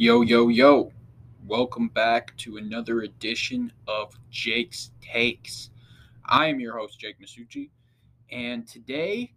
Yo, 0.00 0.22
yo, 0.22 0.48
yo. 0.48 0.90
Welcome 1.46 1.88
back 1.88 2.34
to 2.38 2.56
another 2.56 3.02
edition 3.02 3.70
of 3.86 4.18
Jake's 4.30 4.92
Takes. 5.02 5.68
I 6.24 6.46
am 6.46 6.58
your 6.58 6.78
host, 6.78 6.98
Jake 6.98 7.20
Masucci, 7.20 7.68
and 8.32 8.66
today 8.66 9.34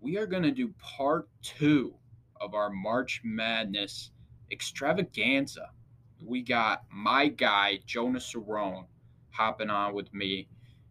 we 0.00 0.16
are 0.16 0.26
going 0.26 0.44
to 0.44 0.50
do 0.50 0.72
part 0.78 1.28
two 1.42 1.92
of 2.40 2.54
our 2.54 2.70
March 2.70 3.20
Madness 3.22 4.12
extravaganza. 4.50 5.72
We 6.24 6.40
got 6.40 6.84
my 6.90 7.28
guy, 7.28 7.80
Jonas 7.84 8.32
Cerone, 8.32 8.86
hopping 9.28 9.68
on 9.68 9.92
with 9.92 10.14
me, 10.14 10.48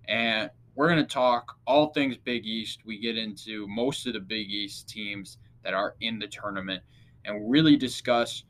and 0.08 0.52
we're 0.76 0.90
going 0.90 1.04
to 1.04 1.12
talk 1.12 1.58
all 1.66 1.88
things 1.88 2.18
Big 2.18 2.46
East. 2.46 2.82
We 2.86 3.00
get 3.00 3.18
into 3.18 3.68
most 3.68 4.06
of 4.06 4.14
the 4.14 4.20
Big 4.20 4.52
East 4.52 4.88
teams 4.88 5.40
that 5.64 5.74
are 5.74 5.96
in 6.02 6.20
the 6.20 6.28
tournament 6.28 6.84
and 7.26 7.50
really 7.50 7.78
discuss 7.78 8.44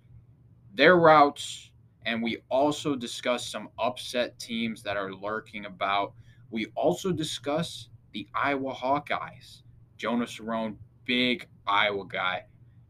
their 0.77 0.95
routes. 0.95 1.71
And 2.05 2.23
we 2.23 2.37
also 2.49 2.95
discuss 2.95 3.45
some 3.45 3.69
upset 3.77 4.39
teams 4.39 4.81
that 4.83 4.95
are 4.95 5.11
lurking 5.11 5.65
about. 5.65 6.13
We 6.51 6.67
also 6.75 7.11
discuss 7.11 7.89
the 8.13 8.27
Iowa 8.33 8.73
Hawkeyes. 8.73 9.63
Jonas 9.97 10.37
Cerone, 10.39 10.77
big 11.03 11.47
Iowa 11.67 12.05
guy. 12.07 12.45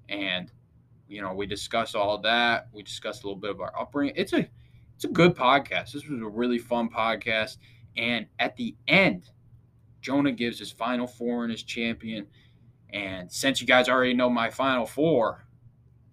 And, 0.10 0.52
you 1.08 1.22
know, 1.22 1.34
we 1.34 1.48
discuss 1.48 1.96
all 1.96 2.20
that. 2.20 2.68
We 2.72 2.84
discuss 2.84 3.24
a 3.24 3.26
little 3.26 3.40
bit 3.40 3.50
of 3.52 3.62
our 3.62 3.74
upbringing. 3.80 4.14
It's 4.16 4.34
a 4.34 4.48
it's 4.96 5.06
a 5.06 5.10
good 5.10 5.36
podcast. 5.36 5.94
This 5.94 6.08
was 6.08 6.22
a 6.22 6.28
really 6.28 6.58
fun 6.58 6.90
podcast. 6.90 7.58
And 7.96 8.28
at 8.40 8.56
the 8.56 8.76
end, 8.88 9.30
Jonah 10.02 10.32
gives 10.32 10.60
his 10.60 10.72
final 10.72 11.08
four 11.08 11.44
and 11.44 11.52
his 11.52 11.64
champion. 11.64 12.28
And 12.92 13.32
since 13.32 13.62
you 13.62 13.68
guys 13.68 13.90
already 13.90 14.14
know 14.14 14.30
my 14.30 14.50
final 14.50 14.86
four, 14.86 15.48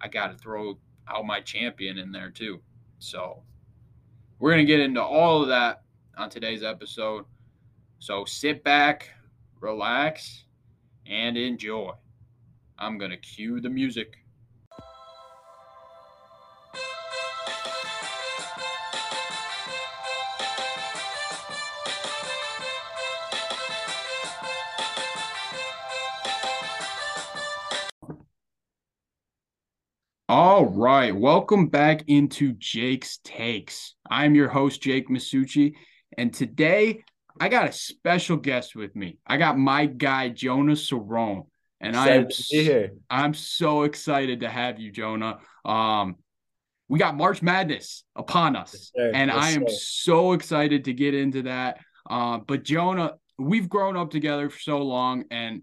I 0.01 0.09
got 0.09 0.29
to 0.29 0.37
throw 0.37 0.79
out 1.09 1.27
my 1.27 1.41
champion 1.41 1.99
in 1.99 2.13
there 2.13 2.31
too. 2.31 2.61
So 2.99 3.43
we're 4.39 4.53
going 4.53 4.67
to 4.67 4.73
get 4.73 4.81
into 4.81 5.03
all 5.03 5.43
of 5.43 5.49
that 5.49 5.83
on 6.17 6.31
today's 6.31 6.63
episode. 6.63 7.25
So 7.99 8.25
sit 8.25 8.63
back, 8.65 9.11
relax, 9.61 10.45
and 11.07 11.37
enjoy. 11.37 11.93
I'm 12.79 12.99
going 12.99 13.11
to 13.11 13.17
cue 13.17 13.61
the 13.61 13.71
music. 13.71 14.19
All 30.37 30.65
right, 30.65 31.15
welcome 31.15 31.69
back 31.69 32.03
into 32.09 32.55
Jake's 32.55 33.21
Takes. 33.23 33.95
I'm 34.11 34.35
your 34.35 34.49
host, 34.49 34.83
Jake 34.83 35.09
Masucci, 35.09 35.75
and 36.19 36.35
today 36.35 37.05
I 37.41 37.49
got 37.49 37.69
a 37.69 37.73
special 37.73 38.37
guest 38.39 38.75
with 38.75 38.97
me. 38.97 39.19
I 39.25 39.37
got 39.37 39.57
my 39.57 39.87
guy, 39.87 40.31
Jonah 40.31 40.73
Cerone, 40.73 41.47
and 41.81 41.95
I 41.97 42.09
am 42.09 42.27
here. 42.31 42.95
I'm 43.09 43.33
so 43.33 43.85
excited 43.85 44.41
to 44.41 44.49
have 44.49 44.81
you, 44.81 44.91
Jonah. 44.91 45.39
Um, 45.65 46.17
we 46.89 46.99
got 46.99 47.17
March 47.17 47.41
Madness 47.41 48.03
upon 48.17 48.57
us, 48.57 48.91
Yes, 48.97 49.13
and 49.15 49.31
Yes, 49.31 49.39
I 49.39 49.51
am 49.51 49.69
sir. 49.69 49.77
so 49.79 50.33
excited 50.33 50.87
to 50.87 50.95
get 50.95 51.15
into 51.15 51.43
that. 51.43 51.79
Uh, 52.11 52.39
but 52.39 52.65
Jonah, 52.65 53.13
we've 53.39 53.69
grown 53.69 53.97
up 53.97 54.11
together 54.11 54.51
for 54.51 54.59
so 54.59 54.79
long, 54.79 55.27
and 55.31 55.63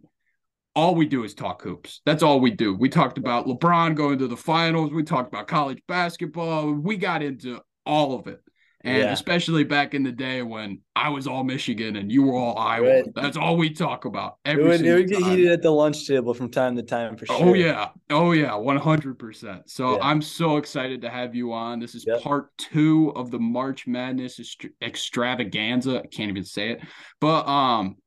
all 0.76 0.96
we 0.96 1.06
do 1.06 1.24
is 1.24 1.34
talk 1.34 1.62
hoops. 1.62 2.02
That's 2.06 2.24
all 2.24 2.40
we 2.40 2.52
do. 2.52 2.74
We 2.76 2.90
talked 2.90 3.18
about 3.18 3.46
LeBron 3.46 3.96
going 3.96 4.20
to 4.20 4.28
the 4.28 4.38
finals. 4.38 4.92
We 4.92 5.04
talked 5.04 5.28
about 5.28 5.48
college 5.48 5.82
basketball. 5.88 6.72
We 6.74 6.98
got 6.98 7.22
into 7.22 7.60
all 7.86 8.18
of 8.18 8.28
it. 8.28 8.40
And 8.84 8.98
Yeah. 8.98 9.12
especially 9.12 9.64
back 9.64 9.94
in 9.94 10.02
the 10.02 10.12
day 10.12 10.42
when 10.42 10.80
I 10.96 11.10
was 11.10 11.28
all 11.28 11.44
Michigan 11.44 11.98
and 11.98 12.12
you 12.12 12.24
were 12.24 12.36
all 12.36 12.58
Iowa. 12.58 12.88
Right. 12.88 13.06
That's 13.14 13.38
all 13.38 13.56
we 13.56 13.70
talk 13.70 14.06
about. 14.06 14.38
It 14.44 14.52
Every 14.52 14.64
would, 14.64 14.82
it 14.82 14.94
would 14.96 15.08
get 15.08 15.22
heated 15.22 15.52
at 15.52 15.62
the 15.62 15.70
lunch 15.70 16.08
table 16.08 16.34
from 16.34 16.50
time 16.50 16.76
to 16.78 16.82
time 16.82 17.16
for 17.16 17.28
sure. 17.28 17.38
Oh 17.40 17.54
yeah. 17.54 17.90
Oh 18.10 18.32
yeah, 18.32 18.54
100%. 18.54 19.70
So 19.70 19.98
Yeah. 19.98 20.00
I'm 20.02 20.20
so 20.20 20.58
excited 20.58 21.02
to 21.02 21.10
have 21.10 21.36
you 21.36 21.54
on. 21.54 21.80
This 21.80 21.94
is 21.94 22.06
Yep. 22.08 22.22
part 22.24 22.58
2 22.58 23.14
of 23.16 23.30
the 23.30 23.38
March 23.40 23.86
Madness 23.86 24.40
extravaganza. 24.82 26.00
I 26.04 26.08
can't 26.08 26.30
even 26.30 26.44
say 26.46 26.72
it. 26.72 26.82
But 27.20 27.48
um 27.48 27.98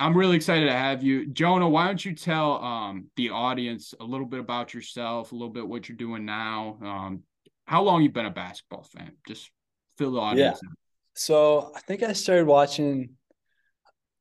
I'm 0.00 0.16
really 0.16 0.36
excited 0.36 0.66
to 0.66 0.72
have 0.72 1.02
you. 1.02 1.26
Jonah, 1.26 1.68
why 1.68 1.86
don't 1.86 2.04
you 2.04 2.14
tell 2.14 2.62
um 2.62 3.06
the 3.16 3.30
audience 3.30 3.94
a 4.00 4.04
little 4.04 4.26
bit 4.26 4.40
about 4.40 4.74
yourself, 4.74 5.32
a 5.32 5.34
little 5.34 5.50
bit 5.52 5.66
what 5.66 5.88
you're 5.88 5.96
doing 5.96 6.24
now. 6.24 6.78
Um 6.82 7.22
how 7.66 7.82
long 7.82 8.02
you've 8.02 8.12
been 8.12 8.26
a 8.26 8.30
basketball 8.30 8.82
fan? 8.82 9.12
Just 9.26 9.50
fill 9.96 10.12
the 10.12 10.20
audience 10.20 10.60
in. 10.62 10.68
So 11.14 11.72
I 11.74 11.80
think 11.80 12.02
I 12.02 12.12
started 12.12 12.46
watching. 12.46 13.10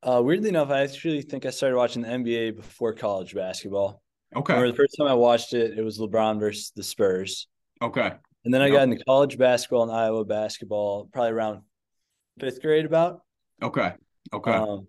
Uh, 0.04 0.22
weirdly 0.22 0.50
enough, 0.50 0.70
I 0.70 0.82
actually 0.82 1.22
think 1.22 1.46
I 1.46 1.50
started 1.50 1.78
watching 1.78 2.02
the 2.02 2.10
NBA 2.10 2.58
before 2.58 2.92
college 2.94 3.34
basketball. 3.34 4.02
Okay. 4.36 4.54
remember 4.54 4.72
the 4.72 4.78
first 4.78 4.96
time 4.98 5.08
I 5.08 5.14
watched 5.14 5.54
it, 5.54 5.78
it 5.78 5.82
was 5.82 5.98
LeBron 5.98 6.40
versus 6.40 6.72
the 6.76 6.84
Spurs, 6.84 7.48
Okay. 7.82 8.12
and 8.44 8.54
then 8.54 8.62
I 8.62 8.70
got 8.70 8.84
into 8.84 9.02
college 9.06 9.38
basketball 9.38 9.84
and 9.84 9.92
Iowa 9.92 10.26
basketball 10.26 11.08
probably 11.14 11.32
around 11.32 11.62
fifth 12.40 12.62
grade. 12.62 12.86
About. 12.86 13.22
Okay. 13.62 13.94
Okay. 14.34 14.52
Um, 14.52 14.88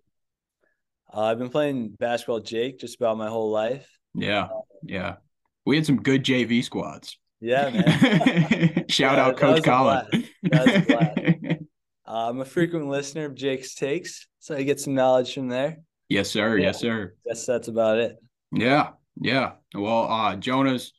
uh, 1.15 1.21
I've 1.23 1.39
been 1.39 1.49
playing 1.51 1.91
basketball, 1.99 2.41
Jake, 2.41 2.79
just 2.81 2.97
about 2.97 3.17
my 3.17 3.29
whole 3.29 3.51
life. 3.51 3.89
yeah. 4.15 4.49
Yeah. 4.83 5.17
We 5.67 5.77
had 5.77 5.87
some 5.87 5.97
good 6.03 6.23
JV 6.25 6.63
squads. 6.63 7.19
Yeah, 7.41 7.71
man. 7.71 8.85
Shout 8.89 9.17
Yeah, 9.17 9.25
out 9.27 9.37
Coach 9.39 9.63
Colin. 9.63 10.07
blast. 10.11 10.31
That 10.43 10.67
was 10.67 10.75
a. 10.75 11.59
Uh, 12.07 12.29
I'm 12.29 12.41
a 12.43 12.45
frequent 12.45 12.87
listener 12.89 13.25
of 13.25 13.35
Jake's 13.35 13.75
takes, 13.75 14.27
so 14.39 14.55
I 14.55 14.63
get 14.63 14.79
some 14.79 14.95
knowledge 14.95 15.33
from 15.33 15.49
there. 15.49 15.79
yes, 16.11 16.29
sir. 16.31 16.59
Yes, 16.59 16.79
sir. 16.81 17.15
Guess 17.27 17.47
that's 17.47 17.69
about 17.69 17.97
it. 17.97 18.17
Yeah. 18.53 18.91
Yeah. 19.19 19.53
Well, 19.75 20.13
uh, 20.13 20.37
Jonah's 20.37 20.93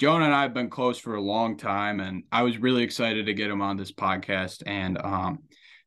Jonah 0.00 0.24
and 0.24 0.34
I 0.34 0.42
have 0.42 0.54
been 0.54 0.68
close 0.68 0.98
for 0.98 1.14
a 1.14 1.20
long 1.20 1.58
time, 1.58 2.00
and 2.00 2.24
I 2.32 2.42
was 2.42 2.58
really 2.58 2.82
excited 2.82 3.26
to 3.26 3.34
get 3.34 3.50
him 3.50 3.62
on 3.62 3.76
this 3.76 3.92
podcast. 3.92 4.64
And 4.66 4.98
um, 4.98 5.38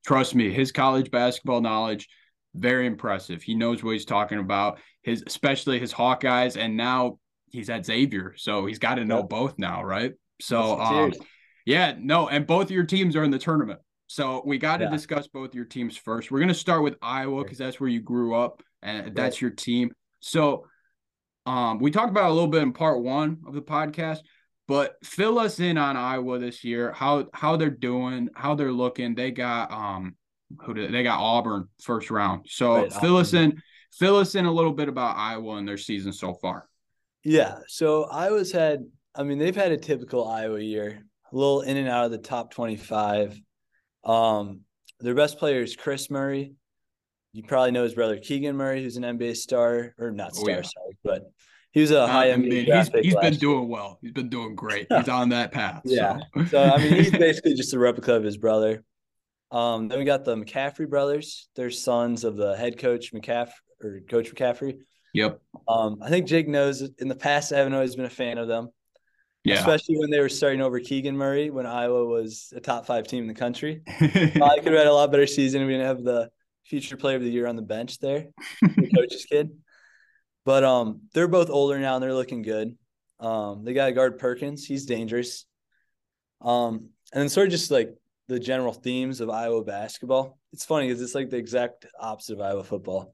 trust 0.06 0.36
me, 0.36 0.50
his 0.53 0.72
college 0.72 1.12
basketball 1.12 1.59
knowledge 1.59 2.08
very 2.56 2.85
impressive. 2.85 3.41
He 3.41 3.56
knows 3.56 3.84
what 3.84 3.91
he's 3.91 4.06
talking 4.06 4.39
about. 4.39 4.79
His 5.01 5.23
especially 5.25 5.79
his 5.79 5.94
Hawkeyes, 5.94 6.57
and 6.57 6.78
now 6.78 7.19
he's 7.50 7.69
at 7.69 7.85
Xavier, 7.85 8.34
so 8.38 8.66
he's 8.66 8.79
got 8.79 8.95
to 8.95 9.06
know 9.06 9.17
Yep. 9.17 9.29
both 9.29 9.59
now, 9.59 9.84
right? 9.84 10.13
So, 10.39 10.79
um, 10.79 11.13
yeah, 11.66 11.95
no, 12.00 12.28
and 12.28 12.47
both 12.47 12.66
of 12.66 12.72
your 12.72 12.85
teams 12.85 13.16
are 13.16 13.23
in 13.23 13.31
the 13.31 13.39
tournament. 13.39 13.79
So 14.07 14.41
we 14.45 14.57
got 14.57 14.78
to 14.78 14.85
Yeah. 14.85 14.89
discuss 14.89 15.28
both 15.28 15.56
your 15.56 15.66
teams 15.66 15.95
first. 15.95 16.31
We're 16.31 16.39
going 16.39 16.50
to 16.50 16.53
start 16.53 16.84
with 16.84 16.95
Iowa 17.01 17.44
because 17.44 17.57
that's 17.57 17.79
where 17.79 17.89
you 17.89 18.01
grew 18.01 18.35
up 18.35 18.62
and 18.81 19.16
that's 19.16 19.39
your 19.41 19.51
team. 19.51 19.91
So 20.19 20.66
um, 21.45 21.79
we 21.79 21.91
talked 21.91 22.09
about 22.09 22.29
a 22.29 22.33
little 22.33 22.50
bit 22.50 22.62
in 22.62 22.73
part 22.73 23.01
one 23.01 23.39
of 23.47 23.53
the 23.53 23.62
podcast, 23.62 24.19
but 24.68 24.95
fill 25.03 25.39
us 25.39 25.59
in 25.59 25.78
on 25.78 25.97
Iowa 25.97 26.39
this 26.39 26.63
year, 26.63 26.91
how 26.91 27.28
how 27.33 27.57
they're 27.57 27.69
doing, 27.69 28.29
how 28.35 28.56
they're 28.56 28.72
looking. 28.72 29.16
They 29.16 29.31
got 29.31 29.72
um 29.72 30.16
who 30.62 30.73
did 30.73 30.94
they 30.94 31.03
got 31.03 31.19
Auburn 31.19 31.67
first 31.81 32.12
round. 32.12 32.45
So 32.50 32.75
Right, 32.75 32.94
fill 32.94 33.17
us 33.17 33.34
in, 33.34 33.62
fill 33.94 34.17
us 34.17 34.35
in 34.35 34.45
a 34.45 34.51
little 34.51 34.73
bit 34.73 34.89
about 34.89 35.17
Iowa 35.17 35.56
and 35.56 35.67
their 35.67 35.78
season 35.78 36.13
so 36.13 36.34
far. 36.34 36.67
Yeah. 37.23 37.59
So 37.67 38.03
Iowa's 38.06 38.51
had, 38.51 38.85
I 39.16 39.23
mean, 39.23 39.38
they've 39.38 39.56
had 39.56 39.72
a 39.72 39.78
typical 39.78 40.28
Iowa 40.28 40.59
year, 40.59 41.06
a 41.31 41.35
little 41.35 41.62
in 41.62 41.78
and 41.78 41.88
out 41.88 42.06
of 42.06 42.12
the 42.12 42.17
top 42.17 42.51
25. 42.53 43.39
Um, 44.03 44.62
their 45.00 45.16
best 45.16 45.38
player 45.38 45.62
is 45.62 45.75
Kris 45.75 46.09
Murray. 46.09 46.53
You 47.33 47.44
probably 47.44 47.72
know 47.72 47.83
his 47.83 47.94
brother 47.94 48.18
Keegan 48.18 48.57
Murray, 48.57 48.83
who's 48.83 48.97
an 48.97 49.03
NBA 49.03 49.38
star, 49.38 49.94
or 49.97 50.12
not 50.12 50.31
Oh, 50.35 50.44
star, 50.44 50.56
yeah. 50.56 50.62
sorry, 50.63 50.97
but 51.03 51.23
he 51.72 51.79
was 51.79 51.91
a 51.91 52.06
high 52.06 52.31
I 52.31 52.35
NBA 52.35 52.66
he's 52.66 52.89
he's 53.01 53.16
been 53.16 53.35
doing 53.35 53.69
well. 53.69 53.97
He's 54.01 54.12
been 54.12 54.29
doing 54.29 54.56
great. 54.56 54.88
He's 54.89 55.07
on 55.09 55.29
that 55.29 55.51
path. 55.53 55.81
Yeah. 55.86 56.18
So, 56.36 56.45
So 56.45 56.63
I 56.63 56.77
mean, 56.77 56.94
he's 56.95 57.12
basically 57.18 57.53
just 57.53 57.74
a 57.74 57.80
replica 57.80 58.15
of 58.15 58.24
his 58.24 58.38
brother. 58.38 58.83
Um, 59.51 59.88
then 59.88 60.00
we 60.00 60.06
got 60.06 60.24
the 60.25 60.36
McCaffrey 60.36 60.89
brothers. 60.89 61.50
They're 61.56 61.71
sons 61.71 62.24
of 62.24 62.38
the 62.38 62.56
head 62.56 62.77
coach 62.77 63.13
McCaffrey 63.13 63.51
or 63.83 64.00
Coach 64.09 64.33
McCaffrey. 64.33 64.77
yep. 65.13 65.42
Um, 65.68 66.00
I 66.01 66.09
think 66.09 66.27
Jake 66.27 66.48
knows 66.48 66.81
in 67.00 67.07
the 67.07 67.15
past 67.15 67.51
I 67.51 67.57
haven't 67.57 67.74
always 67.74 67.95
been 67.95 68.06
a 68.06 68.09
fan 68.09 68.38
of 68.38 68.48
them, 68.48 68.69
Yeah. 69.44 69.56
especially 69.59 69.98
when 69.98 70.09
they 70.09 70.19
were 70.19 70.30
starting 70.30 70.62
over 70.62 70.80
Keegan 70.80 71.18
Murray 71.18 71.50
when 71.50 71.65
Iowa 71.65 72.06
was 72.06 72.53
a 72.56 72.59
top 72.62 72.86
five 72.86 73.07
team 73.07 73.24
in 73.24 73.27
the 73.27 73.33
country. 73.33 73.81
I 73.88 74.00
could 74.00 74.71
have 74.71 74.77
had 74.77 74.88
a 74.88 74.94
lot 74.94 75.12
better 75.12 75.27
season. 75.27 75.65
We 75.65 75.74
didn't 75.74 75.88
have 75.88 76.03
the 76.03 76.30
future 76.63 76.95
player 76.95 77.18
of 77.18 77.24
the 77.24 77.30
year 77.30 77.48
on 77.48 77.56
the 77.57 77.62
bench 77.62 77.98
there, 78.00 78.27
the 78.62 78.89
coach's 78.95 79.25
kid. 79.25 79.50
But 80.45 80.63
um, 80.63 81.01
they're 81.13 81.27
both 81.27 81.50
older 81.50 81.77
now 81.80 81.95
and 81.95 82.03
they're 82.03 82.13
looking 82.13 82.42
good. 82.42 82.77
Um, 83.19 83.63
they 83.65 83.74
got 83.74 83.88
to 83.88 83.92
guard 83.92 84.18
Perkins. 84.18 84.65
He's 84.65 84.86
dangerous. 84.86 85.45
Um, 86.39 86.89
and 87.13 87.21
then 87.21 87.30
sort 87.30 87.48
of 87.48 87.51
just 87.51 87.69
like 87.69 87.94
the 88.31 88.39
general 88.39 88.74
themes 88.74 89.22
of 89.22 89.30
Iowa 89.30 89.63
basketball. 89.63 90.39
It's 90.54 90.66
funny 90.66 90.88
because 90.88 91.01
it's 91.01 91.16
like 91.16 91.30
the 91.30 91.38
exact 91.38 91.86
opposite 92.00 92.33
of 92.33 92.42
Iowa 92.42 92.63
football, 92.63 93.13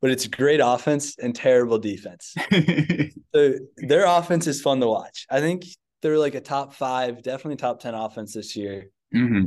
but 0.00 0.10
it's 0.10 0.26
great 0.26 0.60
offense 0.62 1.18
and 1.18 1.34
terrible 1.34 1.78
defense. 1.78 2.34
So 3.34 3.54
their 3.78 4.04
offense 4.04 4.46
is 4.46 4.60
fun 4.60 4.80
to 4.80 4.86
watch. 4.88 5.26
I 5.30 5.40
think 5.40 5.64
they're 6.02 6.18
like 6.18 6.34
a 6.34 6.40
top 6.42 6.74
five, 6.74 7.22
definitely 7.22 7.56
top 7.56 7.80
10 7.80 7.94
offense 7.94 8.34
this 8.34 8.54
year. 8.54 8.90
Mm-hmm. 9.14 9.44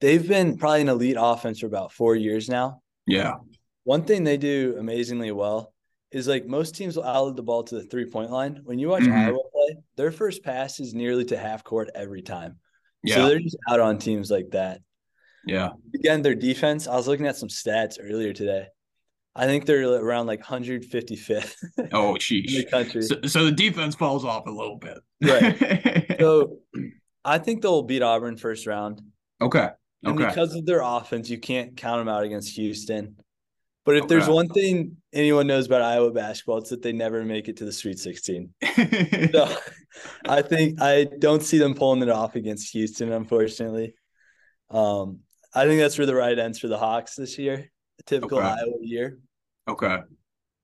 They've 0.00 0.26
been 0.26 0.58
probably 0.58 0.80
an 0.80 0.88
elite 0.88 1.16
offense 1.16 1.60
for 1.60 1.66
about 1.66 1.92
four 1.92 2.16
years 2.16 2.48
now. 2.48 2.82
Yeah. 3.06 3.34
One 3.84 4.02
thing 4.02 4.24
they 4.24 4.38
do 4.38 4.74
amazingly 4.76 5.30
well 5.30 5.72
is 6.10 6.26
like 6.26 6.46
most 6.46 6.74
teams 6.74 6.96
will 6.96 7.04
outlet 7.04 7.36
the 7.36 7.44
ball 7.44 7.62
to 7.62 7.76
the 7.76 7.84
three 7.84 8.10
point 8.10 8.32
line. 8.32 8.60
When 8.64 8.80
you 8.80 8.88
watch 8.88 9.04
Mhm. 9.04 9.12
Iowa 9.12 9.38
play, 9.52 9.76
their 9.96 10.10
first 10.10 10.42
pass 10.42 10.80
is 10.80 10.92
nearly 10.92 11.24
to 11.26 11.38
half 11.38 11.62
court 11.62 11.90
every 11.94 12.22
time. 12.22 12.58
So 13.14 13.28
they're 13.28 13.38
just 13.38 13.56
out 13.68 13.80
on 13.80 13.98
teams 13.98 14.30
like 14.30 14.50
that. 14.50 14.80
Yeah. 15.46 15.70
Again, 15.94 16.22
their 16.22 16.34
defense, 16.34 16.88
I 16.88 16.96
was 16.96 17.06
looking 17.06 17.26
at 17.26 17.36
some 17.36 17.48
stats 17.48 17.98
earlier 18.02 18.32
today. 18.32 18.66
I 19.34 19.46
think 19.46 19.66
they're 19.66 19.86
around 19.86 20.26
like 20.26 20.42
155th 20.42 21.54
Oh, 21.92 22.08
in 22.08 22.14
the 22.14 22.18
sheesh. 22.18 22.70
country. 22.70 23.02
So, 23.02 23.16
so 23.26 23.44
the 23.44 23.52
defense 23.52 23.94
falls 23.94 24.24
off 24.24 24.46
a 24.46 24.50
little 24.50 24.76
bit. 24.78 24.98
Right. 25.22 26.16
So 26.18 26.60
I 27.24 27.36
think 27.38 27.60
they'll 27.60 27.82
beat 27.82 28.00
Auburn 28.02 28.38
first 28.38 28.66
round. 28.66 29.02
okay. 29.40 29.68
And 30.02 30.18
Okay. 30.18 30.28
because 30.28 30.54
of 30.54 30.64
their 30.64 30.80
offense, 30.82 31.28
you 31.28 31.38
can't 31.38 31.76
count 31.76 32.00
them 32.00 32.08
out 32.08 32.22
against 32.24 32.54
Houston. 32.56 33.16
But 33.86 33.96
if 33.96 34.08
there's 34.08 34.28
one 34.28 34.48
thing 34.48 34.96
anyone 35.12 35.46
knows 35.46 35.66
about 35.66 35.80
Iowa 35.80 36.10
basketball, 36.10 36.58
it's 36.58 36.70
that 36.70 36.82
they 36.82 36.92
never 36.92 37.24
make 37.24 37.48
it 37.48 37.56
to 37.58 37.64
the 37.64 37.72
Sweet 37.72 37.98
16. 37.98 38.52
So 39.32 39.56
I 40.28 40.42
think 40.42 40.82
I 40.82 41.06
don't 41.20 41.42
see 41.42 41.58
them 41.58 41.74
pulling 41.74 42.02
it 42.02 42.08
off 42.10 42.34
against 42.34 42.72
Houston, 42.72 43.12
unfortunately. 43.12 43.94
Um, 44.70 45.20
I 45.54 45.64
think 45.66 45.80
that's 45.80 45.96
where 45.96 46.06
the 46.06 46.14
right 46.16 46.38
ends 46.38 46.58
for 46.58 46.68
the 46.68 46.76
Hawks 46.76 47.14
this 47.14 47.38
year, 47.38 47.70
a 48.00 48.02
typical 48.02 48.38
Okay. 48.38 48.46
Iowa 48.48 48.72
year. 48.80 49.18
okay. 49.68 50.00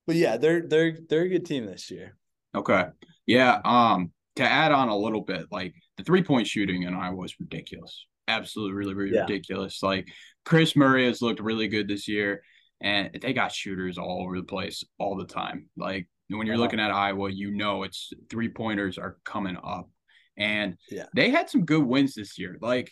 But 0.07 0.17
yeah, 0.17 0.37
they're 0.37 0.67
they're 0.67 0.99
they're 1.09 1.23
a 1.23 1.29
good 1.29 1.47
team 1.47 1.65
this 1.65 1.91
year. 1.91 2.17
Okay. 2.57 2.87
Yeah. 3.25 3.61
Um, 3.65 4.11
to 4.37 4.43
add 4.43 4.73
on 4.73 4.89
a 4.89 4.97
little 4.97 5.21
bit, 5.21 5.47
like 5.53 5.75
the 5.97 6.03
three 6.03 6.25
point 6.25 6.49
shooting 6.49 6.83
in 6.83 6.93
Iowa 6.95 7.15
was 7.15 7.39
ridiculous. 7.39 8.05
Absolutely, 8.27 8.75
really, 8.75 8.95
really 8.95 9.15
Yeah. 9.15 9.23
ridiculous. 9.23 9.81
Like 9.81 10.09
Kris 10.45 10.75
Murray 10.75 11.07
has 11.07 11.23
looked 11.23 11.41
really 11.41 11.69
good 11.69 11.87
this 11.87 12.09
year, 12.09 12.43
and 12.83 13.17
they 13.23 13.33
got 13.33 13.53
shooters 13.53 13.97
all 13.97 14.23
over 14.23 14.37
the 14.37 14.43
place 14.43 14.85
all 14.99 15.17
the 15.17 15.25
time. 15.27 15.69
Like 15.77 16.09
when 16.29 16.47
you're 16.47 16.59
looking 16.59 16.81
at 16.81 16.91
Iowa, 16.91 17.31
you 17.31 17.51
know 17.53 17.83
it's 17.85 18.13
three 18.29 18.49
pointers 18.49 18.99
are 18.99 19.17
coming 19.25 19.57
up, 19.63 19.89
and 20.37 20.77
Yeah. 20.91 21.07
they 21.15 21.31
had 21.31 21.49
some 21.49 21.65
good 21.65 21.85
wins 21.85 22.15
this 22.15 22.39
year. 22.39 22.59
Like 22.61 22.91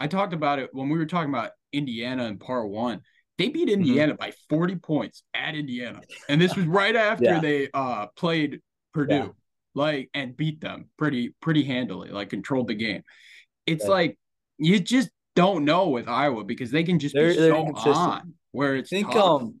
I 0.00 0.06
talked 0.06 0.32
about 0.32 0.58
it 0.58 0.70
when 0.72 0.88
we 0.88 0.98
were 0.98 1.06
talking 1.06 1.30
about 1.30 1.50
Indiana 1.72 2.24
in 2.26 2.38
part 2.38 2.68
one. 2.70 3.00
They 3.38 3.48
beat 3.48 3.68
Mm-hmm. 3.68 3.80
Indiana 3.80 4.14
by 4.14 4.32
40 4.50 4.76
points 4.76 5.22
at 5.34 5.54
Indiana. 5.54 6.00
And 6.28 6.40
this 6.40 6.54
was 6.54 6.66
right 6.66 6.94
after 6.94 7.24
Yeah. 7.24 7.40
they 7.40 7.68
uh 7.74 8.06
played 8.14 8.60
Purdue. 8.94 9.14
Yeah. 9.14 9.28
Like 9.74 10.10
and 10.12 10.36
beat 10.36 10.60
them 10.60 10.90
pretty 10.98 11.34
pretty 11.40 11.64
handily, 11.64 12.10
like 12.10 12.28
controlled 12.30 12.68
the 12.68 12.74
game. 12.74 13.02
It's 13.66 13.86
like 13.86 14.18
you 14.58 14.78
just 14.78 15.08
don't 15.34 15.64
know 15.64 15.88
with 15.88 16.08
Iowa 16.08 16.44
because 16.44 16.70
they 16.70 16.84
can 16.84 16.98
just 16.98 17.14
They're- 17.14 17.30
be 17.30 17.36
so 17.36 17.74
on 17.86 18.34
where 18.52 18.76
I 18.76 18.82
think 18.82 19.10
tough. 19.10 19.42
um 19.42 19.54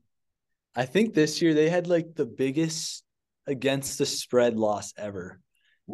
I 0.74 0.86
think 0.86 1.12
this 1.14 1.42
year 1.42 1.52
they 1.54 1.68
had 1.68 1.86
like 1.86 2.14
the 2.14 2.24
biggest 2.26 3.02
against 3.46 3.98
the 3.98 4.06
spread 4.06 4.56
loss 4.56 4.94
ever. 4.96 5.40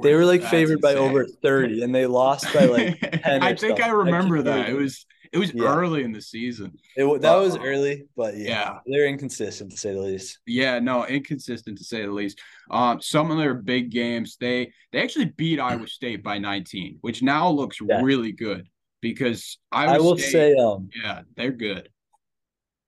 They 0.00 0.14
were 0.14 0.24
like 0.26 0.42
favored 0.44 0.80
by 0.80 0.94
over 0.94 1.26
30 1.26 1.82
and 1.82 1.92
they 1.94 2.06
lost 2.06 2.52
by 2.54 2.66
like 2.66 3.00
10 3.24 3.42
I 3.42 3.54
think 3.54 3.80
I. 3.80 3.88
I 3.88 3.90
remember 3.90 4.36
keep 4.36 4.44
that. 4.44 4.68
It 4.68 4.74
was 4.74 5.04
it 5.32 5.38
was 5.38 5.52
Yeah. 5.52 5.74
early 5.74 6.04
in 6.04 6.12
the 6.12 6.22
season. 6.22 6.72
It, 6.96 7.20
that 7.22 7.34
was 7.34 7.56
early, 7.56 8.04
but 8.16 8.36
yeah, 8.36 8.46
yeah. 8.48 8.78
they're 8.86 9.06
inconsistent 9.08 9.70
to 9.72 9.76
say 9.76 9.92
the 9.92 10.00
least. 10.00 10.38
Yeah, 10.46 10.78
no, 10.78 11.04
inconsistent 11.06 11.76
to 11.78 11.84
say 11.84 12.02
the 12.02 12.12
least. 12.12 12.38
Um, 12.70 13.00
some 13.02 13.30
of 13.30 13.36
their 13.38 13.54
big 13.54 13.90
games, 13.90 14.36
they 14.40 14.72
they 14.92 15.02
actually 15.02 15.26
beat 15.36 15.58
Iowa 15.58 15.86
State 15.88 16.22
by 16.22 16.38
19, 16.38 16.98
which 17.00 17.20
now 17.22 17.50
looks 17.50 17.78
Yeah. 17.80 18.00
really 18.02 18.32
good 18.32 18.68
because 19.02 19.58
Iowa 19.72 19.94
I 19.94 19.98
will 19.98 20.16
State, 20.16 20.30
say, 20.30 20.54
um, 20.54 20.88
yeah, 21.02 21.22
they're 21.36 21.50
good. 21.52 21.88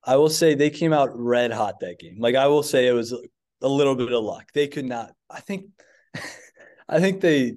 I 0.04 0.16
will 0.16 0.30
say 0.30 0.54
they 0.54 0.70
came 0.70 0.92
out 0.92 1.10
red 1.14 1.52
hot 1.52 1.80
that 1.80 1.98
game. 1.98 2.16
Like 2.18 2.34
I 2.34 2.46
will 2.46 2.62
say, 2.62 2.86
it 2.86 2.92
was 2.92 3.12
a 3.12 3.68
little 3.68 3.94
bit 3.94 4.12
of 4.12 4.24
luck. 4.24 4.50
They 4.54 4.66
could 4.68 4.86
not. 4.86 5.12
I 5.28 5.40
think, 5.40 5.66
I 6.88 7.00
think 7.00 7.20
they 7.20 7.56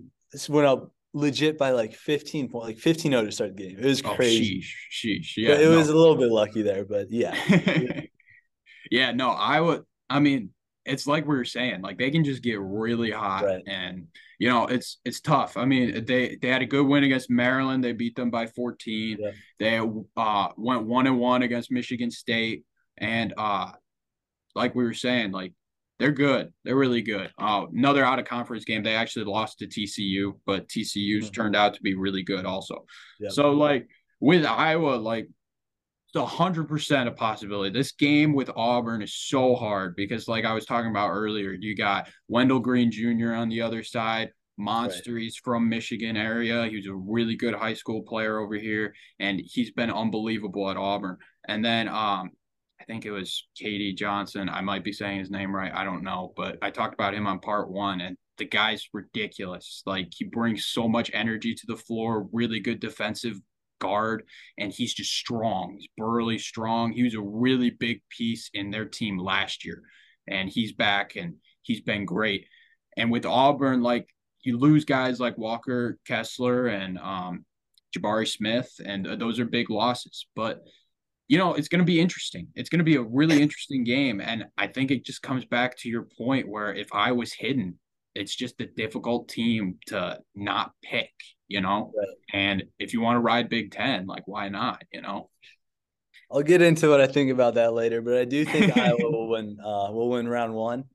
went 0.49 0.67
up 0.67 0.91
legit 1.13 1.57
by 1.57 1.71
like 1.71 1.93
15 1.93 2.49
point, 2.49 2.65
like 2.65 2.77
15 2.77 3.11
to 3.11 3.31
start 3.31 3.55
the 3.55 3.63
game. 3.63 3.79
It 3.79 3.85
was 3.85 4.01
Oh, 4.03 4.15
crazy. 4.15 4.61
sheesh, 4.61 5.19
sheesh. 5.19 5.33
Yeah, 5.37 5.53
but 5.55 5.61
it 5.61 5.69
no. 5.69 5.77
was 5.77 5.89
a 5.89 5.95
little 5.95 6.15
bit 6.15 6.29
lucky 6.29 6.61
there. 6.63 6.85
But 6.85 7.11
yeah, 7.11 7.35
yeah, 8.91 9.11
no, 9.11 9.29
I 9.29 9.61
would 9.61 9.83
I 10.09 10.19
mean, 10.19 10.49
it's 10.85 11.07
like 11.07 11.25
we 11.25 11.35
were 11.35 11.45
saying, 11.45 11.81
like 11.81 11.97
they 11.97 12.11
can 12.11 12.23
just 12.23 12.41
get 12.43 12.59
really 12.59 13.11
hot, 13.11 13.45
Right. 13.45 13.63
and 13.67 14.07
you 14.39 14.49
know, 14.49 14.65
it's 14.67 14.99
it's 15.05 15.21
tough. 15.21 15.55
I 15.57 15.65
mean, 15.65 16.05
they 16.05 16.37
they 16.41 16.49
had 16.49 16.61
a 16.61 16.65
good 16.65 16.85
win 16.85 17.03
against 17.03 17.29
Maryland. 17.29 17.83
They 17.83 17.93
beat 17.93 18.15
them 18.15 18.29
by 18.29 18.47
14. 18.47 19.17
Yeah. 19.19 19.31
They 19.59 19.79
uh 20.17 20.49
went 20.57 20.85
one 20.85 21.07
and 21.07 21.19
one 21.19 21.43
against 21.43 21.71
Michigan 21.71 22.11
State, 22.11 22.63
and 22.97 23.33
uh, 23.37 23.71
like 24.55 24.75
we 24.75 24.83
were 24.83 24.93
saying, 24.93 25.31
like 25.31 25.53
they're 25.99 26.11
good. 26.11 26.51
They're 26.65 26.75
really 26.75 27.01
good. 27.01 27.31
Uh, 27.37 27.65
another 27.73 28.03
out 28.03 28.19
of 28.19 28.25
conference 28.25 28.65
game. 28.65 28.83
They 28.83 28.95
actually 28.95 29.25
lost 29.25 29.59
to 29.59 29.67
TCU, 29.67 30.37
but 30.45 30.67
TCU's 30.67 31.29
Mhm. 31.29 31.33
turned 31.33 31.55
out 31.55 31.75
to 31.75 31.81
be 31.81 31.93
really 31.95 32.23
good 32.23 32.45
also. 32.45 32.85
Yep. 33.21 33.31
So 33.31 33.51
like 33.51 33.87
with 34.19 34.43
Iowa, 34.45 34.95
like 34.95 35.29
it's 36.13 36.21
a 36.21 36.25
hundred 36.25 36.67
percent 36.67 37.09
a 37.09 37.11
possibility. 37.11 37.71
This 37.71 37.91
game 37.91 38.33
with 38.33 38.51
Auburn 38.55 39.01
is 39.01 39.15
so 39.15 39.55
hard 39.55 39.95
because, 39.95 40.27
like 40.27 40.45
I 40.45 40.53
was 40.53 40.65
talking 40.65 40.91
about 40.91 41.09
earlier, 41.09 41.53
you 41.59 41.75
got 41.75 42.07
Wendell 42.27 42.59
Green 42.59 42.91
Jr. 42.91 43.33
on 43.33 43.49
the 43.49 43.61
other 43.61 43.83
side. 43.83 44.29
Monster, 44.55 45.17
he's 45.17 45.37
from 45.37 45.67
Michigan 45.67 46.15
area. 46.15 46.67
He 46.67 46.75
was 46.75 46.85
a 46.85 46.93
really 46.93 47.35
good 47.35 47.55
high 47.55 47.73
school 47.73 48.03
player 48.03 48.37
over 48.37 48.53
here, 48.53 48.93
and 49.19 49.41
he's 49.43 49.71
been 49.71 49.89
unbelievable 49.89 50.69
at 50.69 50.77
Auburn. 50.77 51.17
And 51.47 51.65
then 51.65 51.87
um, 51.87 52.29
I 52.79 52.83
think 52.85 53.07
it 53.07 53.11
was 53.11 53.47
K.D. 53.57 53.95
Johnson. 53.95 54.49
I 54.49 54.61
might 54.61 54.83
be 54.83 54.93
saying 54.93 55.17
his 55.17 55.31
name 55.31 55.55
right. 55.55 55.73
I 55.73 55.83
don't 55.83 56.03
know, 56.03 56.31
but 56.35 56.59
I 56.61 56.69
talked 56.69 56.93
about 56.93 57.15
him 57.15 57.25
on 57.25 57.39
part 57.39 57.71
one, 57.71 58.01
and 58.01 58.15
the 58.37 58.45
guy's 58.45 58.87
ridiculous. 58.93 59.81
Like 59.87 60.09
he 60.15 60.25
brings 60.25 60.67
so 60.67 60.87
much 60.87 61.09
energy 61.11 61.55
to 61.55 61.65
the 61.65 61.75
floor. 61.75 62.27
Really 62.31 62.59
good 62.59 62.79
defensive 62.79 63.41
guard, 63.83 64.23
and 64.57 64.71
he's 64.71 64.93
just 64.93 65.11
strong. 65.11 65.75
He's 65.77 65.89
burly, 65.97 66.39
strong. 66.39 66.93
He 66.93 67.03
was 67.03 67.15
a 67.15 67.21
really 67.21 67.69
big 67.69 68.01
piece 68.09 68.49
in 68.53 68.71
their 68.71 68.85
team 68.85 69.17
last 69.17 69.65
year, 69.65 69.81
and 70.27 70.49
he's 70.49 70.71
back 70.71 71.15
and 71.15 71.35
he's 71.61 71.81
been 71.81 72.05
great. 72.05 72.47
And 72.97 73.11
with 73.11 73.25
Auburn, 73.25 73.81
like 73.81 74.07
you 74.43 74.57
lose 74.57 74.85
guys 74.85 75.19
like 75.19 75.37
Walker 75.37 75.97
Kessler 76.07 76.67
and 76.67 76.97
um, 76.97 77.45
Jabari 77.95 78.27
Smith, 78.27 78.71
and 78.85 79.05
uh, 79.05 79.15
those 79.15 79.39
are 79.39 79.45
big 79.45 79.69
losses. 79.69 80.27
But 80.35 80.61
you 81.27 81.37
know, 81.37 81.53
it's 81.53 81.69
going 81.69 81.79
to 81.79 81.85
be 81.85 81.99
interesting. 81.99 82.47
It's 82.55 82.69
going 82.69 82.79
to 82.79 82.85
be 82.85 82.95
a 82.95 83.01
really 83.01 83.41
interesting 83.41 83.83
game, 83.83 84.21
and 84.21 84.45
I 84.57 84.67
think 84.67 84.91
it 84.91 85.05
just 85.05 85.21
comes 85.21 85.45
back 85.45 85.77
to 85.79 85.89
your 85.89 86.07
point 86.17 86.47
where 86.47 86.73
if 86.73 86.87
I 86.93 87.11
was 87.11 87.33
hidden, 87.33 87.79
it's 88.15 88.35
just 88.35 88.61
a 88.61 88.67
difficult 88.67 89.29
team 89.29 89.79
to 89.87 90.19
not 90.35 90.71
pick. 90.83 91.11
You 91.53 91.61
know, 91.61 91.91
Right. 91.95 92.07
and 92.33 92.63
if 92.79 92.93
you 92.93 93.01
want 93.01 93.17
to 93.17 93.19
ride 93.19 93.47
Big 93.47 93.71
Ten, 93.71 94.07
like 94.07 94.23
why 94.27 94.49
not? 94.49 94.83
You 94.91 95.01
know. 95.03 95.29
I'll 96.31 96.41
get 96.41 96.63
into 96.63 96.89
what 96.89 96.99
I 96.99 97.05
think 97.05 97.29
about 97.31 97.53
that 97.55 97.73
later. 97.73 98.01
But 98.01 98.15
I 98.17 98.25
do 98.25 98.43
think 98.43 98.75
Iowa 98.77 98.97
will 99.11 99.27
win. 99.29 99.57
Uh, 99.63 99.91
will 99.91 100.09
win 100.09 100.27
round 100.27 100.55
one. 100.55 100.85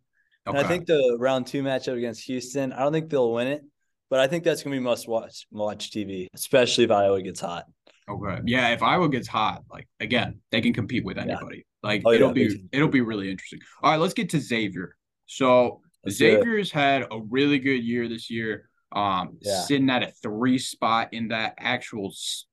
And 0.47 0.57
Okay. 0.57 0.65
I 0.65 0.69
think 0.69 0.87
the 0.87 1.17
round 1.21 1.47
two 1.47 1.63
matchup 1.63 1.97
against 1.97 2.25
Houston. 2.25 2.73
I 2.73 2.81
don't 2.81 2.93
think 2.93 3.09
they'll 3.09 3.33
win 3.33 3.47
it, 3.47 3.63
but 4.11 4.19
I 4.19 4.27
think 4.27 4.43
that's 4.43 4.65
gonna 4.65 4.75
be 4.75 4.81
must 4.81 5.07
watch 5.07 5.47
watch 5.53 5.93
TV, 5.93 6.27
especially 6.35 6.85
if 6.85 6.91
Iowa 6.91 7.23
gets 7.23 7.41
hot. 7.41 7.67
Okay. 8.11 8.41
Yeah, 8.47 8.71
if 8.71 8.83
Iowa 8.83 9.09
gets 9.09 9.29
hot, 9.29 9.63
like 9.71 9.87
again, 10.01 10.41
they 10.51 10.61
can 10.61 10.73
compete 10.73 11.05
with 11.05 11.19
anybody. 11.19 11.67
Like 11.85 12.03
Oh, 12.05 12.11
it'll 12.13 12.33
big 12.33 12.49
be 12.51 12.69
it'll 12.73 12.89
be 12.89 13.03
really 13.03 13.31
interesting. 13.31 13.61
All 13.83 13.93
right, 13.93 14.01
let's 14.01 14.15
get 14.15 14.31
to 14.31 14.41
Xavier. 14.41 14.97
So 15.27 15.83
Let's. 16.05 16.17
Xavier's 16.17 16.73
had 16.73 17.03
a 17.11 17.21
really 17.29 17.59
good 17.61 17.85
year 17.85 18.09
this 18.09 18.29
year. 18.31 18.68
Um, 18.93 19.37
Yeah. 19.41 19.61
sitting 19.63 19.91
at 19.91 20.03
a 20.03 20.11
three 20.23 20.59
spot 20.59 21.09
in 21.13 21.29
that 21.29 21.55
actual 21.59 22.13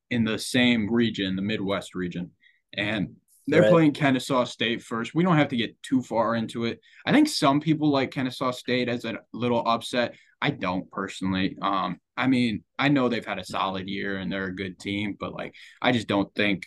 in 0.09 0.23
the 0.23 0.37
same 0.37 0.91
region, 0.91 1.35
the 1.35 1.41
Midwest 1.41 1.95
region, 1.95 2.31
and 2.73 3.15
they're 3.47 3.61
Right. 3.63 3.71
playing 3.71 3.91
Kennesaw 3.93 4.43
State 4.45 4.81
first. 4.81 5.15
We 5.15 5.23
don't 5.23 5.37
have 5.37 5.49
to 5.49 5.55
get 5.57 5.81
too 5.83 6.01
far 6.01 6.35
into 6.35 6.65
it. 6.65 6.79
I 7.05 7.11
think 7.11 7.27
some 7.27 7.59
people 7.59 7.89
like 7.89 8.11
Kennesaw 8.11 8.51
State 8.51 8.89
as 8.89 9.05
a 9.05 9.19
little 9.33 9.63
upset. 9.67 10.15
I 10.41 10.49
don't 10.51 10.89
personally. 10.91 11.57
Um, 11.61 11.99
I 12.17 12.27
mean, 12.27 12.63
I 12.77 12.89
know 12.89 13.07
they've 13.07 13.25
had 13.25 13.39
a 13.39 13.45
solid 13.45 13.87
year 13.87 14.17
and 14.17 14.31
they're 14.31 14.45
a 14.47 14.55
good 14.55 14.77
team, 14.79 15.15
but 15.19 15.33
like, 15.33 15.53
I 15.81 15.91
just 15.91 16.07
don't 16.07 16.33
think, 16.35 16.65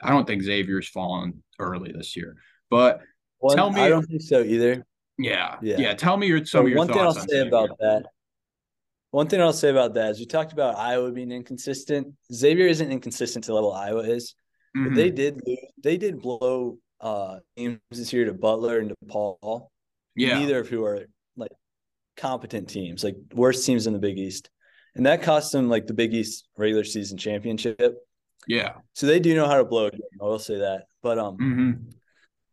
I 0.00 0.10
don't 0.10 0.26
think 0.26 0.42
Xavier's 0.42 0.88
fallen 0.88 1.42
early 1.58 1.92
this 1.92 2.16
year. 2.16 2.36
But 2.70 3.00
One, 3.38 3.56
Tell 3.56 3.70
me- 3.72 3.80
I 3.80 3.88
don't 3.88 4.04
think 4.06 4.22
so 4.22 4.42
either. 4.44 4.86
yeah, 5.18 5.58
yeah, 5.62 5.78
Yeah. 5.80 5.94
tell 5.94 6.16
me 6.16 6.28
your 6.28 6.38
some 6.38 6.46
So 6.46 6.60
of 6.62 6.68
your 6.68 6.78
one 6.78 6.86
thing 6.86 6.98
I'll 6.98 7.08
on 7.08 7.14
say 7.14 7.26
Xavier. 7.28 7.48
about 7.48 7.76
that. 7.80 8.06
One 9.12 9.28
thing 9.28 9.40
I'll 9.40 9.52
say 9.52 9.68
about 9.70 9.94
that 9.94 10.10
is 10.10 10.18
we 10.18 10.26
talked 10.26 10.52
about 10.54 10.76
Iowa 10.76 11.12
being 11.12 11.30
inconsistent. 11.30 12.14
Xavier 12.32 12.66
isn't 12.66 12.90
inconsistent 12.90 13.44
to 13.44 13.48
the 13.50 13.54
level 13.54 13.72
Iowa 13.72 14.00
is, 14.00 14.34
but 14.74 14.92
Mhm. 14.92 14.94
they 14.96 15.10
did 15.10 15.40
lose, 15.46 15.58
they 15.82 15.96
did 15.96 16.20
blow 16.20 16.78
uh 17.00 17.40
games 17.56 17.80
this 17.90 18.12
year 18.12 18.24
to 18.24 18.32
Butler 18.34 18.78
and 18.78 18.88
to 18.88 18.96
Paul. 19.08 19.70
yeah, 20.14 20.38
Neither 20.38 20.60
of 20.60 20.68
who 20.68 20.84
are 20.84 21.06
like 21.36 21.50
competent 22.16 22.68
teams, 22.68 23.04
like 23.04 23.16
worst 23.34 23.66
teams 23.66 23.86
in 23.86 23.92
the 23.92 23.98
Big 23.98 24.18
East. 24.18 24.50
and 24.94 25.06
that 25.06 25.22
cost 25.22 25.52
them 25.52 25.68
like 25.68 25.86
the 25.86 25.94
Big 25.94 26.12
East 26.14 26.48
regular 26.56 26.84
season 26.84 27.16
championship. 27.18 27.96
Yeah. 28.46 28.74
So 28.94 29.06
they 29.06 29.20
do 29.20 29.34
know 29.34 29.46
how 29.46 29.56
to 29.56 29.64
blow 29.64 29.86
a 29.86 29.90
game. 29.90 30.00
I 30.20 30.24
will 30.24 30.38
say 30.38 30.58
that. 30.58 30.86
But 31.02 31.18
um, 31.18 31.36
hmm 31.36 31.72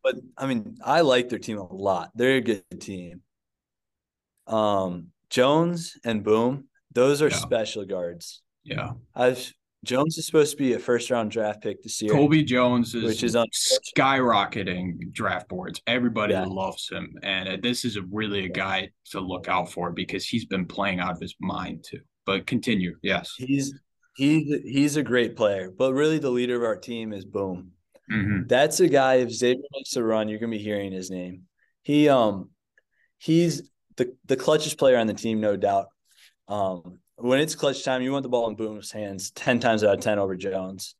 but 0.03 0.15
I 0.37 0.45
mean, 0.47 0.77
I 0.83 1.01
like 1.01 1.27
their 1.29 1.39
team 1.39 1.57
a 1.57 1.73
lot. 1.73 2.11
They're 2.15 2.37
a 2.37 2.41
good 2.41 2.63
team. 2.79 3.21
Um, 4.47 5.11
Jones 5.29 5.97
and 6.03 6.23
Boum, 6.23 6.65
those 6.93 7.21
are 7.21 7.29
Yeah. 7.29 7.35
special 7.37 7.85
guards. 7.85 8.41
Yeah. 8.63 8.91
I've 9.15 9.51
Jones 9.85 10.17
is 10.17 10.25
supposed 10.25 10.51
to 10.51 10.57
be 10.57 10.73
a 10.73 10.79
first 10.79 11.09
round 11.09 11.31
draft 11.31 11.61
pick 11.63 11.81
this 11.81 12.01
year. 12.01 12.11
Colby 12.11 12.43
Jones 12.43 12.93
is, 12.93 13.03
Which 13.05 13.23
is 13.23 13.33
skyrocketing 13.97 15.11
draft 15.13 15.47
boards. 15.47 15.81
Everybody 15.87 16.33
Yeah. 16.33 16.43
loves 16.45 16.89
him, 16.89 17.15
and 17.23 17.47
uh, 17.47 17.57
this 17.61 17.85
is 17.85 17.95
a 17.95 18.01
really 18.11 18.45
a 18.45 18.49
guy 18.49 18.89
to 19.11 19.21
look 19.21 19.47
out 19.47 19.71
for 19.71 19.91
because 19.91 20.25
he's 20.25 20.45
been 20.45 20.65
playing 20.65 20.99
out 20.99 21.13
of 21.13 21.21
his 21.21 21.33
mind 21.39 21.85
too. 21.87 22.01
But 22.25 22.45
continue, 22.45 22.97
yes. 23.01 23.33
He's 23.37 23.73
he's 24.17 24.53
he's 24.63 24.97
a 24.97 25.03
great 25.03 25.37
player, 25.37 25.71
but 25.71 25.93
really 25.93 26.19
the 26.19 26.29
leader 26.29 26.57
of 26.57 26.63
our 26.63 26.75
team 26.77 27.13
is 27.13 27.23
Boum. 27.25 27.71
hmm 28.09 28.41
That's 28.47 28.81
a 28.81 28.89
guy. 28.89 29.15
If 29.15 29.31
Xavier 29.31 29.63
makes 29.71 29.95
a 29.95 30.03
run, 30.03 30.27
you're 30.27 30.39
gonna 30.39 30.51
be 30.51 30.57
hearing 30.57 30.91
his 30.91 31.09
name. 31.09 31.43
He 31.83 32.09
um 32.09 32.49
he's 33.17 33.69
the 33.99 34.15
the 34.25 34.37
clutchest 34.37 34.79
player 34.79 34.97
on 34.97 35.07
the 35.07 35.13
team, 35.13 35.39
no 35.39 35.55
doubt. 35.55 35.87
Um, 36.47 36.99
when 37.17 37.39
it's 37.39 37.53
clutch 37.53 37.83
time, 37.83 38.01
you 38.01 38.11
want 38.11 38.23
the 38.23 38.29
ball 38.29 38.49
in 38.49 38.55
Boum's 38.55 38.91
hands 38.91 39.29
ten 39.31 39.59
times 39.59 39.83
out 39.83 39.93
of 39.93 40.01
ten 40.01 40.17
over 40.17 40.35
Jones. 40.35 40.95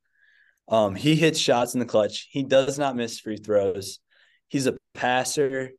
Um, 0.68 0.94
he 0.94 1.16
hits 1.16 1.40
shots 1.40 1.74
in 1.74 1.80
the 1.80 1.86
clutch. 1.86 2.28
He 2.30 2.44
does 2.44 2.78
not 2.78 2.96
miss 2.96 3.20
free 3.20 3.38
throws. 3.38 4.00
He's 4.50 4.68
a 4.68 4.78
passer. 4.94 5.72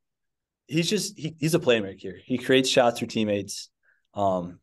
He's 0.66 0.90
just 0.90 1.16
he, 1.16 1.36
he's 1.38 1.54
a 1.54 1.60
playmaker. 1.60 2.14
He 2.24 2.38
creates 2.38 2.68
shots 2.68 2.98
for 2.98 3.06
teammates. 3.06 3.70
Um, 4.14 4.58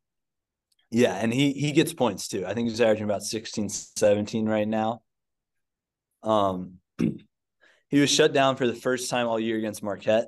yeah, 0.90 1.14
and 1.14 1.34
he 1.34 1.54
he 1.54 1.72
gets 1.72 1.94
points 1.94 2.28
too. 2.28 2.46
I 2.46 2.54
think 2.54 2.70
he's 2.70 2.82
averaging 2.82 3.06
about 3.06 3.24
16, 3.24 3.70
17 3.70 4.48
right 4.48 4.68
now. 4.68 5.02
Um, 6.24 6.80
he 7.90 8.00
was 8.00 8.10
shut 8.10 8.34
down 8.34 8.56
for 8.56 8.68
the 8.68 8.76
first 8.76 9.10
time 9.10 9.28
all 9.28 9.40
year 9.40 9.58
against 9.58 9.84
Marquette, 9.84 10.28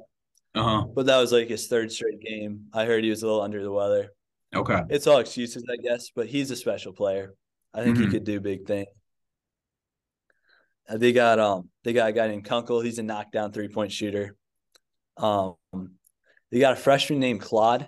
Uh 0.55 0.63
huh. 0.63 0.85
but 0.95 1.05
that 1.05 1.17
was 1.19 1.31
like 1.31 1.47
his 1.47 1.67
third 1.67 1.91
straight 1.91 2.19
game. 2.21 2.65
I 2.73 2.85
heard 2.85 3.03
he 3.03 3.09
was 3.11 3.21
a 3.23 3.27
little 3.27 3.41
under 3.41 3.61
the 3.63 3.71
weather. 3.71 4.09
Okay. 4.55 4.81
It's 4.89 5.05
all 5.05 5.19
excuses, 5.19 5.63
I 5.71 5.77
guess, 5.77 6.09
but 6.15 6.25
he's 6.27 6.49
a 6.49 6.55
special 6.55 6.91
player. 6.91 7.35
I 7.73 7.83
think 7.83 7.97
Mhm. 7.97 8.05
he 8.05 8.07
could 8.07 8.23
do 8.23 8.39
big 8.39 8.65
things. 8.65 8.87
They 10.91 11.11
got 11.13 11.37
um 11.39 11.69
they 11.83 11.93
got 11.93 12.09
a 12.09 12.13
guy 12.13 12.27
named 12.27 12.45
Kunkel. 12.45 12.81
He's 12.81 12.97
a 12.97 13.03
knockdown 13.03 13.51
three 13.51 13.67
point 13.67 13.91
shooter. 13.91 14.35
Um, 15.17 15.55
they 16.51 16.59
got 16.59 16.73
a 16.73 16.77
freshman 16.77 17.19
named 17.19 17.41
Claude. 17.41 17.87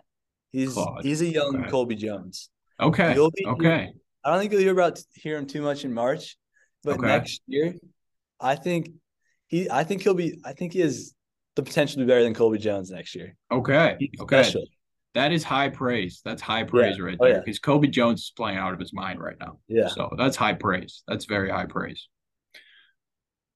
He's 0.52 0.74
Claude, 0.74 1.04
he's 1.04 1.22
a 1.22 1.26
young 1.28 1.62
okay. 1.62 1.70
Colby 1.72 1.96
Jones. 1.96 2.50
Okay. 2.80 3.14
Be 3.14 3.46
Okay. 3.48 3.94
I 4.24 4.30
don't 4.30 4.40
think 4.40 4.52
you'll 4.52 4.62
hear 4.62 4.72
about 4.74 5.00
hear 5.16 5.36
him 5.38 5.48
too 5.48 5.62
much 5.64 5.84
in 5.84 5.94
March, 5.94 6.38
but 6.84 6.98
Okay. 7.00 7.08
next 7.08 7.42
year, 7.48 7.74
I 8.40 8.56
think 8.56 8.90
he 9.48 9.68
I 9.70 9.84
think 9.84 10.04
he'll 10.04 10.14
be 10.14 10.40
I 10.46 10.54
think 10.54 10.74
he 10.74 10.82
has 10.82 11.16
the 11.64 11.70
potential 11.70 11.96
to 11.96 12.06
be 12.06 12.08
better 12.08 12.24
than 12.24 12.34
Colby 12.34 12.58
Jones 12.58 12.90
next 12.92 13.16
year. 13.16 13.36
Okay. 13.52 13.96
He's 14.00 14.20
Okay. 14.22 14.44
special. 14.44 14.64
That 15.14 15.32
is 15.32 15.44
high 15.44 15.70
praise. 15.70 16.22
That's 16.24 16.42
high 16.42 16.64
praise 16.64 17.00
right 17.00 17.18
Oh, 17.20 17.26
there 17.26 17.34
yeah. 17.36 17.40
because 17.44 17.60
Colby 17.60 17.90
Jones 17.90 18.22
is 18.22 18.32
playing 18.36 18.58
out 18.58 18.74
of 18.74 18.80
his 18.80 18.94
mind 18.94 19.20
right 19.20 19.36
now. 19.40 19.60
Yeah. 19.68 19.88
So 19.90 20.10
that's 20.18 20.36
high 20.38 20.54
praise. 20.54 21.04
That's 21.08 21.26
very 21.26 21.50
high 21.50 21.66
praise. 21.66 22.08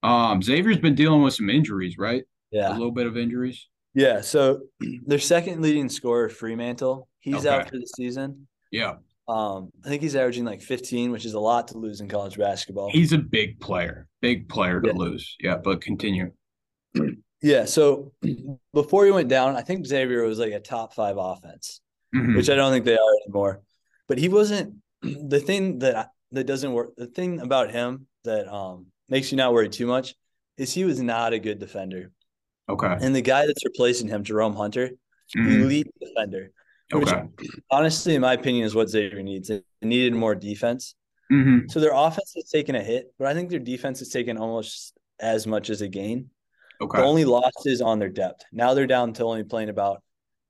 Um, 0.04 0.42
Xavier's 0.42 0.78
been 0.80 0.96
dealing 0.96 1.22
with 1.24 1.34
some 1.34 1.50
injuries, 1.50 1.98
right? 1.98 2.24
Yeah. 2.52 2.70
A 2.72 2.74
little 2.74 2.92
bit 2.92 3.08
of 3.08 3.18
injuries. 3.18 3.68
Yeah. 3.94 4.22
So 4.22 4.62
their 5.08 5.20
second 5.20 5.62
leading 5.62 5.90
scorer, 5.90 6.30
Freemantle, 6.30 7.08
he's 7.20 7.46
out 7.46 7.70
for 7.70 7.78
the 7.78 7.88
season. 7.96 8.48
Yeah. 8.72 8.96
Um, 9.28 9.72
I 9.84 9.90
think 9.90 10.04
he's 10.04 10.16
averaging 10.16 10.46
like 10.46 10.62
15, 10.62 11.12
which 11.12 11.26
is 11.26 11.34
a 11.34 11.40
lot 11.40 11.70
to 11.70 11.78
lose 11.80 12.02
in 12.02 12.08
college 12.08 12.38
basketball. 12.38 12.90
He's 12.92 13.14
a 13.14 13.18
big 13.18 13.60
player. 13.60 14.08
Big 14.22 14.48
player 14.50 14.82
to 14.82 14.90
Yeah. 14.90 14.94
lose. 14.94 15.36
Yeah, 15.40 15.58
but 15.58 15.82
continue. 15.82 16.32
Yeah. 17.46 17.66
So 17.66 18.12
before 18.74 19.06
he 19.06 19.12
went 19.12 19.30
down, 19.30 19.56
I 19.56 19.62
think 19.62 19.86
Xavier 19.86 20.24
was 20.24 20.40
like 20.40 20.54
a 20.54 20.60
top 20.60 20.94
five 20.94 21.18
offense. 21.18 21.82
Mhm. 22.14 22.36
which 22.38 22.50
I 22.50 22.56
don't 22.56 22.72
think 22.72 22.86
they 22.86 22.94
are 22.96 23.14
anymore. 23.26 23.62
But 24.08 24.18
he 24.18 24.30
wasn't 24.30 24.76
the 25.02 25.40
thing 25.40 25.80
that 25.80 26.12
that 26.32 26.46
doesn't 26.46 26.72
work. 26.72 26.96
The 26.96 27.08
thing 27.08 27.40
about 27.42 27.72
him 27.72 28.08
that 28.24 28.48
um 28.52 28.88
makes 29.10 29.32
you 29.32 29.38
not 29.38 29.54
worry 29.54 29.70
too 29.70 29.86
much 29.88 30.16
is 30.58 30.74
he 30.74 30.86
was 30.86 31.00
not 31.02 31.34
a 31.34 31.40
good 31.40 31.60
defender. 31.60 32.12
Okay. 32.70 32.94
And 33.02 33.14
the 33.14 33.22
guy 33.22 33.46
that's 33.46 33.66
replacing 33.66 34.08
him, 34.08 34.24
Jerome 34.24 34.56
Hunter, 34.56 34.92
Mhm. 35.38 35.62
elite 35.64 35.92
defender. 36.02 36.52
Which 36.94 37.10
Okay. 37.10 37.24
honestly, 37.78 38.16
in 38.16 38.22
my 38.22 38.34
opinion, 38.34 38.64
is 38.66 38.74
what 38.76 38.90
Xavier 38.90 39.22
needs. 39.22 39.50
It 39.50 39.66
needed 39.82 40.14
more 40.14 40.36
defense. 40.36 40.96
Mhm. 41.32 41.70
So 41.72 41.80
their 41.80 41.94
offense 41.94 42.32
has 42.36 42.50
taken 42.50 42.76
a 42.76 42.84
hit, 42.92 43.14
but 43.20 43.28
I 43.28 43.34
think 43.34 43.50
their 43.50 43.60
defense 43.74 44.00
has 44.00 44.10
taken 44.10 44.38
almost 44.38 44.94
as 45.20 45.46
much 45.46 45.70
as 45.70 45.82
a 45.82 45.88
gain. 45.90 46.30
Okay. 46.82 46.98
The 47.00 47.04
only 47.06 47.26
loss 47.26 47.66
is 47.66 47.82
on 47.82 48.00
their 48.00 48.10
depth. 48.10 48.44
Now 48.52 48.74
they're 48.74 48.88
down 48.88 49.14
to 49.14 49.24
only 49.24 49.44
playing 49.44 49.70
about 49.70 50.02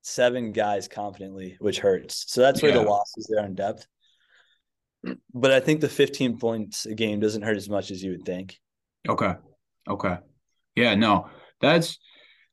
seven 0.02 0.52
guys 0.52 0.88
confidently, 0.88 1.58
which 1.60 1.80
hurts. 1.80 2.26
So 2.28 2.42
that's 2.42 2.62
where 2.62 2.72
Yeah. 2.72 2.84
the 2.84 2.90
losses 2.90 3.28
there 3.30 3.44
on 3.44 3.56
depth. 3.56 3.88
But 5.34 5.52
I 5.52 5.60
think 5.60 5.82
the 5.82 5.90
15 5.90 6.40
points 6.40 6.86
a 6.86 6.96
game 6.96 7.20
doesn't 7.20 7.44
hurt 7.44 7.58
as 7.58 7.70
much 7.70 7.92
as 7.92 8.04
you 8.04 8.12
would 8.12 8.24
think. 8.26 8.60
Okay. 9.08 9.34
Okay. 9.88 10.18
Yeah, 10.76 10.96
no. 10.96 11.30
That's 11.62 12.00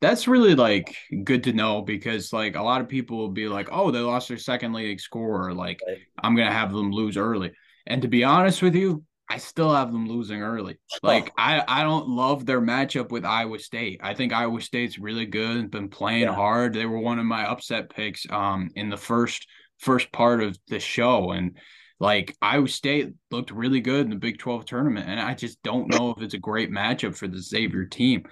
that's 0.00 0.26
really 0.28 0.54
like 0.54 0.96
good 1.24 1.44
to 1.44 1.52
know 1.52 1.80
because 1.82 2.32
like 2.32 2.56
a 2.56 2.62
lot 2.62 2.80
of 2.80 2.88
people 2.88 3.16
will 3.18 3.30
be 3.30 3.48
like, 3.48 3.68
"Oh, 3.70 3.90
they 3.90 4.00
lost 4.00 4.28
their 4.28 4.36
second 4.38 4.72
leading 4.72 4.98
scorer, 4.98 5.54
like 5.54 5.80
Right. 5.86 5.98
I'm 6.22 6.34
going 6.34 6.48
to 6.48 6.52
have 6.54 6.72
them 6.72 6.90
lose 6.92 7.16
early." 7.16 7.52
And 7.86 8.02
to 8.02 8.08
be 8.08 8.24
honest 8.24 8.62
with 8.62 8.74
you, 8.74 9.04
I 9.32 9.38
still 9.38 9.74
have 9.74 9.92
them 9.92 10.06
losing 10.06 10.42
early. 10.42 10.78
Like 11.02 11.32
I 11.38 11.62
I 11.66 11.82
don't 11.82 12.08
love 12.08 12.44
their 12.44 12.60
matchup 12.60 13.10
with 13.10 13.24
Iowa 13.24 13.58
State. 13.58 14.00
I 14.02 14.14
think 14.14 14.32
Iowa 14.32 14.60
State's 14.60 14.98
really 14.98 15.26
good 15.26 15.56
and 15.56 15.70
been 15.70 15.88
playing 15.88 16.22
Yeah. 16.24 16.34
hard. 16.34 16.74
They 16.74 16.86
were 16.86 16.98
one 16.98 17.18
of 17.18 17.24
my 17.24 17.44
upset 17.46 17.88
picks 17.90 18.26
um 18.30 18.70
in 18.76 18.90
the 18.90 18.96
first 18.96 19.46
first 19.78 20.12
part 20.12 20.42
of 20.42 20.56
the 20.68 20.78
show 20.78 21.32
and 21.32 21.56
like 21.98 22.36
Iowa 22.42 22.68
State 22.68 23.14
looked 23.30 23.50
really 23.50 23.80
good 23.80 24.04
in 24.04 24.10
the 24.10 24.16
Big 24.16 24.38
12 24.38 24.64
tournament 24.66 25.08
and 25.08 25.18
I 25.18 25.34
just 25.34 25.62
don't 25.62 25.88
know 25.88 26.10
if 26.10 26.22
it's 26.22 26.34
a 26.34 26.38
great 26.50 26.70
matchup 26.70 27.16
for 27.16 27.26
the 27.28 27.40
Xavier 27.40 27.86
team. 27.86 28.24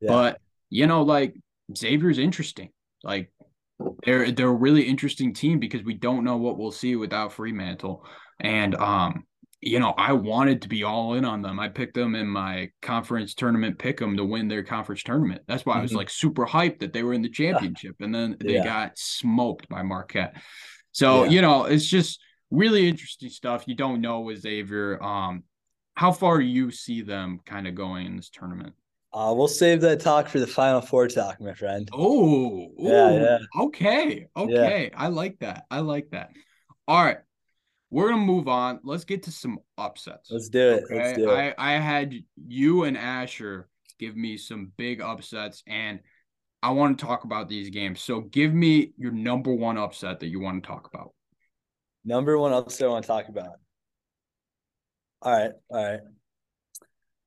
Yeah. 0.00 0.08
But 0.08 0.40
you 0.70 0.86
know 0.88 1.02
like 1.02 1.34
Xavier's 1.76 2.18
interesting. 2.18 2.70
Like 3.04 3.30
they're 4.04 4.32
they're 4.32 4.48
a 4.48 4.64
really 4.66 4.82
interesting 4.82 5.34
team 5.34 5.60
because 5.60 5.82
we 5.84 5.94
don't 5.94 6.24
know 6.24 6.36
what 6.36 6.58
we'll 6.58 6.72
see 6.72 6.96
without 6.96 7.32
Freemantle. 7.32 8.02
And 8.40 8.74
um 8.74 9.24
you 9.64 9.78
know, 9.78 9.90
I 9.96 10.12
wanted 10.12 10.62
to 10.62 10.68
be 10.68 10.82
all 10.82 11.14
in 11.14 11.24
on 11.24 11.40
them. 11.40 11.60
I 11.60 11.68
picked 11.68 11.94
them 11.94 12.16
in 12.16 12.26
my 12.26 12.70
conference 12.82 13.32
tournament 13.32 13.78
pick 13.78 13.96
them 13.96 14.16
to 14.16 14.24
win 14.24 14.48
their 14.48 14.64
conference 14.64 15.04
tournament. 15.04 15.42
That's 15.46 15.64
why 15.64 15.78
I 15.78 15.80
was 15.80 15.92
Mhm. 15.92 15.96
like 15.98 16.10
super 16.10 16.44
hyped 16.44 16.80
that 16.80 16.92
they 16.92 17.04
were 17.04 17.12
in 17.12 17.22
the 17.22 17.28
championship 17.30 17.94
and 18.00 18.12
then 18.12 18.36
they 18.40 18.54
Yeah. 18.54 18.64
got 18.64 18.98
smoked 18.98 19.68
by 19.68 19.82
Marquette. 19.82 20.34
So, 20.90 21.24
Yeah. 21.24 21.30
you 21.30 21.42
know, 21.42 21.64
it's 21.66 21.86
just 21.86 22.20
really 22.50 22.88
interesting 22.88 23.30
stuff. 23.30 23.62
You 23.68 23.76
don't 23.76 24.00
know 24.00 24.20
with 24.20 24.40
Xavier. 24.40 25.00
Um, 25.00 25.44
how 25.94 26.10
far 26.10 26.38
do 26.38 26.44
you 26.44 26.72
see 26.72 27.02
them 27.02 27.38
kind 27.46 27.68
of 27.68 27.76
going 27.76 28.06
in 28.06 28.16
this 28.16 28.30
tournament? 28.30 28.74
Uh, 29.12 29.32
we'll 29.36 29.46
save 29.46 29.80
that 29.82 30.00
talk 30.00 30.26
for 30.26 30.40
the 30.40 30.46
final 30.46 30.80
four 30.80 31.06
talk, 31.06 31.40
my 31.40 31.54
friend. 31.54 31.88
Oh, 31.92 32.72
Yeah, 32.78 33.10
yeah. 33.12 33.38
Okay. 33.60 34.26
Okay. 34.36 34.90
I 34.96 35.06
like 35.06 35.38
that. 35.38 35.66
I 35.70 35.80
like 35.80 36.10
that. 36.10 36.30
All 36.88 37.04
right. 37.04 37.18
We're 37.92 38.08
gonna 38.08 38.22
move 38.22 38.48
on. 38.48 38.80
Let's 38.84 39.04
get 39.04 39.22
to 39.24 39.30
some 39.30 39.58
upsets. 39.76 40.30
Let's 40.30 40.48
do 40.48 40.70
it. 40.70 40.84
Let's 40.90 41.10
Okay. 41.10 41.14
do 41.16 41.30
it. 41.30 41.54
I, 41.58 41.74
I 41.74 41.78
had 41.78 42.14
you 42.48 42.84
and 42.84 42.96
Asher 42.96 43.68
give 43.98 44.16
me 44.16 44.38
some 44.38 44.72
big 44.78 45.02
upsets, 45.02 45.62
and 45.66 46.00
I 46.62 46.70
want 46.70 46.98
to 46.98 47.04
talk 47.04 47.24
about 47.24 47.50
these 47.50 47.68
games. 47.68 48.00
So 48.00 48.20
give 48.22 48.54
me 48.54 48.94
your 48.96 49.12
number 49.12 49.52
one 49.52 49.76
upset 49.76 50.20
that 50.20 50.28
you 50.28 50.40
want 50.40 50.62
to 50.62 50.66
talk 50.66 50.88
about. 50.92 51.12
Number 52.02 52.38
one 52.38 52.54
upset 52.54 52.88
I 52.88 52.90
want 52.92 53.04
to 53.04 53.08
talk 53.08 53.28
about. 53.28 53.56
All 55.20 55.32
right. 55.32 55.50
All 55.68 55.84
right. 55.84 56.00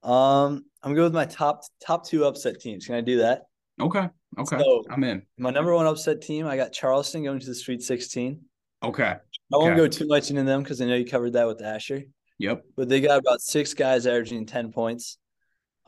Um, 0.01 0.65
I'm 0.81 0.89
gonna 0.91 0.95
go 0.95 1.03
with 1.03 1.13
my 1.13 1.25
top 1.25 1.61
top 1.85 2.07
two 2.07 2.25
upset 2.25 2.59
teams. 2.59 2.87
Can 2.87 2.95
I 2.95 3.01
do 3.01 3.19
that? 3.19 3.43
Okay. 3.79 4.09
Okay. 4.39 4.57
So- 4.57 4.83
I'm 4.89 5.03
in. 5.03 5.21
My 5.37 5.51
number 5.51 5.75
one 5.75 5.85
upset 5.85 6.21
team, 6.21 6.47
I 6.47 6.57
got 6.57 6.71
Charleston 6.73 7.23
going 7.23 7.39
to 7.39 7.45
the 7.45 7.53
Sweet 7.53 7.83
16. 7.83 8.41
Okay. 8.83 9.15
I 9.53 9.57
won't 9.57 9.71
Okay. 9.73 9.77
go 9.77 9.87
too 9.87 10.07
much 10.07 10.29
into 10.29 10.43
them 10.43 10.63
because 10.63 10.81
I 10.81 10.85
know 10.85 10.95
you 10.95 11.05
covered 11.05 11.33
that 11.33 11.47
with 11.47 11.61
Asher. 11.61 12.03
Yep. 12.39 12.63
But 12.75 12.89
they 12.89 12.99
got 13.01 13.19
about 13.19 13.41
six 13.41 13.73
guys 13.73 14.07
averaging 14.07 14.45
10 14.45 14.71
points. 14.71 15.17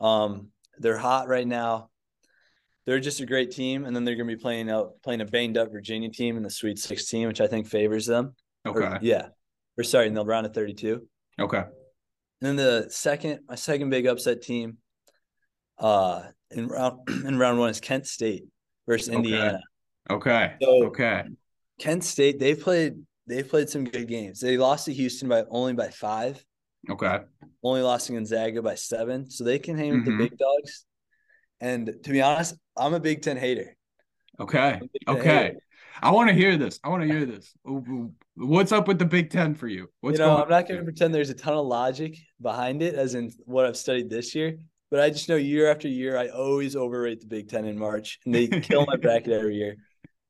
Um, 0.00 0.48
they're 0.78 0.96
hot 0.96 1.28
right 1.28 1.46
now. 1.46 1.90
They're 2.86 3.00
just 3.00 3.20
a 3.20 3.26
great 3.26 3.50
team, 3.50 3.84
and 3.84 3.94
then 3.94 4.04
they're 4.04 4.14
gonna 4.14 4.28
be 4.28 4.36
playing 4.36 4.70
out 4.70 4.92
playing 5.02 5.20
a 5.20 5.26
banged 5.26 5.58
up 5.58 5.70
Virginia 5.72 6.08
team 6.08 6.36
in 6.38 6.42
the 6.42 6.48
Sweet 6.50 6.78
16, 6.78 7.26
which 7.26 7.40
I 7.40 7.46
think 7.46 7.66
favors 7.66 8.06
them. 8.06 8.34
Or- 8.64 8.82
Okay. 8.82 8.98
yeah. 9.02 9.28
Or 9.76 9.84
sorry, 9.84 10.06
in 10.06 10.14
the 10.14 10.24
round 10.24 10.46
of 10.46 10.54
32. 10.54 11.06
Okay. 11.38 11.58
And 11.58 11.68
then 12.40 12.56
the 12.56 12.86
second, 12.90 13.40
my 13.48 13.56
second 13.56 13.90
big 13.90 14.06
upset 14.06 14.40
team, 14.40 14.78
uh, 15.78 16.22
in 16.50 16.68
round 16.68 17.00
in 17.26 17.38
round 17.38 17.58
one 17.58 17.68
is 17.70 17.80
Kent 17.80 18.06
State 18.06 18.44
versus 18.86 19.08
Okay. 19.08 19.16
Indiana. 19.18 19.60
Okay. 20.08 20.54
So- 20.62 20.84
Okay. 20.86 21.24
Kent 21.78 22.04
State, 22.04 22.38
they 22.38 22.54
played 22.54 23.04
they've 23.28 23.48
played 23.48 23.68
some 23.68 23.84
good 23.84 24.08
games. 24.08 24.40
They 24.40 24.56
lost 24.56 24.86
to 24.86 24.92
Houston 24.92 25.28
by 25.28 25.44
only 25.50 25.74
by 25.74 25.88
five. 25.88 26.42
Okay. 26.90 27.18
Only 27.62 27.82
lost 27.82 28.06
to 28.06 28.12
Gonzaga 28.14 28.62
by 28.62 28.74
seven, 28.74 29.30
so 29.30 29.44
they 29.44 29.58
can 29.58 29.76
hang 29.76 29.92
with 29.92 30.00
Mhm. 30.02 30.04
the 30.18 30.28
big 30.28 30.38
dogs. 30.38 30.84
And 31.60 31.86
to 32.04 32.10
be 32.10 32.22
honest, 32.22 32.54
I'm 32.76 32.94
a 32.94 33.00
Big 33.00 33.22
Ten 33.22 33.36
hater. 33.36 33.76
Okay. 34.40 34.58
I'm 34.58 34.74
a 34.76 34.78
Big 34.80 35.02
Ten 35.06 35.16
Okay. 35.16 35.28
hater. 35.46 35.58
I 36.00 36.12
want 36.12 36.28
to 36.28 36.34
hear 36.34 36.56
this. 36.56 36.78
I 36.84 36.88
want 36.90 37.02
to 37.02 37.08
hear 37.08 37.26
this. 37.26 37.52
What's 38.36 38.70
up 38.70 38.86
with 38.86 39.00
the 39.00 39.04
Big 39.04 39.30
Ten 39.30 39.54
for 39.54 39.66
you? 39.66 39.88
What's 40.00 40.18
you 40.18 40.24
know, 40.24 40.36
I'm 40.36 40.48
not 40.48 40.68
going 40.68 40.78
to 40.78 40.84
pretend 40.84 41.12
there's 41.12 41.30
a 41.30 41.34
ton 41.34 41.54
of 41.54 41.66
logic 41.66 42.16
behind 42.40 42.82
it, 42.82 42.94
as 42.94 43.14
in 43.14 43.32
what 43.44 43.66
I've 43.66 43.76
studied 43.76 44.08
this 44.08 44.34
year. 44.34 44.56
But 44.90 45.00
I 45.00 45.10
just 45.10 45.28
know 45.28 45.34
year 45.36 45.68
after 45.70 45.88
year, 45.88 46.16
I 46.16 46.28
always 46.28 46.76
overrate 46.76 47.20
the 47.20 47.26
Big 47.26 47.48
Ten 47.48 47.64
in 47.64 47.76
March, 47.76 48.20
and 48.24 48.32
they 48.34 48.46
kill 48.46 48.86
my 48.86 48.96
bracket 48.96 49.32
every 49.32 49.56
year. 49.56 49.76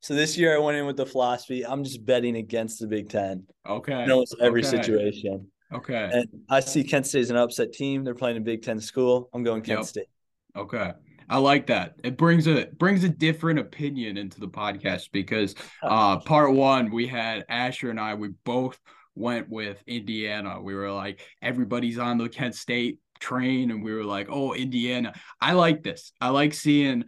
So 0.01 0.13
this 0.15 0.37
year, 0.37 0.55
I 0.55 0.59
went 0.59 0.77
in 0.77 0.85
with 0.85 0.97
the 0.97 1.05
philosophy: 1.05 1.65
I'm 1.65 1.83
just 1.83 2.05
betting 2.05 2.37
against 2.37 2.79
the 2.79 2.87
Big 2.87 3.09
Ten 3.09 3.45
Okay. 3.67 4.03
in 4.03 4.11
almost 4.11 4.35
every 4.41 4.61
Okay. 4.65 4.77
situation. 4.81 5.47
Okay. 5.71 6.09
And 6.11 6.27
I 6.49 6.61
see 6.61 6.83
Kent 6.83 7.05
State 7.07 7.21
as 7.21 7.29
an 7.29 7.37
upset 7.37 7.73
team. 7.73 8.03
They're 8.03 8.15
playing 8.15 8.37
a 8.37 8.41
Big 8.41 8.63
Ten 8.63 8.79
school. 8.79 9.29
I'm 9.33 9.43
going 9.43 9.61
Kent 9.61 9.79
Yep. 9.79 9.87
State. 9.87 10.07
Okay. 10.55 10.91
I 11.31 11.37
like 11.37 11.67
that. 11.67 11.93
It 12.03 12.17
brings 12.17 12.47
a 12.47 12.65
brings 12.79 13.03
a 13.03 13.09
different 13.09 13.59
opinion 13.59 14.17
into 14.17 14.39
the 14.39 14.47
podcast 14.47 15.11
because 15.11 15.53
uh 15.83 16.17
part 16.19 16.53
one 16.53 16.89
we 16.89 17.05
had 17.05 17.45
Asher 17.49 17.91
and 17.91 17.99
I 17.99 18.15
we 18.15 18.29
both 18.45 18.79
went 19.13 19.47
with 19.49 19.83
Indiana. 19.85 20.59
We 20.59 20.73
were 20.73 20.91
like 20.91 21.21
everybody's 21.43 21.99
on 21.99 22.17
the 22.17 22.29
Kent 22.29 22.55
State 22.55 22.97
train 23.19 23.69
and 23.69 23.83
we 23.83 23.93
were 23.93 24.05
like, 24.05 24.27
"Oh, 24.31 24.53
Indiana." 24.55 25.13
I 25.39 25.53
like 25.53 25.83
this. 25.83 26.13
I 26.19 26.29
like 26.29 26.53
seeing 26.55 27.03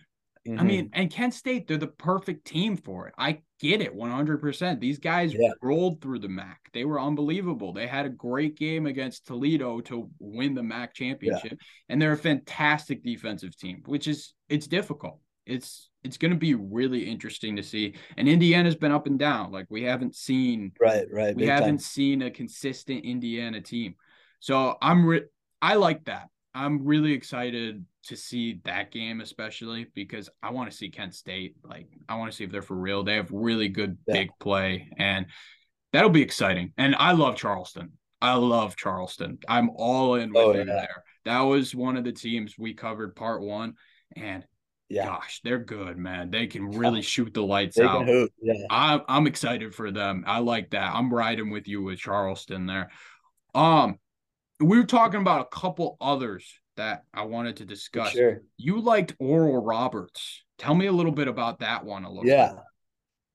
I 0.47 0.49
Mhm. 0.49 0.65
mean, 0.65 0.89
and 0.93 1.11
Kent 1.11 1.35
State, 1.35 1.67
they're 1.67 1.77
the 1.77 1.85
perfect 1.87 2.45
team 2.45 2.75
for 2.75 3.07
it. 3.07 3.13
I 3.17 3.41
get 3.59 3.79
it 3.79 3.93
100%. 3.93 4.79
These 4.81 4.97
guys 4.97 5.33
Yeah. 5.35 5.51
rolled 5.61 6.01
through 6.01 6.17
the 6.19 6.29
MAC. 6.29 6.57
They 6.73 6.83
were 6.83 6.99
unbelievable. 6.99 7.73
They 7.73 7.85
had 7.85 8.07
a 8.07 8.09
great 8.09 8.57
game 8.57 8.87
against 8.87 9.27
Toledo 9.27 9.81
to 9.81 10.09
win 10.17 10.55
the 10.55 10.63
MAC 10.63 10.95
championship. 10.95 11.59
And 11.89 12.01
they're 12.01 12.13
a 12.13 12.17
fantastic 12.17 13.03
defensive 13.03 13.55
team, 13.55 13.83
which 13.85 14.07
is 14.07 14.33
it's 14.49 14.65
difficult. 14.67 15.19
It's 15.45 15.89
it's 16.03 16.17
going 16.17 16.31
to 16.31 16.37
be 16.37 16.55
really 16.55 17.05
interesting 17.07 17.55
to 17.57 17.61
see. 17.61 17.93
And 18.17 18.27
Indiana's 18.27 18.75
been 18.75 18.91
up 18.91 19.05
and 19.05 19.19
down. 19.19 19.51
Like 19.51 19.67
we 19.69 19.83
haven't 19.83 20.15
seen 20.15 20.71
right, 20.79 21.05
right. 21.11 21.35
we 21.35 21.45
haven't 21.45 21.69
time. 21.69 21.77
seen 21.77 22.21
a 22.23 22.31
consistent 22.31 23.05
Indiana 23.05 23.61
team. 23.61 23.93
So 24.39 24.75
I'm 24.81 25.05
re- 25.05 25.25
I 25.61 25.75
like 25.75 26.05
that. 26.05 26.29
I'm 26.53 26.85
really 26.85 27.13
excited 27.13 27.85
to 28.07 28.15
see 28.15 28.59
that 28.65 28.91
game, 28.91 29.21
especially 29.21 29.87
because 29.93 30.29
I 30.43 30.51
want 30.51 30.69
to 30.71 30.75
see 30.75 30.89
Kent 30.89 31.13
State. 31.15 31.55
Like 31.63 31.87
I 32.09 32.15
want 32.17 32.31
to 32.31 32.35
see 32.35 32.43
if 32.43 32.51
they're 32.51 32.61
for 32.61 32.75
real. 32.75 33.03
They 33.03 33.15
have 33.15 33.31
really 33.31 33.69
good 33.69 33.97
Yeah. 34.07 34.13
big 34.13 34.29
play, 34.39 34.89
and 34.97 35.27
that'll 35.93 36.09
be 36.09 36.21
exciting. 36.21 36.73
And 36.77 36.95
I 36.95 37.13
love 37.13 37.35
Charleston. 37.35 37.93
I 38.21 38.35
love 38.35 38.75
Charleston. 38.75 39.39
I'm 39.47 39.69
all 39.75 40.15
in 40.15 40.31
with 40.33 40.43
Oh, 40.43 40.53
yeah. 40.53 40.63
there. 40.65 41.03
That 41.25 41.41
was 41.41 41.73
one 41.73 41.97
of 41.97 42.03
the 42.03 42.11
teams 42.11 42.57
we 42.57 42.73
covered 42.73 43.15
part 43.15 43.41
one, 43.41 43.75
and 44.15 44.43
Yeah, 44.89 45.05
gosh, 45.05 45.39
they're 45.43 45.57
good, 45.63 45.97
man. 45.97 46.31
They 46.31 46.47
can 46.47 46.69
really 46.69 47.01
shoot 47.01 47.33
the 47.33 47.43
lights 47.43 47.77
they 47.77 47.83
out. 47.83 48.05
Yeah, 48.41 48.53
I'm 48.69 49.01
I'm 49.07 49.27
excited 49.27 49.73
for 49.73 49.89
them. 49.91 50.23
I 50.27 50.39
like 50.39 50.71
that. 50.71 50.93
I'm 50.93 51.13
riding 51.13 51.49
with 51.49 51.67
you 51.67 51.81
with 51.81 51.99
Charleston 51.99 52.65
there. 52.65 52.91
Um, 53.55 53.97
we 54.61 54.77
were 54.77 54.85
talking 54.85 55.21
about 55.21 55.41
a 55.41 55.55
couple 55.55 55.97
others 55.99 56.45
that 56.77 57.03
I 57.13 57.23
wanted 57.23 57.57
to 57.57 57.65
discuss. 57.65 58.11
sure. 58.11 58.41
You 58.57 58.79
liked 58.81 59.15
Oral 59.19 59.61
Roberts. 59.61 60.43
Tell 60.57 60.75
me 60.75 60.85
a 60.85 60.91
little 60.91 61.11
bit 61.11 61.27
about 61.27 61.59
that 61.59 61.83
one. 61.83 62.03
A 62.05 62.09
little. 62.09 62.25
Yeah, 62.25 62.53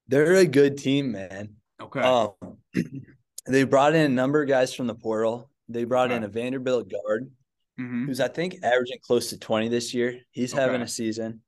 they're 0.09 0.35
a 0.35 0.47
good 0.47 0.79
team, 0.79 1.13
man. 1.13 1.55
Okay. 1.81 2.01
Um, 2.01 2.31
they 3.47 3.65
brought 3.65 3.95
in 3.95 4.07
a 4.11 4.15
number 4.15 4.43
of 4.43 4.49
guys 4.49 4.73
from 4.75 4.87
the 4.87 4.95
portal. 4.95 5.51
They 5.69 5.85
brought 5.85 6.13
in 6.13 6.23
a 6.23 6.29
Vanderbilt 6.29 6.91
guard 6.91 7.31
hmm 7.77 8.07
who's 8.07 8.21
I 8.21 8.29
think 8.29 8.57
averaging 8.63 8.99
close 9.03 9.29
to 9.31 9.39
20 9.39 9.69
this 9.69 9.93
year. 9.93 10.21
He's 10.31 10.53
having 10.53 10.81
a 10.81 10.89
season. 10.89 11.43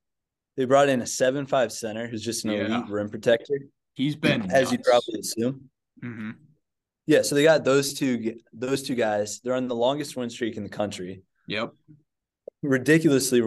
They 0.57 0.65
brought 0.65 0.89
in 0.89 1.01
a 1.01 1.07
seven 1.07 1.45
five 1.47 1.71
center 1.71 2.05
who's 2.07 2.23
just 2.23 2.45
an 2.45 2.51
Yeah. 2.51 2.65
elite 2.65 2.89
rim 2.89 3.09
protector, 3.09 3.59
He's 3.93 4.15
been 4.15 4.51
as 4.51 4.71
you 4.71 4.77
probably 4.79 5.19
assume. 5.21 5.69
hmm 6.01 6.31
Yeah, 7.09 7.23
so 7.23 7.33
they 7.33 7.41
got 7.41 7.63
those 7.63 7.95
two 7.95 8.35
those 8.53 8.83
two 8.83 8.93
guys. 8.93 9.39
They're 9.43 9.55
on 9.55 9.67
the 9.67 9.73
longest 9.75 10.15
win 10.15 10.29
streak 10.29 10.57
in 10.57 10.63
the 10.63 10.69
country. 10.69 11.23
Yep. 11.47 11.73
Ridiculously 12.61 13.41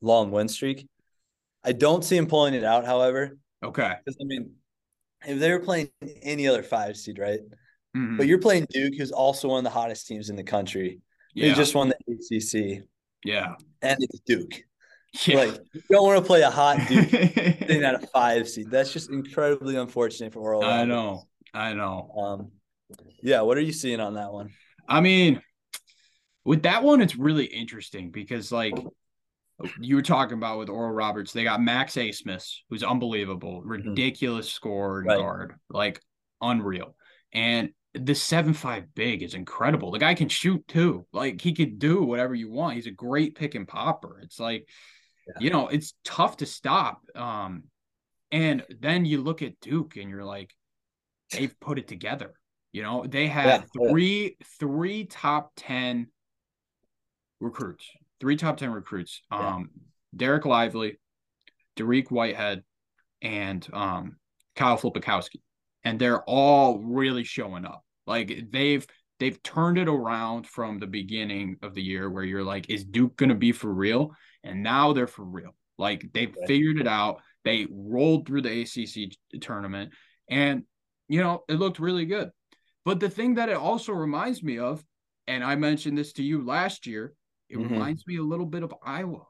long 0.00 0.30
win 0.30 0.46
streak. 0.46 0.86
I 1.64 1.72
don't 1.72 2.04
see 2.04 2.16
him 2.16 2.28
pulling 2.28 2.54
it 2.54 2.62
out, 2.62 2.86
however, 2.86 3.36
Okay. 3.64 3.92
because 4.04 4.16
I 4.22 4.24
mean, 4.24 4.52
if 5.26 5.40
they 5.40 5.50
were 5.50 5.58
playing 5.58 5.90
any 6.22 6.46
other 6.46 6.62
five 6.62 6.96
seed, 6.96 7.18
right? 7.18 7.40
Mhm. 7.96 8.18
But 8.18 8.28
you're 8.28 8.38
playing 8.38 8.66
Duke, 8.70 8.94
who's 8.96 9.10
also 9.10 9.48
one 9.48 9.58
of 9.58 9.64
the 9.64 9.70
hottest 9.70 10.06
teams 10.06 10.30
in 10.30 10.36
the 10.36 10.44
country. 10.44 11.00
Yeah. 11.34 11.48
They 11.48 11.54
just 11.54 11.74
won 11.74 11.88
the 11.88 11.96
ACC, 12.06 12.84
yeah. 13.24 13.54
and 13.82 13.98
it's 14.00 14.20
Duke. 14.20 14.62
Yeah. 15.26 15.38
Like, 15.38 15.58
you 15.72 15.82
don't 15.90 16.06
want 16.06 16.18
to 16.22 16.24
play 16.24 16.42
a 16.42 16.50
hot 16.50 16.86
Duke 16.86 17.08
thing 17.66 17.82
at 17.82 17.94
a 18.00 18.06
five 18.06 18.48
seed. 18.48 18.70
That's 18.70 18.92
just 18.92 19.10
incredibly 19.10 19.74
unfortunate 19.74 20.32
for 20.34 20.38
Oral. 20.40 20.62
I 20.62 20.84
know. 20.84 21.26
I 21.52 21.72
know. 21.72 22.12
Um, 22.16 22.52
yeah. 23.22 23.40
What 23.42 23.56
are 23.58 23.62
you 23.62 23.72
seeing 23.72 24.00
on 24.00 24.14
that 24.14 24.32
one? 24.32 24.50
I 24.88 25.00
mean, 25.00 25.42
with 26.44 26.62
that 26.62 26.82
one, 26.82 27.00
it's 27.00 27.16
really 27.16 27.44
interesting 27.44 28.10
because, 28.10 28.50
like, 28.52 28.74
you 29.80 29.96
were 29.96 30.02
talking 30.02 30.38
about 30.38 30.58
with 30.58 30.68
Oral 30.68 30.92
Roberts, 30.92 31.32
they 31.32 31.44
got 31.44 31.60
Max 31.60 31.94
Abmas, 31.94 32.58
who's 32.70 32.82
unbelievable, 32.82 33.60
ridiculous 33.62 34.50
scorer 34.50 35.00
Mm-hmm. 35.00 35.08
Right. 35.08 35.18
guard, 35.18 35.54
like 35.68 36.00
unreal. 36.40 36.94
And 37.32 37.70
the 37.94 38.14
seven 38.14 38.54
five 38.54 38.94
big 38.94 39.22
is 39.22 39.34
incredible. 39.34 39.90
The 39.90 39.98
guy 39.98 40.14
can 40.14 40.28
shoot 40.28 40.66
too. 40.68 41.06
Like 41.12 41.40
he 41.40 41.52
could 41.52 41.78
do 41.78 42.02
whatever 42.04 42.34
you 42.34 42.50
want. 42.50 42.76
He's 42.76 42.86
a 42.86 42.90
great 42.92 43.34
pick 43.34 43.54
and 43.54 43.66
popper. 43.66 44.20
It's 44.22 44.38
like, 44.38 44.68
Yeah. 45.26 45.34
you 45.40 45.50
know, 45.50 45.68
it's 45.68 45.94
tough 46.04 46.36
to 46.38 46.46
stop. 46.46 47.00
Um, 47.16 47.64
and 48.30 48.62
then 48.80 49.04
you 49.04 49.20
look 49.22 49.42
at 49.42 49.58
Duke 49.60 49.96
and 49.96 50.08
you're 50.08 50.24
like, 50.24 50.54
they've 51.32 51.58
put 51.60 51.78
it 51.78 51.88
together. 51.88 52.34
You 52.78 52.84
know, 52.84 53.04
they 53.04 53.26
had 53.26 53.64
Yeah, 53.74 53.88
three 53.88 54.36
three 54.60 55.04
top 55.04 55.50
ten 55.56 56.06
recruits, 57.40 57.90
three 58.20 58.36
top 58.36 58.56
ten 58.56 58.70
recruits. 58.70 59.20
Yeah. 59.32 59.54
Um, 59.56 59.70
Dereck 60.16 60.44
Lively, 60.44 61.00
Dariq 61.76 62.12
Whitehead, 62.12 62.62
and 63.20 63.66
um 63.72 64.16
Kyle 64.54 64.78
Filipowski, 64.78 65.40
and 65.82 65.98
they're 65.98 66.22
all 66.22 66.78
really 66.78 67.24
showing 67.24 67.64
up. 67.64 67.82
Like 68.06 68.44
they've 68.52 68.86
they've 69.18 69.42
turned 69.42 69.78
it 69.78 69.88
around 69.88 70.46
from 70.46 70.78
the 70.78 70.86
beginning 70.86 71.56
of 71.62 71.74
the 71.74 71.82
year 71.82 72.08
where 72.08 72.22
you're 72.22 72.44
like, 72.44 72.70
is 72.70 72.84
Duke 72.84 73.16
gonna 73.16 73.34
be 73.34 73.50
for 73.50 73.74
real? 73.74 74.12
And 74.44 74.62
now 74.62 74.92
they're 74.92 75.08
for 75.08 75.24
real. 75.24 75.56
Like 75.78 76.08
they've 76.14 76.32
Right. 76.36 76.46
figured 76.46 76.78
it 76.78 76.86
out. 76.86 77.22
They 77.44 77.66
rolled 77.68 78.28
through 78.28 78.42
the 78.42 78.62
ACC 78.62 79.40
tournament, 79.40 79.94
and 80.30 80.62
you 81.08 81.20
know 81.20 81.42
it 81.48 81.54
looked 81.54 81.80
really 81.80 82.06
good. 82.06 82.30
But 82.88 83.00
the 83.00 83.10
thing 83.10 83.34
that 83.34 83.50
it 83.50 83.56
also 83.58 83.92
reminds 83.92 84.42
me 84.42 84.58
of, 84.58 84.82
and 85.26 85.44
I 85.44 85.56
mentioned 85.56 85.98
this 85.98 86.14
to 86.14 86.22
you 86.22 86.42
last 86.42 86.86
year, 86.86 87.12
it 87.50 87.58
Mhm. 87.58 87.70
reminds 87.70 88.06
me 88.06 88.16
a 88.16 88.22
little 88.22 88.46
bit 88.46 88.62
of 88.62 88.72
Iowa 88.82 89.26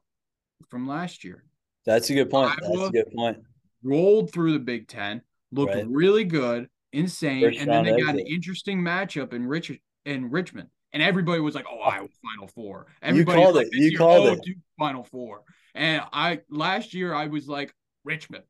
from 0.69 0.87
last 0.87 1.25
year. 1.25 1.43
That's 1.85 2.09
a 2.09 2.15
good 2.15 2.31
point. 2.31 2.51
That's 2.51 2.71
Iowa- 2.71 2.87
a 2.87 2.93
good 2.93 3.11
point. 3.13 3.39
Rolled 3.83 4.33
through 4.33 4.53
the 4.53 4.61
Big 4.61 4.87
Ten, 4.87 5.23
looked 5.51 5.75
Right. 5.75 5.89
really 5.89 6.23
good, 6.23 6.69
insane, 6.93 7.43
First 7.43 7.59
and 7.59 7.69
then 7.69 7.85
they 7.85 8.01
got 8.01 8.15
an 8.15 8.29
interesting 8.29 8.81
matchup 8.81 9.33
in 9.33 9.45
Rich 9.49 9.73
in 10.05 10.31
Richmond, 10.31 10.71
and 10.93 11.03
everybody 11.03 11.41
was 11.41 11.57
like, 11.57 11.67
"Oh, 11.69 11.81
Iowa 11.81 12.07
Final 12.23 12.47
Four. 12.47 12.87
You 12.89 12.95
Everybody 13.03 13.43
called 13.43 13.57
like, 13.57 13.67
it. 13.67 13.75
You 13.75 13.91
year, 13.91 13.99
called 13.99 14.29
oh, 14.29 14.33
it. 14.35 14.57
Final 14.79 15.03
Four. 15.03 15.43
And 15.75 16.05
I 16.13 16.43
last 16.49 16.95
year 16.95 17.13
I 17.13 17.27
was 17.27 17.49
like 17.49 17.75
Richmond. 18.05 18.45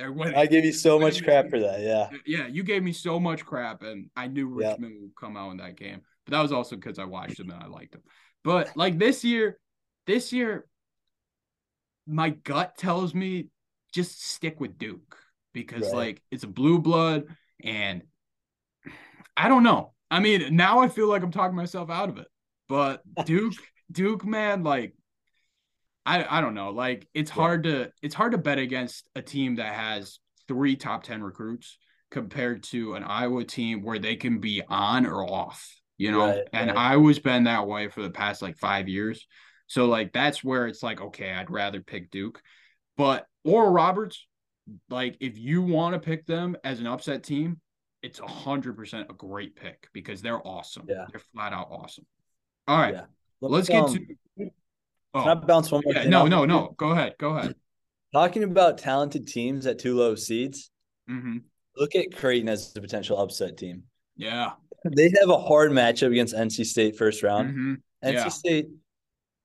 I 0.00 0.46
gave 0.46 0.64
you 0.64 0.72
so 0.72 0.98
much 0.98 1.22
crap 1.22 1.50
for 1.50 1.58
that. 1.60 1.80
Yeah. 1.80 2.08
yeah, 2.26 2.46
you 2.46 2.62
gave 2.62 2.82
me 2.82 2.92
so 2.92 3.20
much 3.20 3.44
crap, 3.44 3.82
and 3.82 4.08
I 4.16 4.26
knew 4.26 4.60
Yeah. 4.60 4.70
Richmond 4.70 4.96
would 5.02 5.16
come 5.18 5.36
out 5.36 5.50
in 5.50 5.58
that 5.58 5.76
game. 5.76 6.00
But 6.24 6.32
that 6.32 6.42
was 6.42 6.52
also 6.52 6.76
because 6.76 6.98
I 6.98 7.04
watched 7.04 7.36
them 7.38 7.50
and 7.50 7.62
I 7.62 7.66
liked 7.66 7.92
them. 7.92 8.02
But 8.44 8.76
like 8.76 8.98
this 8.98 9.24
year, 9.24 9.58
this 10.06 10.32
year, 10.32 10.66
my 12.06 12.30
gut 12.30 12.76
tells 12.76 13.14
me 13.14 13.48
just 13.92 14.24
stick 14.24 14.58
with 14.60 14.78
Duke 14.78 15.18
because 15.52 15.82
Right. 15.82 15.94
like 15.94 16.22
it's 16.30 16.44
a 16.44 16.48
blue 16.48 16.78
blood, 16.78 17.24
and 17.62 18.02
I 19.36 19.48
don't 19.48 19.62
know. 19.62 19.92
I 20.10 20.20
mean, 20.20 20.56
now 20.56 20.80
I 20.80 20.88
feel 20.88 21.08
like 21.08 21.22
I'm 21.22 21.30
talking 21.32 21.56
myself 21.56 21.90
out 21.90 22.08
of 22.08 22.18
it. 22.18 22.28
But 22.68 23.02
Duke, 23.26 23.54
Duke, 23.90 24.24
man, 24.24 24.62
like 24.62 24.94
I 26.04 26.38
I 26.38 26.40
don't 26.40 26.54
know. 26.54 26.70
Like 26.70 27.08
it's 27.14 27.30
Yeah. 27.30 27.34
hard 27.34 27.64
to 27.64 27.92
it's 28.02 28.14
hard 28.14 28.32
to 28.32 28.38
bet 28.38 28.58
against 28.58 29.08
a 29.14 29.22
team 29.22 29.56
that 29.56 29.74
has 29.74 30.18
three 30.48 30.76
top 30.76 31.02
10 31.04 31.22
recruits 31.22 31.78
compared 32.10 32.62
to 32.64 32.94
an 32.94 33.04
Iowa 33.04 33.44
team 33.44 33.82
where 33.82 33.98
they 33.98 34.16
can 34.16 34.38
be 34.38 34.62
on 34.68 35.06
or 35.06 35.24
off, 35.24 35.74
you 35.96 36.10
know? 36.10 36.26
Right, 36.26 36.48
and 36.52 36.68
right. 36.68 36.76
Iowa's 36.76 37.18
been 37.18 37.44
that 37.44 37.66
way 37.66 37.88
for 37.88 38.02
the 38.02 38.10
past 38.10 38.42
like 38.42 38.56
5 38.58 38.88
years. 38.88 39.26
So 39.66 39.86
like 39.86 40.12
that's 40.12 40.44
where 40.44 40.66
it's 40.66 40.82
like 40.82 41.00
okay, 41.00 41.32
I'd 41.32 41.50
rather 41.50 41.80
pick 41.80 42.10
Duke. 42.10 42.42
But 42.96 43.26
Oral 43.44 43.70
Roberts, 43.70 44.26
like 44.90 45.16
if 45.20 45.38
you 45.38 45.62
want 45.62 45.94
to 45.94 46.00
pick 46.00 46.26
them 46.26 46.56
as 46.64 46.80
an 46.80 46.86
upset 46.86 47.22
team, 47.22 47.60
it's 48.02 48.18
a 48.18 48.26
hundred 48.26 48.76
percent 48.76 49.08
a 49.10 49.14
great 49.14 49.56
pick 49.56 49.88
because 49.92 50.20
they're 50.20 50.46
awesome. 50.46 50.84
Yeah. 50.88 51.06
They're 51.10 51.22
flat 51.34 51.52
out 51.52 51.68
awesome. 51.70 52.04
All 52.66 52.78
right. 52.78 52.94
Yeah. 52.94 53.04
Let's 53.40 53.68
get 53.68 53.84
um, 53.84 53.94
to 53.94 54.06
oh, 55.14 55.24
I 55.24 55.34
bounce 55.34 55.70
one 55.70 55.82
more 55.84 55.94
yeah, 55.94 56.04
no, 56.08 56.26
no, 56.26 56.44
no. 56.44 56.74
Go 56.76 56.90
ahead. 56.90 57.14
Go 57.18 57.36
ahead. 57.36 57.54
Talking 58.12 58.42
about 58.44 58.78
talented 58.78 59.26
teams 59.26 59.66
at 59.66 59.78
two 59.78 59.96
low 59.96 60.14
seeds, 60.14 60.70
hmm 61.08 61.38
look 61.74 61.94
at 61.94 62.14
Creighton 62.14 62.50
as 62.50 62.76
a 62.76 62.80
potential 62.82 63.18
upset 63.18 63.56
team. 63.56 63.84
Yeah. 64.14 64.52
They 64.94 65.10
have 65.20 65.30
a 65.30 65.38
hard 65.38 65.72
matchup 65.72 66.10
against 66.10 66.34
NC 66.34 66.66
State 66.66 66.96
first 66.98 67.22
round. 67.22 67.50
hmm 67.50 67.74
NC 68.04 68.12
Yeah. 68.12 68.28
State, 68.28 68.66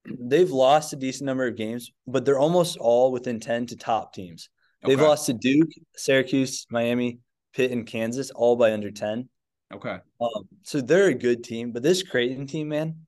they've 0.05 0.51
lost 0.51 0.91
a 0.91 0.97
decent 0.97 1.25
number 1.25 1.47
of 1.47 1.55
games, 1.55 1.89
but 2.05 2.25
they're 2.25 2.37
almost 2.39 2.75
all 2.77 3.13
within 3.13 3.39
10 3.39 3.67
to 3.67 3.77
top 3.77 4.13
teams. 4.13 4.49
They've 4.83 4.97
Okay. 4.99 5.07
lost 5.07 5.27
to 5.27 5.33
Duke, 5.33 5.69
Syracuse, 5.95 6.65
Miami, 6.69 7.19
Pitt, 7.53 7.71
and 7.71 7.87
Kansas, 7.87 8.29
all 8.31 8.57
by 8.57 8.73
under 8.73 8.91
10. 8.91 9.29
Okay. 9.73 9.99
Um, 10.19 10.47
so 10.63 10.81
they're 10.81 11.07
a 11.07 11.13
good 11.13 11.45
team, 11.45 11.71
but 11.71 11.81
this 11.81 12.03
Creighton 12.03 12.45
team, 12.45 12.67
man, 12.69 13.06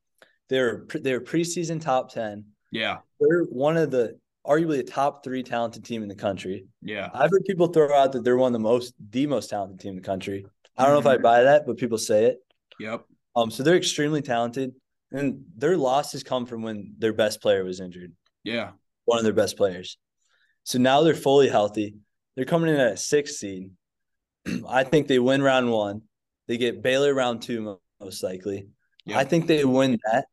they're 0.49 0.85
they're 0.95 1.21
preseason 1.21 1.79
top 1.81 2.11
10. 2.11 2.45
Yeah. 2.71 2.97
They're 3.19 3.43
one 3.43 3.77
of 3.77 3.91
the 3.91 4.17
arguably 4.45 4.77
the 4.77 4.83
top 4.83 5.23
three 5.23 5.43
talented 5.43 5.85
team 5.85 6.01
in 6.03 6.09
the 6.09 6.15
country. 6.15 6.65
Yeah. 6.81 7.09
I've 7.13 7.29
heard 7.31 7.45
people 7.45 7.67
throw 7.67 7.93
out 7.93 8.11
that 8.13 8.23
they're 8.23 8.37
one 8.37 8.47
of 8.49 8.53
the 8.53 8.59
most 8.59 8.93
the 9.11 9.27
most 9.27 9.49
talented 9.49 9.79
team 9.79 9.91
in 9.91 9.95
the 9.97 10.01
country. 10.01 10.45
I 10.77 10.83
don't 10.85 10.93
know 10.93 10.99
if 10.99 11.05
I 11.05 11.17
Mhm. 11.17 11.21
buy 11.23 11.43
that, 11.43 11.65
but 11.65 11.77
people 11.77 11.97
say 11.97 12.25
it. 12.25 12.43
Yep. 12.79 13.05
Um, 13.35 13.51
so 13.51 13.63
they're 13.63 13.75
extremely 13.77 14.21
talented, 14.21 14.73
and 15.11 15.45
their 15.55 15.77
losses 15.77 16.23
come 16.23 16.45
from 16.45 16.61
when 16.61 16.95
their 16.97 17.13
best 17.13 17.41
player 17.41 17.63
was 17.63 17.79
injured, 17.79 18.13
Yeah. 18.43 18.71
one 19.05 19.17
of 19.17 19.23
their 19.23 19.33
best 19.33 19.57
players. 19.57 19.97
So 20.63 20.79
now 20.79 21.01
they're 21.03 21.13
fully 21.15 21.49
healthy. 21.49 21.95
They're 22.35 22.45
coming 22.45 22.73
in 22.73 22.79
at 22.79 22.93
a 22.93 22.97
six 22.97 23.37
seed. 23.37 23.71
I 24.67 24.83
think 24.83 25.07
they 25.07 25.19
win 25.19 25.41
round 25.41 25.71
one. 25.71 26.03
They 26.47 26.57
get 26.57 26.81
Baylor 26.81 27.13
round 27.13 27.41
two 27.41 27.77
most 27.99 28.23
likely. 28.23 28.69
Yep. 29.05 29.17
I 29.17 29.23
think 29.25 29.47
they 29.47 29.65
win 29.65 29.99
that, 30.11 30.25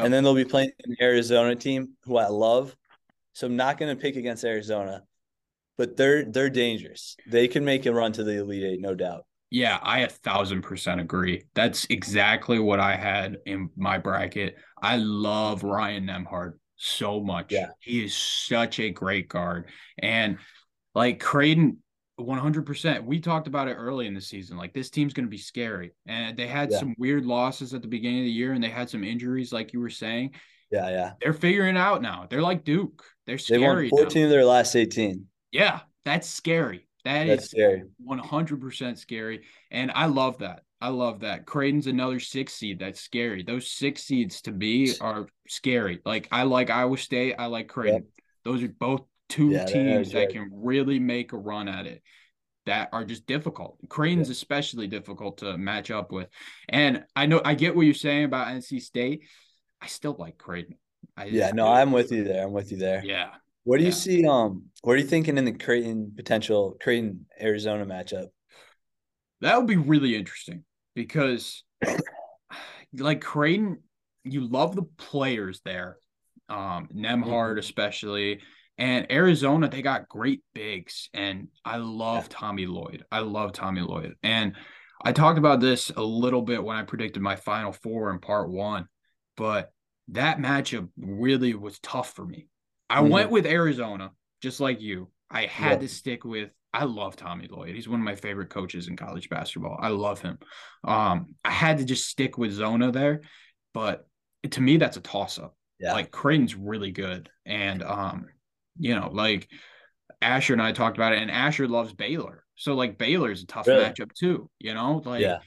And 0.00 0.12
then 0.12 0.24
they'll 0.24 0.34
be 0.34 0.44
playing 0.44 0.70
an 0.84 0.96
Arizona 1.00 1.54
team 1.54 1.90
who 2.04 2.16
I 2.16 2.28
love. 2.28 2.74
So 3.34 3.46
I'm 3.46 3.56
not 3.56 3.78
going 3.78 3.94
to 3.94 4.00
pick 4.00 4.16
against 4.16 4.44
Arizona, 4.44 5.02
but 5.76 5.96
they're 5.96 6.24
they're 6.24 6.50
dangerous. 6.50 7.16
They 7.26 7.48
can 7.48 7.64
make 7.64 7.86
a 7.86 7.92
run 7.92 8.12
to 8.12 8.24
the 8.24 8.38
Elite 8.40 8.64
Eight, 8.64 8.80
no 8.80 8.94
doubt. 8.94 9.24
Yeah, 9.50 9.78
I 9.82 10.00
a 10.00 10.08
thousand 10.08 10.62
percent 10.62 11.00
agree. 11.00 11.44
That's 11.54 11.86
exactly 11.90 12.58
what 12.58 12.80
I 12.80 12.96
had 12.96 13.36
in 13.44 13.70
my 13.76 13.98
bracket. 13.98 14.56
I 14.80 14.96
love 14.96 15.62
Ryan 15.62 16.06
Nembhard 16.06 16.54
so 16.76 17.20
much. 17.20 17.52
Yeah. 17.52 17.68
He 17.80 18.04
is 18.04 18.14
such 18.14 18.80
a 18.80 18.90
great 18.90 19.28
guard. 19.28 19.68
And 19.98 20.38
like 20.94 21.20
Creighton, 21.20 21.78
100%. 22.26 23.04
We 23.04 23.20
talked 23.20 23.46
about 23.46 23.68
it 23.68 23.74
early 23.74 24.06
in 24.06 24.14
the 24.14 24.20
season. 24.20 24.56
Like 24.56 24.72
this 24.72 24.90
team's 24.90 25.12
going 25.12 25.26
to 25.26 25.30
be 25.30 25.38
scary. 25.38 25.92
And 26.06 26.36
they 26.36 26.46
had 26.46 26.70
Yeah. 26.70 26.78
some 26.78 26.94
weird 26.98 27.24
losses 27.26 27.74
at 27.74 27.82
the 27.82 27.88
beginning 27.88 28.20
of 28.20 28.24
the 28.26 28.30
year 28.32 28.52
and 28.52 28.62
they 28.62 28.68
had 28.70 28.88
some 28.90 29.04
injuries, 29.04 29.52
like 29.52 29.72
you 29.72 29.80
were 29.80 29.90
saying. 29.90 30.34
Yeah, 30.70 30.88
yeah. 30.88 31.12
They're 31.20 31.32
figuring 31.34 31.76
it 31.76 31.78
out 31.78 32.02
now. 32.02 32.26
They're 32.30 32.42
like 32.42 32.64
Duke. 32.64 33.04
They're 33.26 33.36
They 33.36 33.58
won 33.58 33.70
scary. 33.76 33.90
now. 33.92 33.96
14 34.02 34.24
of 34.24 34.30
their 34.30 34.44
last 34.44 34.74
18. 34.74 35.26
Yeah, 35.50 35.80
that's 36.04 36.26
scary. 36.28 36.88
That 37.04 37.26
That's 37.26 37.44
is 37.44 37.50
scary. 37.50 37.82
100% 38.06 38.96
scary. 38.98 39.42
And 39.70 39.90
I 39.94 40.06
love 40.06 40.38
that. 40.38 40.62
I 40.80 40.88
love 40.88 41.20
that. 41.20 41.46
Creighton's 41.46 41.86
another 41.86 42.18
six 42.20 42.54
seed. 42.54 42.78
That's 42.78 43.00
scary. 43.00 43.42
Those 43.42 43.70
six 43.70 44.02
seeds 44.02 44.42
to 44.42 44.52
me 44.52 44.92
are 45.00 45.26
scary. 45.48 46.00
Like 46.04 46.26
I 46.32 46.42
like 46.44 46.70
Iowa 46.70 46.96
State. 46.98 47.34
I 47.38 47.46
like 47.46 47.68
Creighton. 47.68 48.06
Those 48.44 48.62
are 48.64 48.68
both 48.68 49.02
two 49.32 49.50
Yeah, 49.50 49.64
teams 49.64 50.12
that 50.12 50.28
good. 50.28 50.34
can 50.34 50.50
really 50.52 50.98
make 50.98 51.32
a 51.32 51.38
run 51.38 51.68
at 51.68 51.86
it 51.86 52.02
that 52.66 52.90
are 52.92 53.04
just 53.04 53.26
difficult. 53.26 53.78
Creighton's 53.88 54.30
especially 54.30 54.86
difficult 54.86 55.38
to 55.38 55.58
match 55.58 55.90
up 55.90 56.12
with. 56.12 56.28
And 56.68 57.04
I 57.16 57.26
know 57.26 57.40
I 57.44 57.54
get 57.54 57.74
what 57.74 57.82
you're 57.86 57.94
saying 57.94 58.24
about 58.24 58.48
NC 58.48 58.78
State. 58.78 59.24
I 59.80 59.86
still 59.88 60.14
like 60.18 60.38
Creighton. 60.38 60.76
I 61.16 61.24
Yeah, 61.24 61.50
no. 61.52 61.66
I'm 61.66 61.90
with 61.90 62.12
you 62.12 62.24
there. 62.24 62.44
I'm 62.44 62.52
with 62.52 62.70
you 62.70 62.78
there. 62.78 63.02
Yeah. 63.04 63.30
What 63.64 63.78
do 63.78 63.84
you 63.84 63.92
see? 63.92 64.26
Um, 64.26 64.66
what 64.82 64.94
are 64.94 64.98
you 64.98 65.06
thinking 65.06 65.38
in 65.38 65.44
the 65.44 65.52
Creighton 65.52 66.12
potential 66.14 66.76
Creighton 66.80 67.26
Arizona 67.40 67.86
matchup? 67.86 68.26
That 69.40 69.56
would 69.56 69.66
be 69.66 69.76
really 69.76 70.14
interesting 70.14 70.64
because, 70.94 71.64
like 72.92 73.20
Creighton, 73.20 73.78
you 74.24 74.46
love 74.46 74.76
the 74.76 74.82
players 74.82 75.60
there, 75.64 75.96
um, 76.48 76.88
Nembhard 76.94 77.56
Mhm. 77.56 77.58
especially, 77.58 78.40
and 78.78 79.10
Arizona. 79.10 79.68
They 79.68 79.82
got 79.82 80.08
great 80.08 80.42
bigs, 80.54 81.08
and 81.14 81.48
I 81.64 81.76
love. 81.76 82.28
Tommy 82.28 82.66
Lloyd. 82.66 83.04
I 83.12 83.20
love 83.20 83.52
Tommy 83.52 83.80
Lloyd, 83.82 84.14
and 84.22 84.54
I 85.04 85.12
talked 85.12 85.38
about 85.38 85.60
this 85.60 85.90
a 85.90 86.02
little 86.02 86.42
bit 86.42 86.62
when 86.62 86.76
I 86.76 86.82
predicted 86.82 87.22
my 87.22 87.36
Final 87.36 87.72
Four 87.72 88.10
in 88.10 88.20
Part 88.20 88.50
One, 88.50 88.86
but 89.36 89.72
that 90.08 90.38
matchup 90.38 90.88
really 90.96 91.54
was 91.54 91.78
tough 91.80 92.12
for 92.14 92.24
me. 92.24 92.48
I 92.90 93.00
Mhm. 93.00 93.10
went 93.10 93.30
with 93.30 93.46
Arizona, 93.46 94.12
just 94.40 94.60
like 94.60 94.80
you. 94.80 95.10
I 95.30 95.46
had 95.46 95.72
Yeah. 95.72 95.78
to 95.78 95.88
stick 95.88 96.24
with. 96.24 96.50
I 96.74 96.84
love 96.84 97.16
Tommy 97.16 97.48
Lloyd. 97.48 97.74
He's 97.74 97.88
one 97.88 98.00
of 98.00 98.04
my 98.04 98.14
favorite 98.14 98.48
coaches 98.50 98.88
in 98.88 98.96
college 98.96 99.28
basketball. 99.28 99.76
I 99.80 99.88
love 99.88 100.20
him. 100.22 100.38
Um, 100.84 101.34
I 101.44 101.50
had 101.50 101.78
to 101.78 101.84
just 101.84 102.08
stick 102.08 102.38
with 102.38 102.52
Zona 102.52 102.90
there, 102.90 103.20
but 103.74 104.06
to 104.50 104.60
me, 104.60 104.76
that's 104.78 104.96
a 104.96 105.00
toss 105.00 105.38
up. 105.38 105.56
Yeah, 105.78 105.92
Like 105.92 106.10
Creighton's 106.10 106.54
really 106.54 106.90
good, 106.92 107.28
and 107.44 107.82
um, 107.82 108.26
you 108.78 108.94
know, 108.94 109.10
like 109.12 109.48
Asher 110.20 110.52
and 110.52 110.62
I 110.62 110.72
talked 110.72 110.96
about 110.96 111.12
it, 111.12 111.20
and 111.22 111.30
Asher 111.30 111.68
loves 111.68 111.92
Baylor, 111.92 112.44
so 112.56 112.74
like 112.74 112.98
Baylor's 112.98 113.42
a 113.42 113.46
tough 113.46 113.66
Really? 113.66 113.84
matchup 113.84 114.12
too. 114.12 114.48
You 114.58 114.74
know, 114.74 115.02
like 115.04 115.20
yeah, 115.20 115.38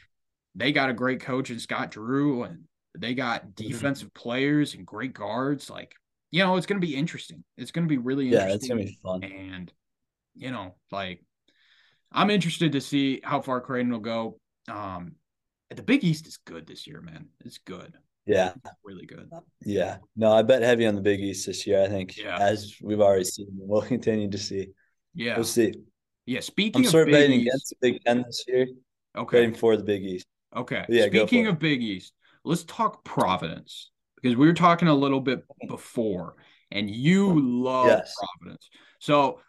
they 0.56 0.72
got 0.72 0.90
a 0.90 0.94
great 0.94 1.22
coach 1.22 1.50
in 1.50 1.60
Scott 1.60 1.92
Drew, 1.92 2.44
and 2.44 2.64
they 2.98 3.14
got 3.14 3.44
Mm-hmm. 3.44 3.68
defensive 3.68 4.14
players 4.14 4.74
and 4.74 4.86
great 4.86 5.14
guards. 5.14 5.70
Like, 5.70 5.94
you 6.32 6.44
know, 6.44 6.56
it's 6.58 6.66
going 6.66 6.80
to 6.80 6.86
be 6.88 6.96
interesting. 6.96 7.44
It's 7.58 7.72
going 7.72 7.86
to 7.88 7.90
be 7.90 7.98
really 7.98 8.32
interesting. 8.32 8.78
yeah. 8.78 8.84
Interesting. 8.84 9.02
gonna 9.04 9.20
be 9.22 9.32
fun. 9.32 9.54
And, 9.54 9.74
you 10.36 10.52
know, 10.52 10.76
like, 10.92 11.24
I'm 12.12 12.30
interested 12.30 12.72
to 12.74 12.82
see 12.82 13.22
how 13.24 13.42
far 13.42 13.62
Creighton 13.62 13.92
will 13.92 14.00
go. 14.00 14.40
Um, 14.70 15.16
the 15.76 15.84
Big 15.84 16.04
East 16.04 16.28
is 16.28 16.38
good 16.38 16.68
this 16.68 16.88
year, 16.88 17.02
man. 17.02 17.28
It's 17.44 17.58
good. 17.58 17.94
Yeah, 18.26 18.54
really 18.84 19.06
good. 19.06 19.30
Uh, 19.32 19.42
yeah. 19.62 19.98
No, 20.16 20.32
I 20.32 20.42
bet 20.42 20.62
heavy 20.64 20.86
on 20.88 20.96
the 20.96 21.02
Big 21.02 21.20
East 21.20 21.46
this 21.46 21.68
year. 21.68 21.84
I 21.84 21.88
think, 21.88 22.18
Yeah. 22.18 22.38
as 22.40 22.76
we've 22.82 23.00
already 23.02 23.24
seen, 23.26 23.48
we'll 23.52 23.82
continue 23.96 24.30
to 24.30 24.38
see. 24.38 24.70
Yeah. 25.14 25.36
We'll 25.36 25.44
see. 25.46 25.74
Yeah. 26.26 26.40
Speaking 26.40 26.82
I'm 26.82 26.86
of 26.86 26.92
sort 26.92 27.08
of 27.08 27.12
betting 27.14 27.42
East, 27.42 27.48
against 27.48 27.70
the 27.70 27.76
Big 27.92 28.04
Ten 28.04 28.24
this 28.24 28.44
year. 28.48 28.68
okay. 29.16 29.38
Betting 29.42 29.54
for 29.54 29.78
the 29.78 29.84
Big 29.84 30.04
East. 30.04 30.26
Okay. 30.56 30.86
Yeah, 30.90 31.08
go 31.10 31.22
for 31.22 31.28
Speaking 31.28 31.46
it. 31.46 31.50
of 31.50 31.60
Big 31.60 31.84
East, 31.84 32.14
let's 32.44 32.64
talk 32.64 33.04
Providence 33.04 33.92
because 34.16 34.36
we 34.36 34.48
were 34.48 34.54
talking 34.54 34.88
a 34.88 34.94
little 34.96 35.20
bit 35.20 35.44
before, 35.68 36.36
and 36.72 36.90
you 36.90 37.40
love 37.64 37.88
Yes. 37.88 38.16
Providence. 38.40 38.70
So, 39.00 39.40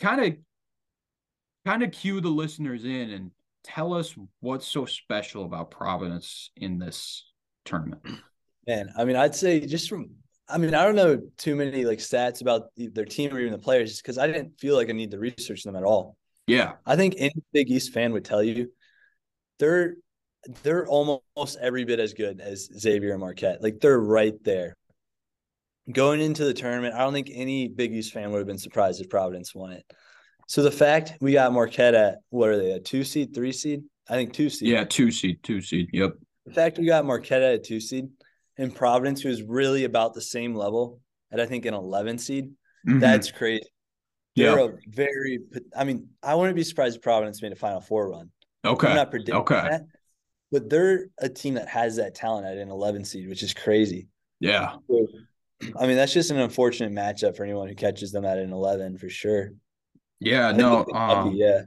kind 0.00 0.20
of, 0.20 0.36
kind 1.64 1.82
of 1.82 1.92
cue 1.92 2.20
the 2.20 2.28
listeners 2.28 2.84
in 2.84 3.10
and 3.10 3.30
tell 3.64 3.94
us 3.94 4.14
what's 4.40 4.66
so 4.66 4.84
special 4.84 5.44
about 5.46 5.70
Providence 5.70 6.50
in 6.56 6.78
this 6.78 7.24
tournament. 7.66 8.02
Man, 8.66 8.90
I 8.96 9.04
mean, 9.04 9.16
I'd 9.16 9.34
say 9.34 9.60
just 9.60 9.88
from, 9.88 10.10
I 10.48 10.58
mean, 10.58 10.74
I 10.74 10.84
don't 10.84 10.96
know 10.96 11.20
too 11.36 11.54
many 11.54 11.84
like 11.84 11.98
stats 11.98 12.40
about 12.40 12.68
their 12.76 13.04
team 13.04 13.34
or 13.34 13.40
even 13.40 13.52
the 13.52 13.58
players 13.58 14.00
because 14.00 14.18
I 14.18 14.26
didn't 14.26 14.58
feel 14.58 14.76
like 14.76 14.88
I 14.88 14.92
need 14.92 15.10
to 15.10 15.18
research 15.18 15.62
them 15.62 15.76
at 15.76 15.84
all. 15.84 16.16
Yeah. 16.46 16.74
I 16.84 16.96
think 16.96 17.14
any 17.18 17.34
Big 17.52 17.70
East 17.70 17.92
fan 17.92 18.12
would 18.12 18.24
tell 18.24 18.42
you 18.42 18.70
they're 19.58 19.96
they're 20.62 20.86
almost 20.86 21.58
every 21.60 21.84
bit 21.84 21.98
as 21.98 22.14
good 22.14 22.40
as 22.40 22.68
Xavier 22.78 23.12
and 23.12 23.20
Marquette. 23.20 23.62
Like 23.62 23.80
they're 23.80 23.98
right 23.98 24.34
there. 24.44 24.76
Going 25.92 26.20
into 26.20 26.44
the 26.44 26.54
tournament, 26.54 26.94
I 26.94 26.98
don't 26.98 27.12
think 27.12 27.30
any 27.32 27.68
Big 27.68 27.92
East 27.92 28.12
fan 28.12 28.30
would 28.30 28.38
have 28.38 28.46
been 28.46 28.58
surprised 28.58 29.00
if 29.00 29.08
Providence 29.08 29.54
won 29.54 29.72
it. 29.72 29.84
So 30.48 30.62
the 30.62 30.70
fact 30.70 31.14
we 31.20 31.32
got 31.32 31.52
Marquette 31.52 31.94
at 31.94 32.18
what 32.30 32.48
are 32.48 32.56
they, 32.56 32.72
a 32.72 32.80
two 32.80 33.04
seed, 33.04 33.34
three 33.34 33.52
seed? 33.52 33.82
I 34.08 34.14
think 34.14 34.32
two 34.32 34.50
seed. 34.50 34.68
Yeah. 34.68 34.84
Two 34.84 35.10
seed, 35.10 35.42
two 35.42 35.60
seed. 35.60 35.88
Yep. 35.92 36.14
The 36.46 36.52
fact 36.52 36.78
we 36.78 36.86
got 36.86 37.04
Marquette 37.04 37.42
at 37.42 37.54
a 37.54 37.58
two 37.58 37.80
seed 37.80 38.08
and 38.56 38.74
Providence, 38.74 39.20
who 39.20 39.28
is 39.28 39.42
really 39.42 39.84
about 39.84 40.14
the 40.14 40.20
same 40.22 40.54
level 40.54 41.00
at 41.32 41.40
I 41.40 41.46
think 41.46 41.66
an 41.66 41.74
11 41.74 42.18
seed, 42.18 42.52
Mhm. 42.86 43.00
that's 43.00 43.30
crazy. 43.32 43.64
They're 44.36 44.58
a 44.58 44.76
very, 44.88 45.40
I 45.76 45.84
mean, 45.84 46.10
I 46.22 46.34
wouldn't 46.34 46.56
be 46.56 46.62
surprised 46.62 46.96
if 46.96 47.02
Providence 47.02 47.40
made 47.42 47.52
a 47.52 47.56
Final 47.56 47.80
Four 47.80 48.10
run. 48.10 48.30
Okay. 48.64 48.88
I'm 48.88 48.96
not 48.96 49.10
predicting 49.10 49.34
Okay. 49.36 49.54
that, 49.70 49.86
but 50.52 50.68
they're 50.70 51.06
a 51.18 51.28
team 51.28 51.54
that 51.54 51.68
has 51.68 51.96
that 51.96 52.14
talent 52.14 52.46
at 52.46 52.58
an 52.58 52.70
11 52.70 53.04
seed, 53.04 53.28
which 53.28 53.42
is 53.42 53.54
crazy. 53.54 54.08
Yeah. 54.40 54.76
I 55.78 55.86
mean, 55.86 55.96
that's 55.96 56.12
just 56.12 56.30
an 56.30 56.38
unfortunate 56.38 56.92
matchup 56.92 57.34
for 57.36 57.44
anyone 57.44 57.66
who 57.68 57.74
catches 57.74 58.12
them 58.12 58.24
at 58.26 58.38
an 58.38 58.52
11 58.52 58.98
for 58.98 59.08
sure. 59.08 59.52
Yeah. 60.20 60.52
No. 60.52 60.76
they've 60.78 60.86
been 60.86 60.94
lucky, 60.94 61.28
Um, 61.30 61.34
yeah, 61.34 61.62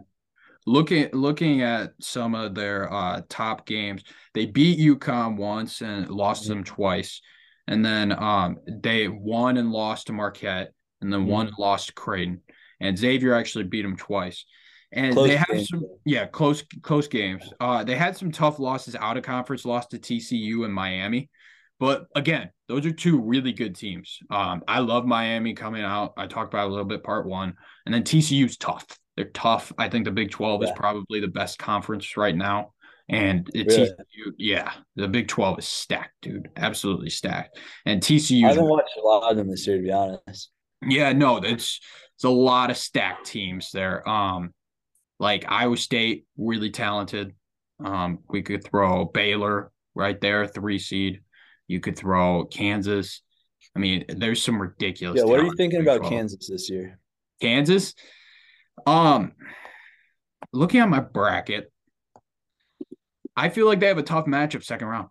looking 0.75 1.09
looking 1.13 1.61
at 1.61 1.91
some 1.99 2.35
of 2.35 2.53
their 2.55 2.91
uh 2.93 3.21
top 3.29 3.65
games 3.65 4.03
they 4.33 4.45
beat 4.45 4.79
UConn 4.79 5.35
once 5.37 5.81
and 5.81 6.09
lost 6.09 6.43
Mhm. 6.45 6.47
them 6.49 6.63
twice 6.63 7.21
and 7.67 7.83
then 7.83 8.11
um 8.11 8.57
they 8.67 9.07
won 9.07 9.57
and 9.57 9.71
lost 9.71 10.07
to 10.07 10.13
Marquette 10.13 10.71
and 11.01 11.11
then 11.11 11.25
won 11.25 11.45
Mhm. 11.45 11.49
and 11.49 11.57
lost 11.59 11.87
to 11.87 11.93
Creighton 11.93 12.41
and 12.79 12.97
Xavier 12.97 13.33
actually 13.33 13.65
beat 13.65 13.81
them 13.83 13.97
twice 13.97 14.45
And 14.91 15.13
close 15.13 15.27
they 15.29 15.37
have 15.37 15.47
games. 15.47 15.69
some 15.69 15.83
yeah, 16.05 16.25
close 16.25 16.63
close 16.81 17.07
games. 17.07 17.43
Uh 17.59 17.83
they 17.83 17.95
had 17.95 18.17
some 18.17 18.31
tough 18.31 18.57
losses 18.59 18.95
out 18.95 19.17
of 19.17 19.23
conference, 19.23 19.65
lost 19.65 19.91
to 19.91 19.99
TCU 19.99 20.65
and 20.65 20.73
Miami. 20.73 21.29
But 21.79 22.07
again, 22.15 22.49
those 22.67 22.85
are 22.85 22.91
two 23.05 23.21
really 23.21 23.53
good 23.53 23.73
teams. 23.75 24.19
Um, 24.29 24.63
I 24.67 24.79
love 24.79 25.05
Miami 25.05 25.53
coming 25.53 25.81
out. 25.83 26.13
I 26.17 26.27
talked 26.27 26.53
about 26.53 26.67
a 26.67 26.71
little 26.73 26.89
bit 26.93 27.03
part 27.03 27.25
one. 27.25 27.53
And 27.85 27.93
then 27.93 28.03
TCU's 28.03 28.57
tough. 28.57 28.85
They're 29.19 29.31
tough. 29.31 29.73
I 29.77 29.89
think 29.89 30.05
the 30.05 30.11
Big 30.11 30.31
12 30.31 30.61
yeah. 30.61 30.69
is 30.69 30.73
probably 30.77 31.19
the 31.19 31.27
best 31.27 31.59
conference 31.59 32.15
right 32.15 32.33
now. 32.33 32.71
And 33.09 33.49
really? 33.53 33.65
TCU, 33.67 34.31
yeah, 34.37 34.71
the 34.95 35.09
Big 35.09 35.27
12 35.27 35.59
is 35.59 35.67
stacked, 35.67 36.13
dude. 36.21 36.47
Absolutely 36.55 37.09
stacked. 37.09 37.59
And 37.85 38.01
TCU. 38.01 38.45
I 38.45 38.47
haven't 38.51 38.69
watched 38.69 38.95
a 38.97 39.05
lot 39.05 39.29
of 39.29 39.35
them 39.35 39.49
this 39.49 39.67
year, 39.67 39.75
to 39.75 39.83
be 39.83 39.91
honest. 39.91 40.51
Yeah, 40.87 41.11
no, 41.11 41.35
it's 41.35 41.81
it's 42.15 42.23
a 42.23 42.29
lot 42.29 42.69
of 42.69 42.77
stacked 42.77 43.25
teams 43.25 43.71
there. 43.73 44.07
Um, 44.07 44.53
like 45.19 45.43
Iowa 45.51 45.75
State, 45.75 46.25
really 46.37 46.69
talented. 46.69 47.33
Um, 47.83 48.19
we 48.29 48.41
could 48.41 48.63
throw 48.63 49.03
Baylor 49.03 49.69
right 49.95 50.21
there, 50.21 50.47
three 50.47 50.79
seed. 50.79 51.19
You 51.67 51.81
could 51.81 51.97
throw 51.97 52.45
Kansas. 52.45 53.21
I 53.75 53.79
mean, 53.79 54.05
there's 54.07 54.41
some 54.41 54.61
ridiculous. 54.61 55.19
Yeah, 55.19 55.25
what 55.25 55.41
are 55.41 55.43
you 55.43 55.55
thinking 55.57 55.81
about 55.81 56.03
Kansas 56.03 56.47
this 56.47 56.69
year? 56.69 57.01
Kansas. 57.41 57.95
Um, 58.85 59.33
looking 60.53 60.79
at 60.79 60.89
my 60.89 60.99
bracket, 60.99 61.71
I 63.35 63.49
feel 63.49 63.65
like 63.65 63.79
they 63.79 63.87
have 63.87 63.97
a 63.97 64.03
tough 64.03 64.25
matchup 64.25 64.63
second 64.63 64.87
round. 64.87 65.09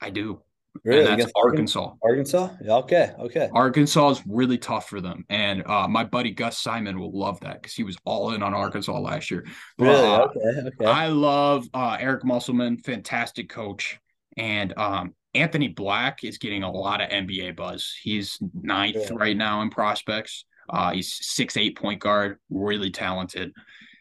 I 0.00 0.10
do. 0.10 0.40
Really? 0.82 1.06
And 1.06 1.20
that's 1.20 1.32
Arkansas. 1.36 1.92
Arkansas? 2.02 2.50
Yeah, 2.62 2.74
okay. 2.76 3.12
Okay. 3.18 3.48
Arkansas 3.54 4.10
is 4.10 4.22
really 4.26 4.58
tough 4.58 4.88
for 4.88 5.00
them. 5.00 5.24
And 5.28 5.64
uh, 5.66 5.86
my 5.86 6.04
buddy 6.04 6.32
Gus 6.32 6.58
Simon 6.58 6.98
will 6.98 7.16
love 7.16 7.38
that 7.40 7.62
because 7.62 7.74
he 7.74 7.84
was 7.84 7.96
all 8.04 8.32
in 8.32 8.42
on 8.42 8.54
Arkansas 8.54 8.98
last 8.98 9.30
year. 9.30 9.46
But, 9.78 9.84
really? 9.84 10.04
Uh, 10.04 10.20
okay. 10.22 10.68
Okay. 10.68 10.84
I 10.84 11.08
love 11.08 11.68
uh, 11.72 11.96
Eric 12.00 12.24
Musselman, 12.24 12.78
fantastic 12.78 13.48
coach. 13.48 14.00
And 14.36 14.76
um, 14.76 15.14
Anthony 15.32 15.68
Black 15.68 16.24
is 16.24 16.38
getting 16.38 16.64
a 16.64 16.70
lot 16.70 17.00
of 17.00 17.08
NBA 17.08 17.56
buzz. 17.56 17.94
He's 18.02 18.38
ninth 18.52 18.96
yeah. 18.96 19.08
right 19.12 19.36
now 19.36 19.62
in 19.62 19.70
prospects. 19.70 20.44
Uh, 20.68 20.92
he's 20.92 21.18
six 21.20 21.56
eight 21.56 21.76
point 21.76 22.00
guard, 22.00 22.38
really 22.50 22.90
talented. 22.90 23.52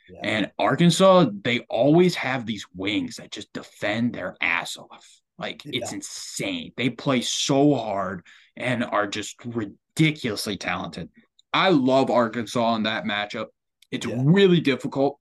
Yeah. 0.09 0.19
And 0.23 0.51
Arkansas, 0.59 1.27
they 1.43 1.59
always 1.69 2.15
have 2.15 2.45
these 2.45 2.65
wings 2.75 3.17
that 3.17 3.31
just 3.31 3.51
defend 3.53 4.13
their 4.13 4.35
ass 4.41 4.77
off. 4.77 5.07
Like 5.37 5.65
yeah. 5.65 5.79
it's 5.81 5.93
insane. 5.93 6.73
They 6.77 6.89
play 6.89 7.21
so 7.21 7.75
hard 7.75 8.25
and 8.55 8.83
are 8.83 9.07
just 9.07 9.35
ridiculously 9.45 10.57
talented. 10.57 11.09
I 11.53 11.69
love 11.69 12.09
Arkansas 12.09 12.75
in 12.75 12.83
that 12.83 13.05
matchup. 13.05 13.47
It's 13.91 14.05
yeah. 14.05 14.21
really 14.23 14.59
difficult. 14.59 15.19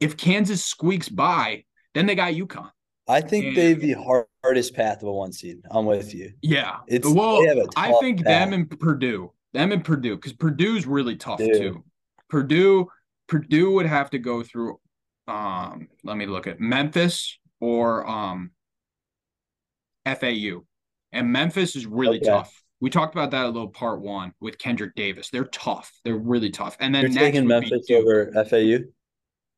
If 0.00 0.16
Kansas 0.16 0.64
squeaks 0.64 1.08
by, 1.08 1.64
then 1.94 2.06
they 2.06 2.14
got 2.14 2.34
UConn. 2.34 2.70
I 3.06 3.20
think 3.20 3.46
and, 3.46 3.56
they've 3.56 3.80
the 3.80 3.96
hardest 4.42 4.74
path 4.74 5.02
of 5.02 5.08
a 5.08 5.12
one 5.12 5.32
seed. 5.32 5.58
I'm 5.70 5.84
with 5.84 6.14
you. 6.14 6.32
Yeah. 6.40 6.78
It's 6.86 7.06
well, 7.06 7.42
I 7.76 7.92
think 8.00 8.18
path. 8.18 8.26
them 8.26 8.52
and 8.52 8.80
Purdue. 8.80 9.32
Them 9.54 9.72
and 9.72 9.84
Purdue, 9.84 10.16
because 10.16 10.34
Purdue's 10.34 10.86
really 10.86 11.16
tough 11.16 11.38
Dude. 11.38 11.54
too. 11.54 11.84
Purdue, 12.28 12.88
Purdue 13.28 13.72
would 13.72 13.86
have 13.86 14.10
to 14.10 14.18
go 14.18 14.42
through 14.42 14.78
um, 15.26 15.88
let 16.02 16.16
me 16.16 16.26
look 16.26 16.46
at 16.46 16.60
Memphis 16.60 17.38
or 17.60 18.06
um 18.06 18.50
FAU. 20.04 20.64
And 21.12 21.32
Memphis 21.32 21.76
is 21.76 21.86
really 21.86 22.18
okay. 22.18 22.26
tough. 22.26 22.62
We 22.80 22.90
talked 22.90 23.14
about 23.14 23.30
that 23.30 23.46
a 23.46 23.48
little 23.48 23.68
part 23.68 24.02
one 24.02 24.34
with 24.40 24.58
Kendrick 24.58 24.94
Davis. 24.94 25.30
They're 25.30 25.44
tough. 25.46 25.92
They're 26.04 26.18
really 26.18 26.50
tough. 26.50 26.76
And 26.80 26.94
then 26.94 27.12
You're 27.12 27.22
taking 27.22 27.46
Memphis 27.46 27.86
over 27.90 28.30
FAU? 28.32 28.78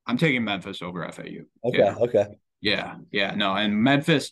I'm 0.05 0.17
taking 0.17 0.43
Memphis 0.43 0.81
over 0.81 1.05
FAU. 1.11 1.43
Okay. 1.65 1.79
Yeah. 1.79 1.95
Okay. 1.95 2.27
Yeah. 2.61 2.95
Yeah. 3.11 3.35
No. 3.35 3.55
And 3.55 3.75
Memphis, 3.75 4.31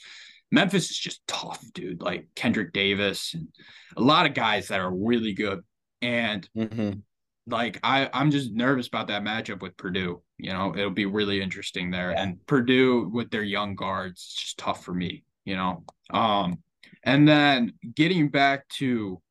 Memphis 0.56 0.90
is 0.90 0.98
just 0.98 1.22
tough, 1.28 1.62
dude. 1.74 2.02
Like 2.02 2.30
Kendrick 2.34 2.72
Davis 2.72 3.34
and 3.34 3.50
a 3.98 4.02
lot 4.02 4.26
of 4.26 4.34
guys 4.34 4.70
that 4.70 4.80
are 4.80 4.90
really 4.90 5.34
good. 5.34 5.62
And 6.02 6.48
mm-hmm. 6.58 7.00
like 7.46 7.78
I, 7.84 8.10
I'm 8.14 8.32
just 8.32 8.54
nervous 8.54 8.88
about 8.88 9.08
that 9.08 9.22
matchup 9.22 9.62
with 9.62 9.76
Purdue. 9.76 10.22
You 10.38 10.54
know, 10.54 10.74
it'll 10.74 10.92
be 10.92 11.08
really 11.08 11.42
interesting 11.42 11.92
there. 11.92 12.12
Yeah. 12.12 12.24
And 12.24 12.46
Purdue 12.48 13.10
with 13.14 13.32
their 13.32 13.44
young 13.44 13.76
guards, 13.76 14.22
it's 14.22 14.42
just 14.42 14.58
tough 14.58 14.86
for 14.86 14.94
me, 14.94 15.26
you 15.44 15.58
know. 15.58 15.84
Um, 16.10 16.60
and 17.04 17.28
then 17.28 17.74
getting 17.94 18.30
back 18.30 18.66
to 18.78 19.22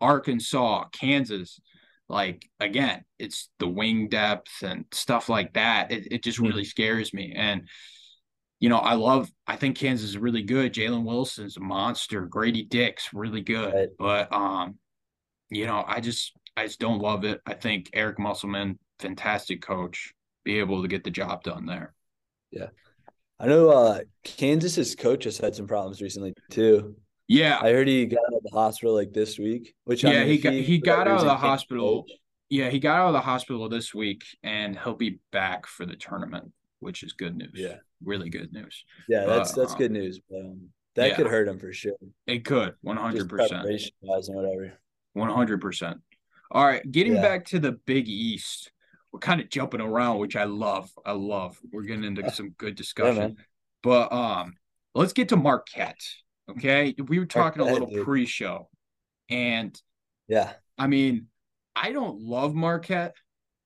Arkansas, 0.00 0.84
Kansas, 0.92 1.60
like 2.08 2.48
again, 2.58 3.04
it's 3.18 3.50
the 3.58 3.68
wing 3.68 4.08
depth 4.08 4.62
and 4.62 4.86
stuff 4.92 5.28
like 5.28 5.52
that. 5.52 5.92
It, 5.92 6.08
it 6.10 6.24
just 6.24 6.38
really 6.38 6.62
mm-hmm. 6.62 6.68
scares 6.68 7.12
me. 7.12 7.34
And 7.36 7.68
you 8.60 8.68
know, 8.68 8.78
I 8.78 8.94
love. 8.94 9.30
I 9.46 9.56
think 9.56 9.76
Kansas 9.76 10.10
is 10.10 10.18
really 10.18 10.42
good. 10.42 10.74
Jalen 10.74 11.04
Wilson's 11.04 11.56
a 11.56 11.60
monster. 11.60 12.26
Grady 12.26 12.64
Dick's 12.64 13.12
really 13.12 13.40
good. 13.40 13.72
Right. 13.72 13.88
But 13.98 14.32
um, 14.32 14.78
you 15.50 15.66
know, 15.66 15.84
I 15.86 16.00
just 16.00 16.32
I 16.56 16.66
just 16.66 16.80
don't 16.80 17.00
love 17.00 17.24
it. 17.24 17.40
I 17.46 17.54
think 17.54 17.90
Eric 17.92 18.18
Musselman, 18.18 18.78
fantastic 18.98 19.62
coach, 19.62 20.12
be 20.44 20.58
able 20.58 20.82
to 20.82 20.88
get 20.88 21.04
the 21.04 21.10
job 21.10 21.44
done 21.44 21.66
there. 21.66 21.94
Yeah. 22.50 22.68
I 23.40 23.46
know 23.46 23.70
uh, 23.70 24.00
Kansas's 24.24 24.96
coach 24.96 25.24
has 25.24 25.38
had 25.38 25.54
some 25.54 25.68
problems 25.68 26.02
recently 26.02 26.34
too. 26.50 26.96
Yeah, 27.28 27.58
I 27.60 27.70
heard 27.70 27.86
he 27.86 28.06
got 28.06 28.20
out 28.26 28.38
of 28.38 28.42
the 28.42 28.50
hospital 28.58 28.94
like 28.94 29.12
this 29.12 29.38
week. 29.38 29.74
Which 29.84 30.02
yeah, 30.02 30.10
I 30.10 30.18
mean, 30.20 30.26
he 30.28 30.38
got 30.38 30.52
he 30.54 30.78
got 30.78 31.06
out 31.06 31.20
of 31.20 31.26
the 31.26 31.36
hospital. 31.36 32.02
Coach. 32.02 32.12
Yeah, 32.48 32.70
he 32.70 32.80
got 32.80 32.98
out 32.98 33.08
of 33.08 33.12
the 33.12 33.20
hospital 33.20 33.68
this 33.68 33.94
week, 33.94 34.24
and 34.42 34.76
he'll 34.78 34.96
be 34.96 35.20
back 35.30 35.66
for 35.66 35.84
the 35.84 35.94
tournament, 35.94 36.50
which 36.80 37.02
is 37.02 37.12
good 37.12 37.36
news. 37.36 37.52
Yeah, 37.54 37.76
really 38.04 38.30
good 38.30 38.52
news. 38.52 38.84
Yeah, 39.08 39.24
that's 39.26 39.52
that's 39.52 39.72
um, 39.72 39.78
good 39.78 39.92
news. 39.92 40.20
But, 40.28 40.40
um, 40.40 40.68
that 40.96 41.10
yeah, 41.10 41.16
could 41.16 41.26
hurt 41.26 41.48
him 41.48 41.58
for 41.58 41.72
sure. 41.72 41.92
It 42.26 42.44
could, 42.44 42.74
one 42.82 42.96
hundred 42.96 43.28
percent. 43.28 43.66
And 43.66 43.80
whatever. 44.02 44.72
One 45.12 45.30
hundred 45.30 45.60
percent. 45.60 45.98
All 46.50 46.64
right, 46.64 46.82
getting 46.90 47.14
yeah. 47.14 47.22
back 47.22 47.46
to 47.46 47.58
the 47.58 47.72
Big 47.72 48.08
East 48.08 48.72
we're 49.12 49.20
kind 49.20 49.40
of 49.40 49.48
jumping 49.48 49.80
around, 49.80 50.18
which 50.18 50.36
I 50.36 50.44
love. 50.44 50.90
I 51.04 51.12
love. 51.12 51.58
We're 51.72 51.82
getting 51.82 52.04
into 52.04 52.30
some 52.34 52.50
good 52.50 52.74
discussion. 52.74 53.36
Yeah, 53.36 53.44
but 53.82 54.12
um, 54.12 54.54
let's 54.94 55.12
get 55.12 55.30
to 55.30 55.36
Marquette. 55.36 56.02
Okay, 56.50 56.94
we 57.06 57.18
were 57.18 57.26
talking 57.26 57.60
Marquette, 57.60 57.78
a 57.78 57.80
little 57.80 57.96
dude. 57.96 58.04
pre-show, 58.04 58.68
and 59.28 59.80
yeah, 60.28 60.52
I 60.76 60.86
mean, 60.86 61.26
I 61.76 61.92
don't 61.92 62.20
love 62.20 62.54
Marquette, 62.54 63.14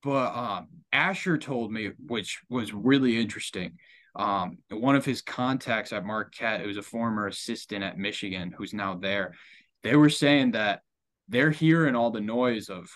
but 0.01 0.35
um, 0.35 0.67
Asher 0.91 1.37
told 1.37 1.71
me, 1.71 1.91
which 2.07 2.41
was 2.49 2.73
really 2.73 3.19
interesting. 3.19 3.77
Um, 4.15 4.59
one 4.69 4.95
of 4.95 5.05
his 5.05 5.21
contacts 5.21 5.91
at 5.91 6.05
Marquette, 6.05 6.61
who's 6.61 6.77
a 6.77 6.83
former 6.83 7.27
assistant 7.27 7.83
at 7.83 7.97
Michigan, 7.97 8.53
who's 8.55 8.73
now 8.73 8.95
there, 8.95 9.33
they 9.81 9.95
were 9.95 10.09
saying 10.09 10.51
that 10.51 10.81
they're 11.27 11.51
hearing 11.51 11.95
all 11.95 12.11
the 12.11 12.21
noise 12.21 12.69
of 12.69 12.89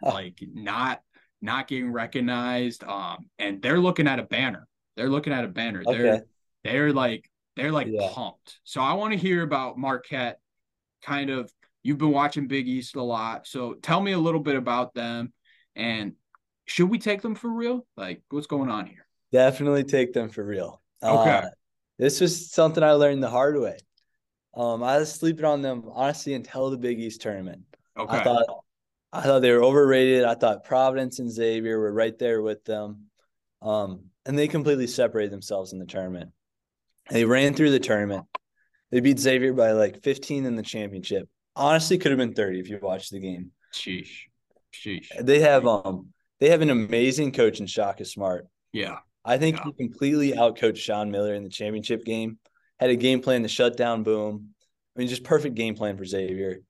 like 0.00 0.42
not 0.52 1.00
not 1.42 1.68
getting 1.68 1.92
recognized. 1.92 2.82
Um, 2.84 3.26
and 3.38 3.60
they're 3.60 3.78
looking 3.78 4.08
at 4.08 4.18
a 4.18 4.24
banner. 4.24 4.66
They're 4.96 5.10
looking 5.10 5.32
at 5.32 5.44
a 5.44 5.48
banner. 5.48 5.82
Okay. 5.86 5.98
They're 5.98 6.24
they're 6.64 6.92
like 6.92 7.28
they're 7.56 7.72
like 7.72 7.88
yeah. 7.90 8.10
pumped. 8.12 8.58
So 8.64 8.80
I 8.80 8.94
want 8.94 9.12
to 9.12 9.18
hear 9.18 9.42
about 9.42 9.78
Marquette. 9.78 10.38
Kind 11.02 11.30
of, 11.30 11.52
you've 11.82 11.98
been 11.98 12.10
watching 12.10 12.48
Big 12.48 12.66
East 12.66 12.96
a 12.96 13.02
lot, 13.02 13.46
so 13.46 13.74
tell 13.74 14.00
me 14.00 14.12
a 14.12 14.18
little 14.18 14.40
bit 14.40 14.56
about 14.56 14.94
them. 14.94 15.32
And 15.76 16.14
should 16.66 16.88
we 16.88 16.98
take 16.98 17.20
them 17.20 17.34
for 17.34 17.50
real? 17.50 17.86
Like, 17.96 18.22
what's 18.30 18.46
going 18.46 18.70
on 18.70 18.86
here? 18.86 19.03
Definitely 19.34 19.82
take 19.82 20.12
them 20.12 20.28
for 20.28 20.44
real. 20.44 20.80
Okay. 21.02 21.30
Uh, 21.30 21.48
this 21.98 22.20
was 22.20 22.52
something 22.52 22.84
I 22.84 22.92
learned 22.92 23.20
the 23.20 23.28
hard 23.28 23.58
way. 23.58 23.78
Um, 24.56 24.84
I 24.84 24.98
was 24.98 25.10
sleeping 25.10 25.44
on 25.44 25.60
them 25.60 25.90
honestly 25.92 26.34
until 26.34 26.70
the 26.70 26.76
Big 26.76 27.00
East 27.00 27.20
tournament. 27.20 27.62
Okay. 27.98 28.16
I 28.16 28.22
thought 28.22 28.44
I 29.12 29.22
thought 29.22 29.40
they 29.40 29.50
were 29.50 29.64
overrated. 29.64 30.22
I 30.22 30.36
thought 30.36 30.62
Providence 30.62 31.18
and 31.18 31.28
Xavier 31.28 31.80
were 31.80 31.92
right 31.92 32.16
there 32.16 32.42
with 32.42 32.64
them. 32.64 33.06
Um, 33.60 34.04
and 34.24 34.38
they 34.38 34.46
completely 34.46 34.86
separated 34.86 35.32
themselves 35.32 35.72
in 35.72 35.80
the 35.80 35.84
tournament. 35.84 36.30
They 37.10 37.24
ran 37.24 37.54
through 37.54 37.72
the 37.72 37.80
tournament. 37.80 38.26
They 38.92 39.00
beat 39.00 39.18
Xavier 39.18 39.52
by 39.52 39.72
like 39.72 40.00
15 40.04 40.46
in 40.46 40.54
the 40.54 40.62
championship. 40.62 41.28
Honestly, 41.56 41.98
could 41.98 42.12
have 42.12 42.18
been 42.18 42.34
30 42.34 42.60
if 42.60 42.68
you 42.70 42.78
watched 42.80 43.10
the 43.10 43.18
game. 43.18 43.50
Sheesh. 43.72 44.28
Sheesh. 44.72 45.08
They 45.20 45.40
have 45.40 45.66
um 45.66 46.10
they 46.38 46.50
have 46.50 46.62
an 46.62 46.70
amazing 46.70 47.32
coach 47.32 47.58
in 47.58 47.66
Shaka 47.66 48.04
Smart. 48.04 48.46
Yeah. 48.72 48.98
I 49.24 49.38
think 49.38 49.56
yeah. 49.56 49.64
he 49.64 49.72
completely 49.72 50.32
outcoached 50.32 50.78
Sean 50.78 51.10
Miller 51.10 51.34
in 51.34 51.44
the 51.44 51.48
championship 51.48 52.04
game. 52.04 52.38
Had 52.78 52.90
a 52.90 52.96
game 52.96 53.20
plan 53.20 53.42
to 53.42 53.48
shut 53.48 53.76
down 53.76 54.02
Boum. 54.02 54.50
I 54.94 54.98
mean, 54.98 55.08
just 55.08 55.24
perfect 55.24 55.54
game 55.54 55.74
plan 55.74 55.96
for 55.96 56.04
Xavier. 56.04 56.60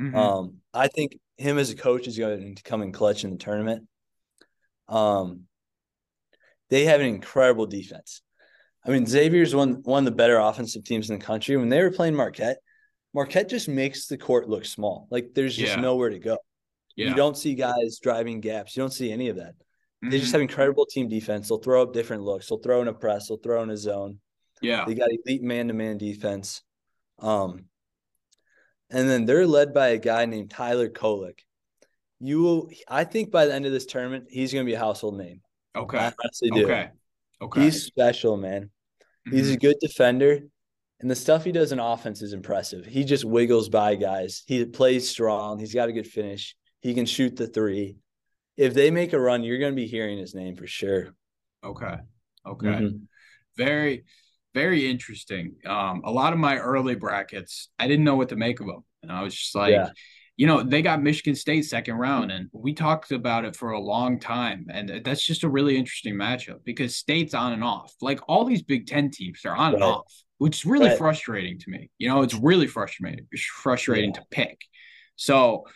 Mm-hmm. 0.00 0.16
Um, 0.16 0.54
I 0.74 0.88
think 0.88 1.18
him 1.36 1.58
as 1.58 1.70
a 1.70 1.76
coach 1.76 2.06
is 2.06 2.18
going 2.18 2.54
to 2.54 2.62
come 2.62 2.82
in 2.82 2.92
clutch 2.92 3.24
in 3.24 3.30
the 3.30 3.36
tournament. 3.36 3.86
Um, 4.88 5.42
they 6.68 6.84
have 6.86 7.00
an 7.00 7.06
incredible 7.06 7.66
defense. 7.66 8.22
I 8.84 8.90
mean, 8.90 9.06
Xavier's 9.06 9.54
one 9.54 9.82
one 9.82 10.06
of 10.06 10.12
the 10.12 10.16
better 10.16 10.38
offensive 10.38 10.84
teams 10.84 11.10
in 11.10 11.18
the 11.18 11.24
country. 11.24 11.56
When 11.56 11.68
they 11.68 11.82
were 11.82 11.90
playing 11.90 12.14
Marquette, 12.14 12.58
Marquette 13.12 13.48
just 13.48 13.68
makes 13.68 14.06
the 14.06 14.16
court 14.16 14.48
look 14.48 14.64
small. 14.64 15.06
Like 15.10 15.30
there's 15.34 15.56
just 15.56 15.76
yeah. 15.76 15.80
nowhere 15.80 16.10
to 16.10 16.18
go. 16.18 16.38
Yeah. 16.96 17.08
You 17.08 17.14
don't 17.14 17.36
see 17.36 17.54
guys 17.54 17.98
driving 18.02 18.40
gaps. 18.40 18.76
You 18.76 18.82
don't 18.82 18.92
see 18.92 19.12
any 19.12 19.28
of 19.28 19.36
that. 19.36 19.54
They 20.02 20.18
just 20.18 20.30
Mhm. 20.30 20.32
have 20.32 20.40
incredible 20.42 20.86
team 20.86 21.08
defense. 21.08 21.48
They'll 21.48 21.58
throw 21.58 21.82
up 21.82 21.92
different 21.92 22.22
looks. 22.22 22.48
They'll 22.48 22.58
throw 22.58 22.80
in 22.82 22.88
a 22.88 22.92
press. 22.94 23.28
They'll 23.28 23.36
throw 23.36 23.62
in 23.62 23.70
a 23.70 23.76
zone. 23.76 24.20
yeah. 24.62 24.84
They 24.86 24.94
got 24.94 25.08
elite 25.10 25.42
man 25.42 25.68
to 25.68 25.74
man 25.74 25.96
defense. 25.98 26.62
Um, 27.18 27.66
and 28.90 29.08
then 29.08 29.24
they're 29.24 29.46
led 29.46 29.72
by 29.72 29.88
a 29.88 29.98
guy 29.98 30.26
named 30.26 30.50
Tyler 30.50 30.88
Kolek. 30.88 31.38
You 32.20 32.40
will, 32.42 32.70
I 32.88 33.04
think 33.04 33.30
by 33.30 33.46
the 33.46 33.54
end 33.54 33.64
of 33.66 33.72
this 33.72 33.86
tournament, 33.86 34.26
he's 34.28 34.52
going 34.52 34.64
to 34.64 34.68
be 34.70 34.74
a 34.74 34.78
household 34.78 35.16
name. 35.16 35.40
Okay. 35.74 35.96
I 35.98 36.12
honestly 36.22 36.50
do. 36.50 36.64
Okay. 36.64 36.90
Okay. 37.40 37.62
He's 37.62 37.84
special, 37.84 38.36
man. 38.36 38.70
He's 39.30 39.50
Mhm. 39.50 39.54
a 39.54 39.56
good 39.58 39.76
defender. 39.80 40.40
And 41.00 41.10
the 41.10 41.16
stuff 41.16 41.44
he 41.44 41.52
does 41.52 41.72
in 41.72 41.78
offense 41.78 42.20
is 42.20 42.34
impressive. 42.34 42.84
He 42.84 43.04
just 43.04 43.24
wiggles 43.24 43.70
by 43.70 43.94
guys. 43.94 44.42
He 44.46 44.62
plays 44.66 45.08
strong. 45.08 45.58
He's 45.58 45.72
got 45.72 45.88
a 45.88 45.92
good 45.92 46.06
finish. 46.06 46.54
He 46.80 46.92
can 46.92 47.06
shoot 47.06 47.36
the 47.36 47.46
three. 47.46 47.96
If 48.60 48.74
they 48.74 48.90
make 48.90 49.14
a 49.14 49.20
run, 49.20 49.42
you're 49.42 49.58
going 49.58 49.72
to 49.72 49.76
be 49.76 49.86
hearing 49.86 50.18
his 50.18 50.34
name 50.34 50.54
for 50.54 50.66
sure. 50.66 51.14
okay. 51.64 51.96
Okay. 52.46 52.66
Mhm. 52.68 53.00
Very, 53.56 54.04
very 54.54 54.88
interesting. 54.90 55.56
Um, 55.66 56.02
a 56.04 56.10
lot 56.10 56.32
of 56.32 56.38
my 56.38 56.56
early 56.58 56.94
brackets, 56.94 57.68
I 57.78 57.88
didn't 57.88 58.04
know 58.04 58.16
what 58.16 58.28
to 58.30 58.36
make 58.36 58.60
of 58.60 58.66
them. 58.66 58.84
And 59.02 59.10
I 59.12 59.22
was 59.22 59.34
just 59.34 59.54
like, 59.54 59.72
Yeah. 59.72 59.90
you 60.36 60.46
know, 60.46 60.62
they 60.62 60.82
got 60.82 61.02
Michigan 61.02 61.34
State 61.34 61.62
second 61.66 61.96
round, 61.96 62.32
and 62.32 62.48
we 62.52 62.72
talked 62.74 63.12
about 63.12 63.44
it 63.46 63.56
for 63.56 63.70
a 63.70 63.80
long 63.80 64.18
time. 64.20 64.66
And 64.70 65.02
that's 65.04 65.24
just 65.24 65.42
a 65.44 65.48
really 65.48 65.76
interesting 65.76 66.14
matchup 66.14 66.64
because 66.64 66.96
State's 66.96 67.34
on 67.34 67.52
and 67.54 67.64
off. 67.64 67.94
Like 68.02 68.20
all 68.28 68.44
these 68.44 68.62
Big 68.62 68.86
Ten 68.86 69.10
teams 69.10 69.44
are 69.46 69.56
on 69.56 69.74
and 69.74 69.82
off, 69.82 70.12
which 70.38 70.58
is 70.58 70.66
really 70.66 70.88
Right. 70.88 70.98
frustrating 70.98 71.58
to 71.60 71.70
me. 71.70 71.90
You 71.98 72.08
know, 72.08 72.22
it's 72.22 72.34
really 72.34 72.66
frustrating. 72.66 73.26
It's 73.32 73.42
frustrating 73.44 74.12
to 74.14 74.24
pick. 74.30 74.62
So, 75.16 75.66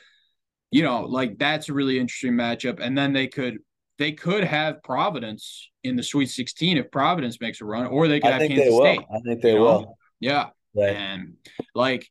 you 0.75 0.83
know, 0.83 1.03
like 1.03 1.39
that's 1.39 1.69
a 1.69 1.73
really 1.73 2.01
interesting 2.01 2.33
matchup. 2.33 2.81
And 2.81 2.99
then 2.99 3.13
they 3.13 3.29
could 3.29 3.59
they 3.97 4.11
could 4.11 4.43
have 4.43 4.83
Providence 4.83 5.71
in 5.85 5.95
the 5.95 6.03
Sweet 6.03 6.27
16 6.27 6.79
if 6.79 6.91
Providence 6.91 7.41
makes 7.41 7.61
a 7.61 7.65
run, 7.65 7.87
or 7.87 8.09
they 8.09 8.19
could 8.19 8.31
I 8.31 8.33
have 8.33 8.41
think 8.41 8.55
Kansas 8.55 8.67
they 8.67 8.71
will. 8.75 8.95
State. 8.95 9.07
I 9.15 9.21
think 9.21 9.41
they 9.41 9.53
you 9.53 9.59
know? 9.59 9.63
will. 9.65 9.99
Yeah. 10.19 10.47
Right. 10.75 10.97
And 10.97 11.35
like 11.77 12.09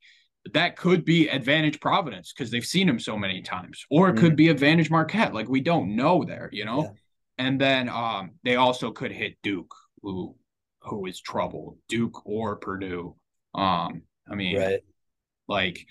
that 0.54 0.78
could 0.78 1.04
be 1.04 1.28
advantage 1.28 1.82
Providence 1.82 2.32
because 2.32 2.52
they've 2.52 2.66
seen 2.66 2.88
him 2.88 3.00
so 3.02 3.18
many 3.18 3.42
times, 3.42 3.84
or 3.90 4.08
it 4.08 4.16
could 4.16 4.38
be 4.38 4.48
advantage 4.48 4.90
Marquette. 4.90 5.34
Like 5.34 5.50
we 5.50 5.60
don't 5.60 5.98
know 5.98 6.24
there, 6.24 6.48
you 6.54 6.64
know. 6.64 6.84
Mm-hmm. 6.84 6.94
Yeah. 6.94 7.46
And 7.46 7.60
then 7.60 7.90
um, 7.90 8.32
they 8.46 8.56
also 8.56 8.92
could 8.92 9.12
hit 9.12 9.36
Duke, 9.44 9.76
who 10.02 10.38
who 10.84 11.06
is 11.06 11.20
trouble, 11.20 11.78
Duke 11.90 12.26
or 12.26 12.56
Purdue. 12.56 13.18
Um, 13.54 14.04
I 14.32 14.36
mean, 14.36 14.56
Right. 14.58 14.80
like 15.50 15.86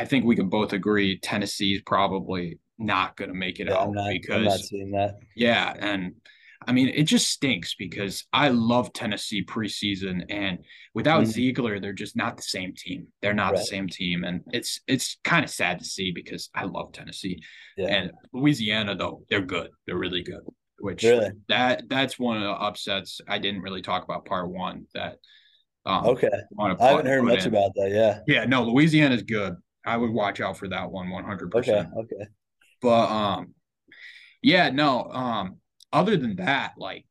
I 0.00 0.04
think 0.06 0.24
we 0.24 0.34
can 0.36 0.48
both 0.48 0.72
agree 0.72 1.18
Tennessee's 1.18 1.82
probably 1.84 2.58
not 2.78 3.16
going 3.16 3.28
to 3.28 3.34
make 3.36 3.60
it 3.60 3.66
Yeah, 3.68 3.76
out 3.80 3.92
not, 3.92 4.08
because 4.10 4.36
I'm 4.36 4.44
not 4.44 4.58
seeing 4.60 4.90
that. 4.92 5.18
yeah, 5.36 5.74
and 5.78 6.14
I 6.66 6.72
mean 6.72 6.88
it 6.88 7.04
just 7.04 7.28
stinks 7.30 7.74
because 7.74 8.24
I 8.32 8.48
love 8.48 8.92
Tennessee 8.94 9.44
preseason, 9.44 10.24
and 10.30 10.58
without 10.94 11.24
Mhm. 11.24 11.54
Zeigler, 11.54 11.80
they're 11.80 11.92
just 11.92 12.16
not 12.16 12.36
the 12.38 12.42
same 12.42 12.72
team. 12.74 13.08
They're 13.20 13.34
not 13.34 13.54
the 13.54 13.64
same 13.64 13.88
team, 13.88 14.24
and 14.24 14.40
it's 14.52 14.80
it's 14.86 15.18
kind 15.22 15.44
of 15.44 15.50
sad 15.50 15.78
to 15.80 15.84
see 15.84 16.12
because 16.12 16.48
I 16.54 16.64
love 16.64 16.92
Tennessee 16.92 17.42
Yeah. 17.76 17.88
and 17.94 18.10
Louisiana 18.32 18.94
though 18.96 19.24
they're 19.28 19.44
good, 19.56 19.68
they're 19.86 19.98
really 19.98 20.22
good. 20.22 20.40
Which 20.78 21.02
Really? 21.02 21.30
that 21.48 21.88
that's 21.90 22.18
one 22.18 22.38
of 22.38 22.42
the 22.42 22.50
upsets 22.68 23.20
I 23.28 23.38
didn't 23.38 23.60
really 23.60 23.82
talk 23.82 24.02
about 24.04 24.24
part 24.24 24.48
one 24.50 24.86
that. 24.94 25.18
Um, 25.86 26.04
Okay. 26.08 26.28
I 26.58 26.68
haven't 26.78 27.06
heard 27.06 27.22
much 27.24 27.40
in. 27.46 27.48
about 27.54 27.72
that. 27.74 27.90
Yeah. 27.90 28.20
Yeah, 28.26 28.44
no, 28.44 28.64
Louisiana 28.64 29.14
is 29.14 29.22
good. 29.22 29.54
I 29.84 29.96
would 29.96 30.10
watch 30.10 30.40
out 30.40 30.56
for 30.58 30.68
that 30.68 30.90
one 30.90 31.08
100%. 31.08 31.54
Okay. 31.54 31.84
Okay. 31.96 32.26
But 32.82 33.10
um 33.10 33.54
yeah, 34.42 34.70
no, 34.70 35.04
um 35.04 35.58
other 35.92 36.16
than 36.16 36.36
that, 36.36 36.74
like 36.78 37.06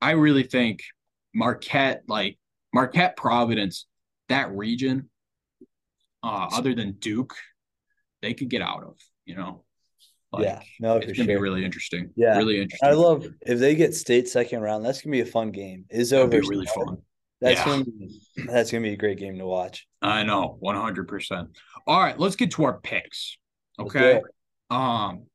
I 0.00 0.12
really 0.12 0.44
think 0.44 0.82
Marquette, 1.34 2.02
like 2.08 2.38
Marquette 2.72 3.16
Providence, 3.16 3.86
that 4.28 4.50
region, 4.52 5.10
uh 6.22 6.48
other 6.52 6.74
than 6.74 6.92
Duke, 6.92 7.34
they 8.22 8.34
could 8.34 8.48
get 8.48 8.62
out 8.62 8.84
of, 8.84 8.96
you 9.24 9.34
know. 9.34 9.64
Like 10.32 10.44
yeah. 10.44 10.60
No, 10.78 10.96
it's 10.96 11.16
gonna 11.16 11.26
be 11.26 11.36
really 11.36 11.64
interesting. 11.64 12.10
Yeah. 12.14 12.36
Really 12.36 12.60
interesting. 12.60 12.88
I 12.88 12.92
love 12.92 13.26
if 13.42 13.58
they 13.58 13.74
get 13.74 13.94
state 13.94 14.28
second 14.28 14.60
round. 14.60 14.84
That's 14.84 15.00
gonna 15.00 15.12
be 15.12 15.20
a 15.20 15.26
fun 15.26 15.52
game. 15.52 15.86
That'd 15.90 16.30
be 16.30 16.40
really 16.40 16.66
fun. 16.66 16.98
That's 17.40 17.60
Yeah. 17.60 17.64
gonna 17.66 17.84
be 17.84 18.20
that's 18.46 18.70
gonna 18.72 18.82
be 18.82 18.92
a 18.94 18.96
great 18.96 19.18
game 19.18 19.38
to 19.38 19.46
watch. 19.46 19.86
I 20.02 20.22
know, 20.24 20.58
100%. 20.60 21.56
All 21.86 22.00
right, 22.00 22.18
let's 22.18 22.36
get 22.36 22.50
to 22.52 22.64
our 22.64 22.80
picks. 22.80 23.38
Okay? 23.78 24.20
Um 24.70 25.26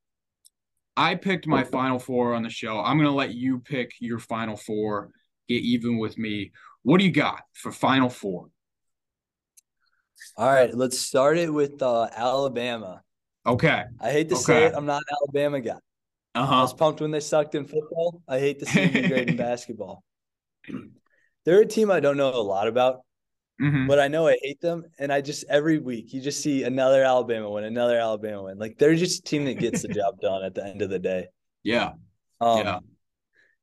I 0.96 1.16
picked 1.16 1.48
my 1.48 1.64
final 1.64 1.98
four 1.98 2.36
on 2.36 2.44
the 2.44 2.50
show. 2.52 2.80
I'm 2.80 2.98
going 2.98 3.10
to 3.10 3.16
let 3.16 3.34
you 3.34 3.58
pick 3.58 3.94
your 4.00 4.20
final 4.20 4.56
four, 4.56 5.10
get 5.50 5.64
even 5.64 5.98
with 5.98 6.20
me. 6.20 6.52
What 6.84 7.00
do 7.00 7.06
you 7.06 7.12
got 7.12 7.42
for 7.54 7.72
final 7.72 8.10
four? 8.12 8.50
All 10.38 10.48
right, 10.48 10.72
let's 10.72 11.00
start 11.00 11.40
it 11.40 11.52
with 11.52 11.82
uh, 11.82 12.10
Alabama. 12.16 13.02
Okay. 13.44 13.86
I 14.00 14.12
hate 14.12 14.30
to 14.30 14.36
say 14.36 14.66
it, 14.66 14.74
I'm 14.76 14.86
not 14.86 14.98
an 15.02 15.16
Alabama 15.20 15.62
guy. 15.62 15.80
I 16.36 16.42
Uh-huh. 16.42 16.62
was 16.62 16.74
pumped 16.76 17.02
when 17.02 17.10
they 17.10 17.22
sucked 17.22 17.56
in 17.56 17.66
football. 17.66 18.22
I 18.28 18.38
hate 18.38 18.60
to 18.60 18.68
see 18.68 18.86
them 18.86 19.10
great 19.10 19.30
in 19.30 19.36
basketball. 19.50 20.04
They're 21.46 21.62
a 21.62 21.66
team 21.66 21.92
I 21.92 22.00
don't 22.00 22.18
know 22.18 22.30
a 22.30 22.42
lot 22.42 22.68
about, 22.68 23.02
Mhm. 23.62 23.88
but 23.88 24.00
I 24.00 24.08
know 24.08 24.28
I 24.28 24.38
hate 24.42 24.62
them. 24.62 24.84
And 25.00 25.12
I 25.12 25.22
just 25.22 25.44
every 25.50 25.80
week 25.80 26.14
you 26.14 26.22
just 26.22 26.42
see 26.42 26.64
another 26.64 27.04
Alabama 27.04 27.50
win, 27.50 27.64
another 27.66 27.98
Alabama 27.98 28.44
win. 28.44 28.58
Like 28.58 28.78
they're 28.78 28.96
just 28.96 29.20
a 29.20 29.24
team 29.24 29.46
that 29.46 29.60
gets 29.60 29.82
the 29.82 29.90
job 29.90 30.20
done 30.22 30.44
at 30.44 30.56
the 30.56 30.66
end 30.66 30.82
of 30.82 30.90
the 30.90 31.00
day. 31.00 31.28
Yeah. 31.64 31.92
Um, 32.42 32.60
Yeah. 32.60 32.80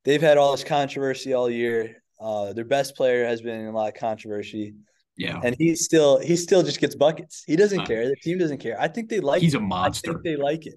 They've 0.04 0.22
had 0.22 0.38
all 0.38 0.52
this 0.52 0.64
controversy 0.64 1.34
all 1.34 1.50
year. 1.50 2.02
Uh, 2.18 2.52
their 2.52 2.64
best 2.64 2.96
player 2.96 3.24
has 3.26 3.40
been 3.42 3.60
in 3.60 3.66
a 3.66 3.72
lot 3.72 3.88
of 3.88 3.94
controversy, 4.00 4.74
Yeah. 5.16 5.40
and 5.42 5.54
he 5.58 5.74
still 5.74 6.18
he 6.18 6.36
still 6.36 6.62
just 6.62 6.80
gets 6.80 6.94
buckets. 6.94 7.44
He 7.46 7.56
doesn't 7.56 7.80
Uh, 7.80 7.86
care. 7.86 8.08
The 8.08 8.16
team 8.16 8.38
doesn't 8.38 8.58
care. 8.58 8.80
I 8.80 8.88
think 8.88 9.08
they 9.10 9.20
like. 9.20 9.42
He's 9.42 9.54
a 9.54 9.58
it. 9.58 9.62
I 9.62 9.66
monster. 9.66 10.12
think 10.12 10.24
they 10.24 10.36
like 10.36 10.66
it. 10.66 10.74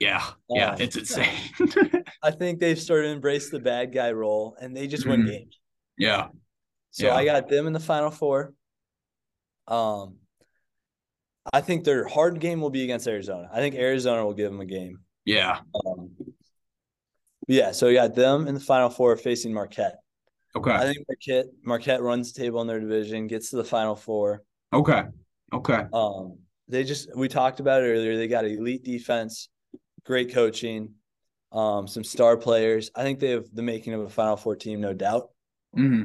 Yeah. 0.00 0.24
Yeah. 0.48 0.70
Um, 0.70 0.80
It's 0.80 0.96
insane. 0.96 1.28
I 2.22 2.30
think 2.32 2.58
they've 2.60 2.78
started 2.78 3.08
to 3.08 3.12
embrace 3.12 3.50
the 3.50 3.60
bad 3.60 3.92
guy 3.92 4.10
role, 4.12 4.56
and 4.60 4.76
they 4.76 4.86
just 4.88 5.06
win 5.06 5.22
Mhm. 5.22 5.26
games. 5.30 5.58
yeah. 5.98 6.28
So 6.94 7.06
Yeah. 7.06 7.16
I 7.16 7.24
got 7.24 7.48
them 7.48 7.66
in 7.66 7.72
the 7.72 7.80
final 7.80 8.12
four. 8.12 8.54
Um, 9.66 10.18
I 11.52 11.60
think 11.60 11.82
their 11.82 12.06
hard 12.06 12.38
game 12.38 12.60
will 12.60 12.70
be 12.70 12.84
against 12.84 13.08
Arizona. 13.08 13.50
I 13.52 13.58
think 13.58 13.74
Arizona 13.74 14.24
will 14.24 14.32
give 14.32 14.50
them 14.52 14.60
a 14.60 14.64
game. 14.64 15.00
Yeah. 15.24 15.58
Um, 15.84 16.12
yeah, 17.48 17.72
so 17.72 17.88
we 17.88 17.94
got 17.94 18.14
them 18.14 18.46
in 18.46 18.54
the 18.54 18.60
final 18.60 18.88
four 18.90 19.16
facing 19.16 19.52
Marquette. 19.52 19.96
Okay. 20.54 20.70
I 20.70 20.84
think 20.84 20.98
Marquette 21.08 21.46
Marquette 21.64 22.00
runs 22.00 22.32
the 22.32 22.40
table 22.40 22.60
in 22.60 22.68
their 22.68 22.78
division, 22.78 23.26
gets 23.26 23.50
to 23.50 23.56
the 23.56 23.64
final 23.64 23.96
four. 23.96 24.44
Okay. 24.72 25.02
Okay. 25.52 25.86
Um, 25.92 26.38
they 26.68 26.84
just 26.84 27.08
we 27.16 27.26
talked 27.26 27.58
about 27.58 27.82
it 27.82 27.86
earlier. 27.86 28.16
They 28.16 28.28
got 28.28 28.44
elite 28.44 28.84
defense, 28.84 29.48
great 30.06 30.32
coaching, 30.32 30.94
um, 31.50 31.88
some 31.88 32.04
star 32.04 32.36
players. 32.36 32.92
I 32.94 33.02
think 33.02 33.18
they 33.18 33.30
have 33.30 33.46
the 33.52 33.62
making 33.62 33.94
of 33.94 34.02
a 34.02 34.08
Final 34.08 34.36
Four 34.36 34.54
team, 34.54 34.80
no 34.80 34.92
doubt. 34.94 35.30
hmm 35.74 36.04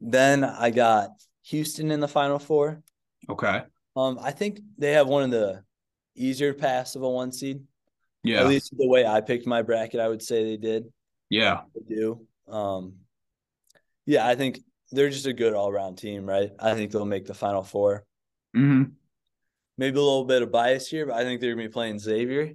Then 0.00 0.44
I 0.44 0.70
got 0.70 1.10
Houston 1.44 1.90
in 1.90 2.00
the 2.00 2.08
Final 2.08 2.38
Four. 2.38 2.82
Okay. 3.28 3.62
Um, 3.96 4.18
I 4.22 4.30
think 4.30 4.60
they 4.78 4.92
have 4.92 5.08
one 5.08 5.22
of 5.24 5.30
the 5.30 5.62
easier 6.14 6.54
paths 6.54 6.96
of 6.96 7.02
a 7.02 7.08
one 7.08 7.32
seed. 7.32 7.62
Yeah. 8.22 8.40
At 8.40 8.48
least 8.48 8.74
the 8.76 8.86
way 8.88 9.06
I 9.06 9.20
picked 9.20 9.46
my 9.46 9.62
bracket, 9.62 10.00
I 10.00 10.08
would 10.08 10.22
say 10.22 10.44
they 10.44 10.56
did. 10.56 10.84
Yeah. 11.28 11.62
They 11.74 11.94
do. 11.94 12.26
Um, 12.48 12.94
yeah, 14.06 14.26
I 14.26 14.34
think 14.34 14.60
they're 14.90 15.10
just 15.10 15.26
a 15.26 15.32
good 15.32 15.54
all 15.54 15.68
around 15.70 15.96
team, 15.96 16.26
right? 16.26 16.50
I 16.58 16.74
think 16.74 16.90
they'll 16.92 17.04
make 17.04 17.26
the 17.26 17.34
Final 17.34 17.62
Four. 17.62 18.04
hmm 18.54 18.84
Maybe 19.78 19.96
a 19.96 20.02
little 20.02 20.24
bit 20.26 20.42
of 20.42 20.52
bias 20.52 20.88
here, 20.88 21.06
but 21.06 21.14
I 21.14 21.22
think 21.24 21.40
they're 21.40 21.54
gonna 21.54 21.66
be 21.66 21.72
playing 21.72 21.98
Xavier. 21.98 22.52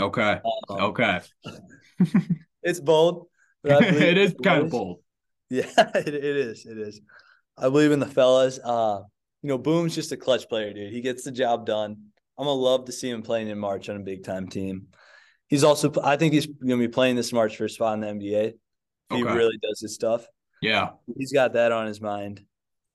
Okay. 0.00 0.40
Um, 0.70 0.80
Okay. 0.80 1.20
It's 2.62 2.80
bold. 2.80 3.26
but 3.62 3.72
I 3.72 3.80
believe 3.90 4.02
it 4.02 4.18
is 4.18 4.34
kind 4.42 4.62
of 4.62 4.70
bold. 4.70 5.00
Yeah, 5.52 5.66
it, 5.94 6.08
it 6.14 6.24
is. 6.24 6.64
It 6.64 6.78
is. 6.78 7.00
I 7.58 7.62
believe 7.68 7.92
in 7.92 8.00
the 8.00 8.06
fellas. 8.06 8.58
Uh, 8.58 9.02
you 9.42 9.48
know, 9.48 9.58
Boum's 9.58 9.94
just 9.94 10.10
a 10.12 10.16
clutch 10.16 10.48
player, 10.48 10.72
dude. 10.72 10.92
He 10.92 11.02
gets 11.02 11.24
the 11.24 11.30
job 11.30 11.66
done. 11.66 11.96
I'm 12.38 12.46
gonna 12.46 12.52
love 12.52 12.86
to 12.86 12.92
see 12.92 13.10
him 13.10 13.22
playing 13.22 13.48
in 13.48 13.58
March 13.58 13.88
on 13.90 13.96
a 13.96 14.00
big 14.00 14.24
time 14.24 14.48
team. 14.48 14.86
He's 15.48 15.62
also, 15.64 15.92
I 16.02 16.16
think 16.16 16.32
he's 16.32 16.46
gonna 16.46 16.78
be 16.78 16.88
playing 16.88 17.16
this 17.16 17.32
March 17.34 17.56
for 17.58 17.66
a 17.66 17.68
spot 17.68 17.94
in 17.94 18.00
the 18.00 18.06
NBA. 18.06 18.52
He 19.10 19.22
Okay. 19.24 19.34
really 19.36 19.58
does 19.62 19.80
his 19.80 19.94
stuff. 19.94 20.24
Yeah. 20.62 20.92
He's 21.18 21.32
got 21.32 21.52
that 21.52 21.70
on 21.72 21.86
his 21.86 22.00
mind. 22.00 22.42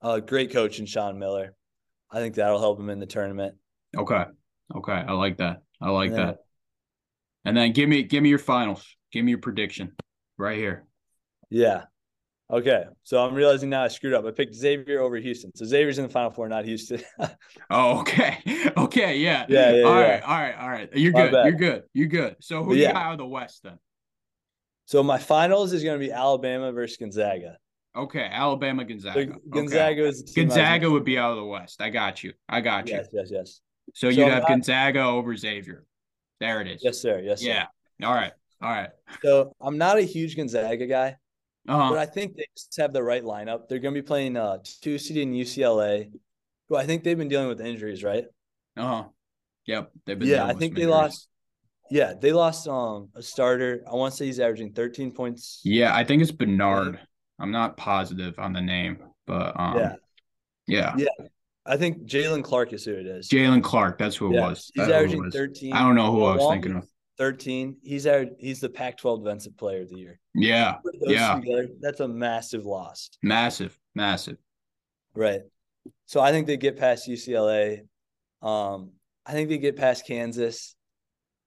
Uh, 0.01 0.20
great 0.20 0.51
coach 0.51 0.80
in 0.80 0.88
Sean 0.88 1.20
Miller. 1.20 1.53
I 2.10 2.18
think 2.20 2.36
that'll 2.36 2.60
help 2.60 2.80
him 2.80 2.89
in 2.89 2.99
the 2.99 3.05
tournament. 3.05 3.55
Okay. 3.95 4.24
Okay. 4.76 4.91
I 4.93 5.12
like 5.12 5.38
that. 5.38 5.62
I 5.80 5.91
like 5.91 6.10
Yeah. 6.12 6.16
that. 6.18 6.38
And 7.45 7.55
then 7.55 7.74
give 7.74 7.88
me 7.88 8.01
give 8.03 8.24
me 8.24 8.30
your 8.30 8.39
finals. 8.39 8.84
Give 9.12 9.24
me 9.24 9.32
your 9.32 9.39
prediction 9.41 9.95
right 10.38 10.58
here. 10.58 10.86
Yeah. 11.51 11.84
Okay, 12.49 12.85
so 13.03 13.25
I'm 13.25 13.33
realizing 13.33 13.69
now 13.69 13.83
I 13.83 13.89
screwed 13.89 14.13
up. 14.13 14.25
I 14.25 14.31
picked 14.31 14.55
Xavier 14.55 15.01
over 15.01 15.17
Houston. 15.17 15.51
So 15.53 15.65
Xavier's 15.65 15.97
in 15.97 16.05
the 16.05 16.09
Final 16.09 16.31
Four, 16.31 16.47
not 16.47 16.63
Houston. 16.63 17.01
oh, 17.69 17.99
okay, 17.99 18.37
okay, 18.77 19.17
yeah, 19.17 19.45
yeah, 19.49 19.71
yeah. 19.73 19.83
All 19.83 19.99
yeah. 19.99 20.07
right, 20.09 20.23
all 20.23 20.37
right, 20.37 20.57
all 20.57 20.69
right. 20.69 20.89
You're 20.93 21.11
good. 21.11 21.33
You're 21.33 21.51
good. 21.51 21.83
You're 21.93 22.07
good. 22.07 22.37
So 22.39 22.63
who 22.63 22.73
yeah. 22.73 22.87
you 22.87 22.93
got 22.93 23.01
out 23.01 23.11
of 23.13 23.17
the 23.17 23.25
West 23.25 23.63
then? 23.63 23.77
So 24.85 25.03
my 25.03 25.17
finals 25.17 25.73
is 25.73 25.83
going 25.83 25.99
to 25.99 26.05
be 26.05 26.13
Alabama 26.13 26.71
versus 26.71 26.95
Gonzaga. 26.95 27.57
Okay, 27.93 28.29
Alabama, 28.31 28.85
Gonzaga. 28.85 29.33
So 29.33 29.39
Gonzaga 29.49 30.01
okay. 30.03 30.09
is 30.09 30.21
Gonzaga 30.33 30.89
would 30.89 31.03
be 31.03 31.17
out 31.17 31.31
of 31.31 31.37
the 31.37 31.45
West. 31.45 31.81
I 31.81 31.89
got 31.89 32.23
you. 32.23 32.31
I 32.47 32.61
got 32.61 32.87
you. 32.87 32.95
Yes, 32.95 33.07
yes, 33.11 33.27
yes. 33.29 33.61
So, 33.93 34.09
so 34.09 34.15
you'd 34.15 34.31
have 34.31 34.47
Gonzaga 34.47 35.01
over 35.01 35.35
Xavier. 35.35 35.83
There 36.39 36.61
it 36.61 36.67
is. 36.67 36.81
Yes, 36.81 36.99
sir. 36.99 37.19
Yes, 37.19 37.41
sir. 37.41 37.47
Yeah. 37.47 38.07
All 38.07 38.13
right. 38.13 38.31
All 38.61 38.69
right. 38.69 38.89
So 39.21 39.53
I'm 39.59 39.77
not 39.77 39.97
a 39.97 40.01
huge 40.01 40.37
Gonzaga 40.37 40.85
guy, 40.85 41.17
uh-huh. 41.68 41.89
but 41.89 41.99
I 41.99 42.05
think 42.05 42.36
they 42.36 42.45
just 42.55 42.76
have 42.78 42.93
the 42.93 43.03
right 43.03 43.24
lineup. 43.24 43.68
They're 43.68 43.80
going 43.80 43.93
to 43.93 44.01
be 44.01 44.05
playing 44.05 44.38
uh, 44.38 44.59
two 44.82 44.97
seed 44.97 45.18
in 45.18 45.34
UCLA, 45.34 46.11
who 46.70 46.76
I 46.76 46.86
think 46.86 47.03
they've 47.03 47.18
been 47.18 47.28
dealing 47.28 47.47
with 47.49 47.61
injuries, 47.61 48.03
right? 48.03 48.26
Uh 48.76 48.88
huh. 48.88 49.03
Yep. 49.65 49.91
They've 50.05 50.18
been. 50.18 50.28
Yeah, 50.28 50.45
I 50.45 50.53
think 50.53 50.76
they 50.76 50.84
injuries. 50.84 50.88
lost. 50.88 51.28
Yeah, 51.89 52.13
they 52.20 52.34
lost 52.34 52.68
um 52.68 53.09
a 53.15 53.22
starter. 53.22 53.84
I 53.89 53.95
want 53.95 54.13
to 54.13 54.18
say 54.18 54.26
he's 54.26 54.39
averaging 54.39 54.74
13 54.74 55.11
points. 55.11 55.61
Yeah, 55.63 55.95
I 55.95 56.03
think 56.03 56.22
it's 56.22 56.32
Bernard. 56.32 56.99
I'm 57.39 57.51
not 57.51 57.78
positive 57.78 58.39
on 58.39 58.51
the 58.53 58.61
name, 58.61 58.97
but 59.26 59.57
um, 59.59 59.78
yeah, 59.78 59.93
yeah, 60.68 60.95
yeah. 60.97 61.28
I 61.65 61.78
think 61.78 62.03
Jaylen 62.03 62.43
Clark 62.43 62.74
is 62.74 62.86
who 62.86 62.93
it 62.93 63.05
is. 63.05 63.30
Jaylen 63.30 63.61
Clark, 63.61 63.97
that's 63.97 64.15
who 64.15 64.32
it 64.32 64.36
yeah. 64.36 64.47
was. 64.47 64.72
He's 64.74 64.88
averaging 64.88 65.30
13. 65.32 65.74
I 65.74 65.80
don't 65.80 65.95
know 65.95 66.11
who 66.11 66.24
I 66.24 66.36
was 66.36 66.49
thinking 66.49 66.78
of. 66.78 66.88
13. 67.18 67.78
He's 67.84 68.07
our, 68.07 68.26
he's 68.39 68.59
the 68.59 68.70
Pac-12 68.70 69.24
Defensive 69.24 69.57
Player 69.57 69.82
of 69.82 69.89
the 69.89 69.97
Year. 69.97 70.20
Yeah, 70.34 70.78
yeah. 71.01 71.36
Together, 71.36 71.68
that's 71.80 71.99
a 71.99 72.07
massive 72.07 72.65
loss. 72.65 73.09
Massive, 73.24 73.78
massive. 73.95 74.38
Right. 75.15 75.41
So 76.05 76.22
I 76.22 76.32
think 76.32 76.47
they 76.47 76.57
get 76.57 76.78
past 76.78 77.09
UCLA. 77.09 77.82
Um, 78.41 78.91
I 79.26 79.34
think 79.34 79.49
they 79.49 79.57
get 79.57 79.76
past 79.76 80.05
Kansas, 80.07 80.76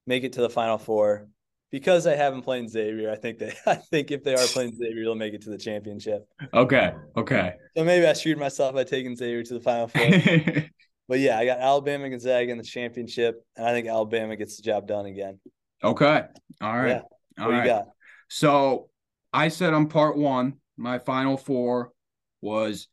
make 0.07 0.25
it 0.25 0.35
to 0.35 0.43
the 0.43 0.51
Final 0.51 0.79
Four. 0.79 1.29
Because 1.71 2.05
I 2.09 2.17
haven't 2.17 2.43
played 2.43 2.69
Xavier, 2.69 3.13
I 3.13 3.15
think 3.15 3.39
they 3.39 3.53
I 3.67 3.77
think 3.77 4.11
if 4.11 4.25
they 4.25 4.35
are 4.35 4.47
playing 4.47 4.75
Xavier, 4.75 5.05
they'll 5.05 5.15
make 5.15 5.35
it 5.35 5.43
to 5.43 5.51
the 5.51 5.59
championship. 5.59 6.27
Okay. 6.53 6.93
Okay. 7.17 7.55
So 7.77 7.85
maybe 7.85 8.07
I 8.07 8.13
screwed 8.15 8.39
myself 8.39 8.75
by 8.75 8.83
taking 8.83 9.15
Xavier 9.15 9.45
to 9.45 9.55
the 9.55 9.61
Final 9.61 9.87
Four. 9.87 10.11
but 11.09 11.21
yeah, 11.21 11.39
I 11.39 11.45
got 11.45 11.61
Alabama 11.61 12.11
Gonzaga 12.11 12.51
in 12.51 12.59
the 12.59 12.65
championship, 12.65 13.41
and 13.57 13.67
I 13.67 13.73
think 13.73 13.87
Alabama 13.87 14.35
gets 14.35 14.57
the 14.57 14.65
job 14.65 14.89
done 14.89 15.07
again. 15.07 15.39
Okay. 15.83 16.25
All 16.61 16.77
right. 16.77 16.89
Yeah. 16.89 17.45
All 17.45 17.51
what 17.51 17.59
right. 17.67 17.83
So 18.29 18.91
I 19.33 19.49
said 19.49 19.75
on 19.75 19.89
part 19.89 20.17
one, 20.17 20.55
my 20.77 20.99
final 20.99 21.37
four 21.37 21.93
was 22.41 22.89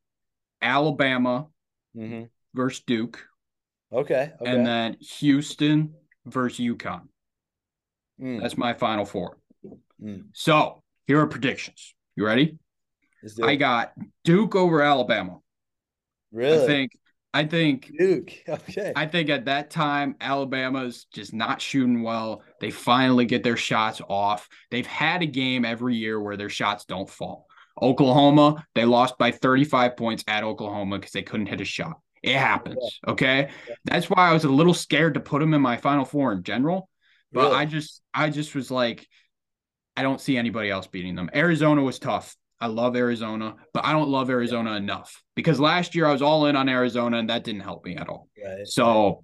Alabama 0.62 1.48
mm-hmm. 1.96 2.24
versus 2.54 2.84
Duke. 2.86 3.28
Okay, 3.92 4.34
okay. 4.42 4.52
And 4.52 4.66
then 4.66 4.98
Houston 5.00 5.94
versus 6.26 6.60
UConn. 6.60 7.04
Mm. 8.22 8.42
That's 8.42 8.58
my 8.58 8.74
final 8.74 9.06
four. 9.06 9.38
Mm. 10.02 10.26
So 10.34 10.84
here 11.06 11.22
are 11.22 11.28
predictions. 11.28 11.94
You 12.16 12.26
ready? 12.26 12.58
I 13.42 13.56
got 13.56 13.94
Duke 14.24 14.56
over 14.56 14.82
Alabama. 14.82 15.40
Really? 16.32 16.64
I 16.64 16.68
think 16.68 16.92
I 17.38 17.46
think 17.46 17.92
Duke. 17.96 18.32
Okay. 18.50 18.92
I 18.96 19.06
think 19.06 19.30
at 19.30 19.46
that 19.46 19.70
time 19.70 20.16
Alabama's 20.20 21.06
just 21.14 21.34
not 21.34 21.62
shooting 21.62 22.02
well. 22.02 22.42
They 22.60 22.72
finally 22.72 23.26
get 23.26 23.44
their 23.44 23.58
shots 23.58 24.02
off. 24.10 24.50
They've 24.72 24.88
had 24.88 25.22
a 25.22 25.28
game 25.28 25.64
every 25.64 25.96
year 25.96 26.20
where 26.20 26.36
their 26.36 26.50
shots 26.50 26.86
don't 26.86 27.10
fall. 27.10 27.46
Oklahoma, 27.80 28.66
they 28.74 28.86
lost 28.86 29.20
by 29.20 29.32
35 29.32 29.96
points 29.96 30.24
at 30.28 30.44
Oklahoma 30.44 30.98
because 30.98 31.12
they 31.12 31.22
couldn't 31.22 31.46
hit 31.46 31.62
a 31.62 31.66
shot. 31.66 32.00
It 32.24 32.36
happens. 32.36 33.00
Okay. 33.08 33.50
That's 33.86 34.10
why 34.10 34.30
I 34.30 34.34
was 34.34 34.46
a 34.46 34.50
little 34.50 34.74
scared 34.74 35.14
to 35.14 35.20
put 35.20 35.40
them 35.40 35.54
in 35.54 35.62
my 35.62 35.78
final 35.78 36.06
four 36.06 36.34
in 36.34 36.42
general. 36.42 36.90
But 37.32 37.42
really? 37.42 37.56
I 37.56 37.66
just 37.66 38.02
I 38.16 38.32
just 38.32 38.56
was 38.56 38.72
like, 38.72 39.08
I 39.96 40.02
don't 40.02 40.20
see 40.20 40.38
anybody 40.38 40.72
else 40.72 40.88
beating 40.88 41.14
them. 41.14 41.30
Arizona 41.36 41.84
was 41.84 42.00
tough. 42.00 42.36
I 42.60 42.68
love 42.68 42.96
Arizona, 42.96 43.56
but 43.74 43.86
I 43.86 43.92
don't 43.92 44.10
love 44.10 44.30
Arizona 44.30 44.72
yeah. 44.72 44.78
enough 44.78 45.24
because 45.36 45.60
last 45.60 45.96
year 45.96 46.06
I 46.06 46.12
was 46.12 46.22
all 46.22 46.48
in 46.48 46.56
on 46.56 46.70
Arizona 46.70 47.18
and 47.18 47.30
that 47.30 47.44
didn't 47.44 47.62
help 47.62 47.86
me 47.86 47.96
at 47.96 48.10
all. 48.10 48.30
Right. 48.44 48.68
So 48.68 49.24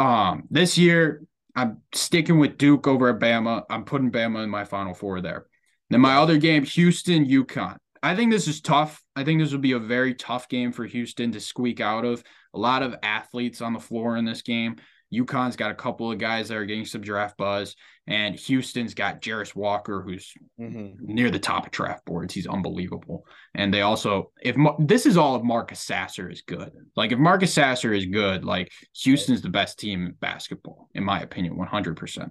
um 0.00 0.44
this 0.50 0.78
year 0.78 1.22
I'm 1.54 1.82
sticking 1.94 2.38
with 2.38 2.58
Duke 2.58 2.86
over 2.86 3.10
at 3.10 3.20
Bama. 3.20 3.64
I'm 3.70 3.84
putting 3.84 4.10
Bama 4.10 4.42
in 4.42 4.50
my 4.50 4.64
final 4.64 4.94
four 4.94 5.20
there. 5.20 5.46
Then 5.90 6.00
my 6.00 6.16
other 6.16 6.38
game, 6.38 6.64
Houston, 6.64 7.26
UConn. 7.26 7.76
I 8.02 8.16
think 8.16 8.32
this 8.32 8.48
is 8.48 8.60
tough. 8.60 9.02
I 9.14 9.24
think 9.24 9.40
this 9.40 9.52
will 9.52 9.60
be 9.60 9.72
a 9.72 9.78
very 9.78 10.14
tough 10.14 10.48
game 10.48 10.72
for 10.72 10.84
Houston 10.84 11.32
to 11.32 11.40
squeak 11.40 11.80
out 11.80 12.04
of. 12.04 12.22
A 12.52 12.58
lot 12.58 12.82
of 12.82 12.96
athletes 13.02 13.60
on 13.60 13.72
the 13.72 13.80
floor 13.80 14.16
in 14.16 14.24
this 14.24 14.42
game. 14.42 14.76
UConn's 15.14 15.56
got 15.56 15.70
a 15.70 15.74
couple 15.74 16.10
of 16.10 16.18
guys 16.18 16.48
that 16.48 16.56
are 16.56 16.64
getting 16.64 16.84
some 16.84 17.00
draft 17.00 17.36
buzz, 17.36 17.76
and 18.06 18.34
Houston's 18.34 18.94
got 18.94 19.22
Jarace 19.22 19.54
Walker, 19.54 20.02
who's 20.02 20.32
mm-hmm. 20.60 20.94
near 21.00 21.30
the 21.30 21.38
top 21.38 21.66
of 21.66 21.72
draft 21.72 22.04
boards. 22.04 22.34
He's 22.34 22.46
unbelievable. 22.46 23.26
And 23.54 23.72
they 23.72 23.80
also, 23.82 24.30
if 24.42 24.56
this 24.78 25.06
is 25.06 25.16
all 25.16 25.36
if 25.36 25.42
Marcus 25.42 25.80
Sasser 25.80 26.28
is 26.28 26.42
good, 26.42 26.72
like 26.96 27.12
if 27.12 27.18
Marcus 27.18 27.52
Sasser 27.52 27.94
is 27.94 28.06
good, 28.06 28.44
like 28.44 28.70
Houston's 29.02 29.42
the 29.42 29.48
best 29.48 29.78
team 29.78 30.06
in 30.06 30.12
basketball, 30.20 30.88
in 30.94 31.04
my 31.04 31.20
opinion, 31.20 31.56
100%. 31.56 32.30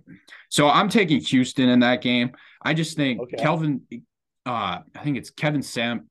So 0.50 0.70
I'm 0.70 0.90
taking 0.90 1.20
Houston 1.22 1.70
in 1.70 1.80
that 1.80 2.02
game. 2.02 2.32
I 2.62 2.74
just 2.74 2.96
think 2.96 3.22
okay. 3.22 3.38
Kelvin, 3.38 3.82
uh, 4.46 4.80
I 4.96 5.04
think 5.04 5.18
it's 5.18 5.32
Kevin 5.32 5.64
Sam. 5.64 6.08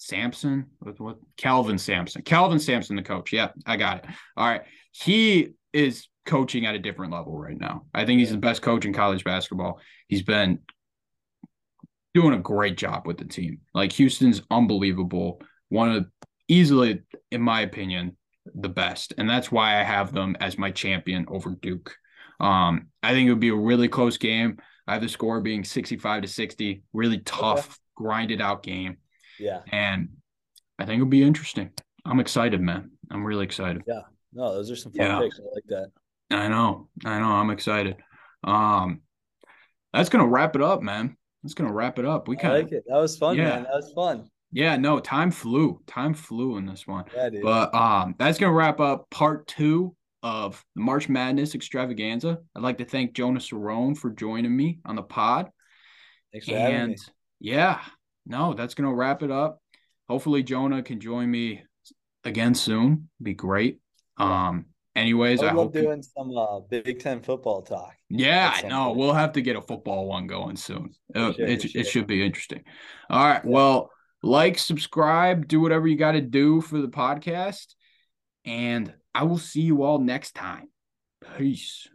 Sampson 0.00 0.66
with 0.80 0.98
what 1.00 1.18
Calvin 1.36 1.78
Sampson. 1.78 2.22
Calvin 2.22 2.58
Sampson, 2.58 2.96
the 2.96 3.02
coach. 3.02 3.32
Yeah, 3.32 3.50
I 3.66 3.76
got 3.76 3.98
it. 3.98 4.06
All 4.36 4.46
right 4.46 4.62
he 4.92 5.54
is 5.72 6.08
coaching 6.26 6.66
at 6.66 6.74
a 6.74 6.78
different 6.78 7.12
level 7.12 7.38
right 7.38 7.58
now. 7.58 7.86
I 7.94 8.04
think 8.04 8.20
he's 8.20 8.30
the 8.30 8.38
best 8.38 8.62
coach 8.62 8.84
in 8.84 8.92
college 8.92 9.24
basketball. 9.24 9.80
He's 10.08 10.22
been 10.22 10.60
doing 12.14 12.34
a 12.34 12.38
great 12.38 12.76
job 12.76 13.06
with 13.06 13.18
the 13.18 13.24
team. 13.24 13.60
Like 13.74 13.92
Houston's 13.92 14.42
unbelievable. 14.50 15.40
One 15.68 15.92
of 15.92 16.06
easily, 16.48 17.02
in 17.30 17.40
my 17.40 17.60
opinion, 17.60 18.16
the 18.54 18.68
best. 18.68 19.14
And 19.16 19.30
that's 19.30 19.52
why 19.52 19.80
I 19.80 19.84
have 19.84 20.12
them 20.12 20.36
as 20.40 20.58
my 20.58 20.70
champion 20.70 21.26
over 21.28 21.50
Duke. 21.50 21.94
Um, 22.40 22.88
I 23.02 23.12
think 23.12 23.28
it 23.28 23.30
would 23.30 23.40
be 23.40 23.50
a 23.50 23.54
really 23.54 23.88
close 23.88 24.16
game. 24.16 24.58
I 24.86 24.94
have 24.94 25.02
the 25.02 25.08
score 25.08 25.40
being 25.40 25.62
65 25.62 26.22
to 26.22 26.28
60, 26.28 26.82
really 26.92 27.18
tough, 27.18 27.78
grinded 27.94 28.40
out 28.40 28.62
game. 28.62 28.96
Yeah. 29.40 29.60
And 29.72 30.08
I 30.78 30.84
think 30.84 30.96
it'll 30.96 31.08
be 31.08 31.22
interesting. 31.22 31.70
I'm 32.04 32.20
excited, 32.20 32.60
man. 32.60 32.92
I'm 33.10 33.24
really 33.24 33.44
excited. 33.44 33.82
Yeah. 33.86 34.02
No, 34.32 34.54
those 34.54 34.70
are 34.70 34.76
some 34.76 34.92
fun 34.92 35.06
yeah. 35.06 35.18
picks. 35.18 35.40
I 35.40 35.42
like 35.54 35.64
that. 35.68 35.90
I 36.30 36.48
know. 36.48 36.88
I 37.04 37.18
know. 37.18 37.26
I'm 37.26 37.50
excited. 37.50 37.96
Um, 38.44 39.00
that's 39.92 40.08
gonna 40.08 40.26
wrap 40.26 40.54
it 40.54 40.62
up, 40.62 40.82
man. 40.82 41.16
That's 41.42 41.54
gonna 41.54 41.72
wrap 41.72 41.98
it 41.98 42.04
up. 42.04 42.28
We 42.28 42.36
kind 42.36 42.56
of 42.56 42.62
like 42.64 42.72
it. 42.72 42.84
That 42.86 42.96
was 42.96 43.16
fun, 43.18 43.36
yeah. 43.36 43.48
man. 43.50 43.62
That 43.64 43.74
was 43.74 43.92
fun. 43.92 44.30
Yeah, 44.52 44.76
no, 44.76 45.00
time 45.00 45.30
flew. 45.30 45.80
Time 45.86 46.14
flew 46.14 46.56
in 46.56 46.66
this 46.66 46.86
one. 46.86 47.04
Yeah. 47.14 47.30
But 47.42 47.74
um, 47.74 48.14
that's 48.18 48.38
gonna 48.38 48.52
wrap 48.52 48.80
up 48.80 49.10
part 49.10 49.46
two 49.46 49.96
of 50.22 50.64
the 50.74 50.82
March 50.82 51.08
Madness 51.08 51.54
extravaganza. 51.54 52.38
I'd 52.54 52.62
like 52.62 52.78
to 52.78 52.84
thank 52.84 53.14
Jonah 53.14 53.40
Cerone 53.40 53.96
for 53.96 54.10
joining 54.10 54.56
me 54.56 54.78
on 54.84 54.96
the 54.96 55.02
pod. 55.02 55.50
Thanks 56.32 56.46
for 56.46 56.54
and 56.54 56.72
having 56.72 56.88
me. 56.90 56.96
Yeah, 57.40 57.80
no, 58.30 58.54
that's 58.54 58.74
gonna 58.74 58.94
wrap 58.94 59.22
it 59.22 59.30
up. 59.30 59.60
Hopefully, 60.08 60.42
Jonah 60.42 60.82
can 60.82 61.00
join 61.00 61.30
me 61.30 61.64
again 62.24 62.54
soon. 62.54 63.10
Be 63.22 63.34
great. 63.34 63.80
Um. 64.16 64.66
Anyways, 64.96 65.40
I, 65.40 65.48
I 65.48 65.52
hope 65.52 65.72
doing 65.72 66.02
some 66.02 66.36
uh, 66.36 66.60
Big 66.60 66.98
Ten 66.98 67.20
football 67.22 67.62
talk. 67.62 67.94
Yeah, 68.08 68.52
I 68.52 68.66
know. 68.66 68.92
We'll 68.92 69.12
have 69.12 69.32
to 69.34 69.40
get 69.40 69.54
a 69.54 69.62
football 69.62 70.06
one 70.06 70.26
going 70.26 70.56
soon. 70.56 70.90
Uh, 71.14 71.32
sure, 71.32 71.46
it, 71.46 71.62
sure. 71.62 71.80
it 71.80 71.86
should 71.86 72.08
be 72.08 72.26
interesting. 72.26 72.64
All 73.08 73.22
right. 73.22 73.40
Yeah. 73.44 73.50
Well, 73.50 73.90
like, 74.22 74.58
subscribe, 74.58 75.46
do 75.46 75.60
whatever 75.60 75.86
you 75.86 75.96
got 75.96 76.12
to 76.12 76.20
do 76.20 76.60
for 76.60 76.80
the 76.80 76.88
podcast, 76.88 77.74
and 78.44 78.92
I 79.14 79.22
will 79.24 79.38
see 79.38 79.62
you 79.62 79.84
all 79.84 80.00
next 80.00 80.34
time. 80.34 80.68
Peace. 81.38 81.88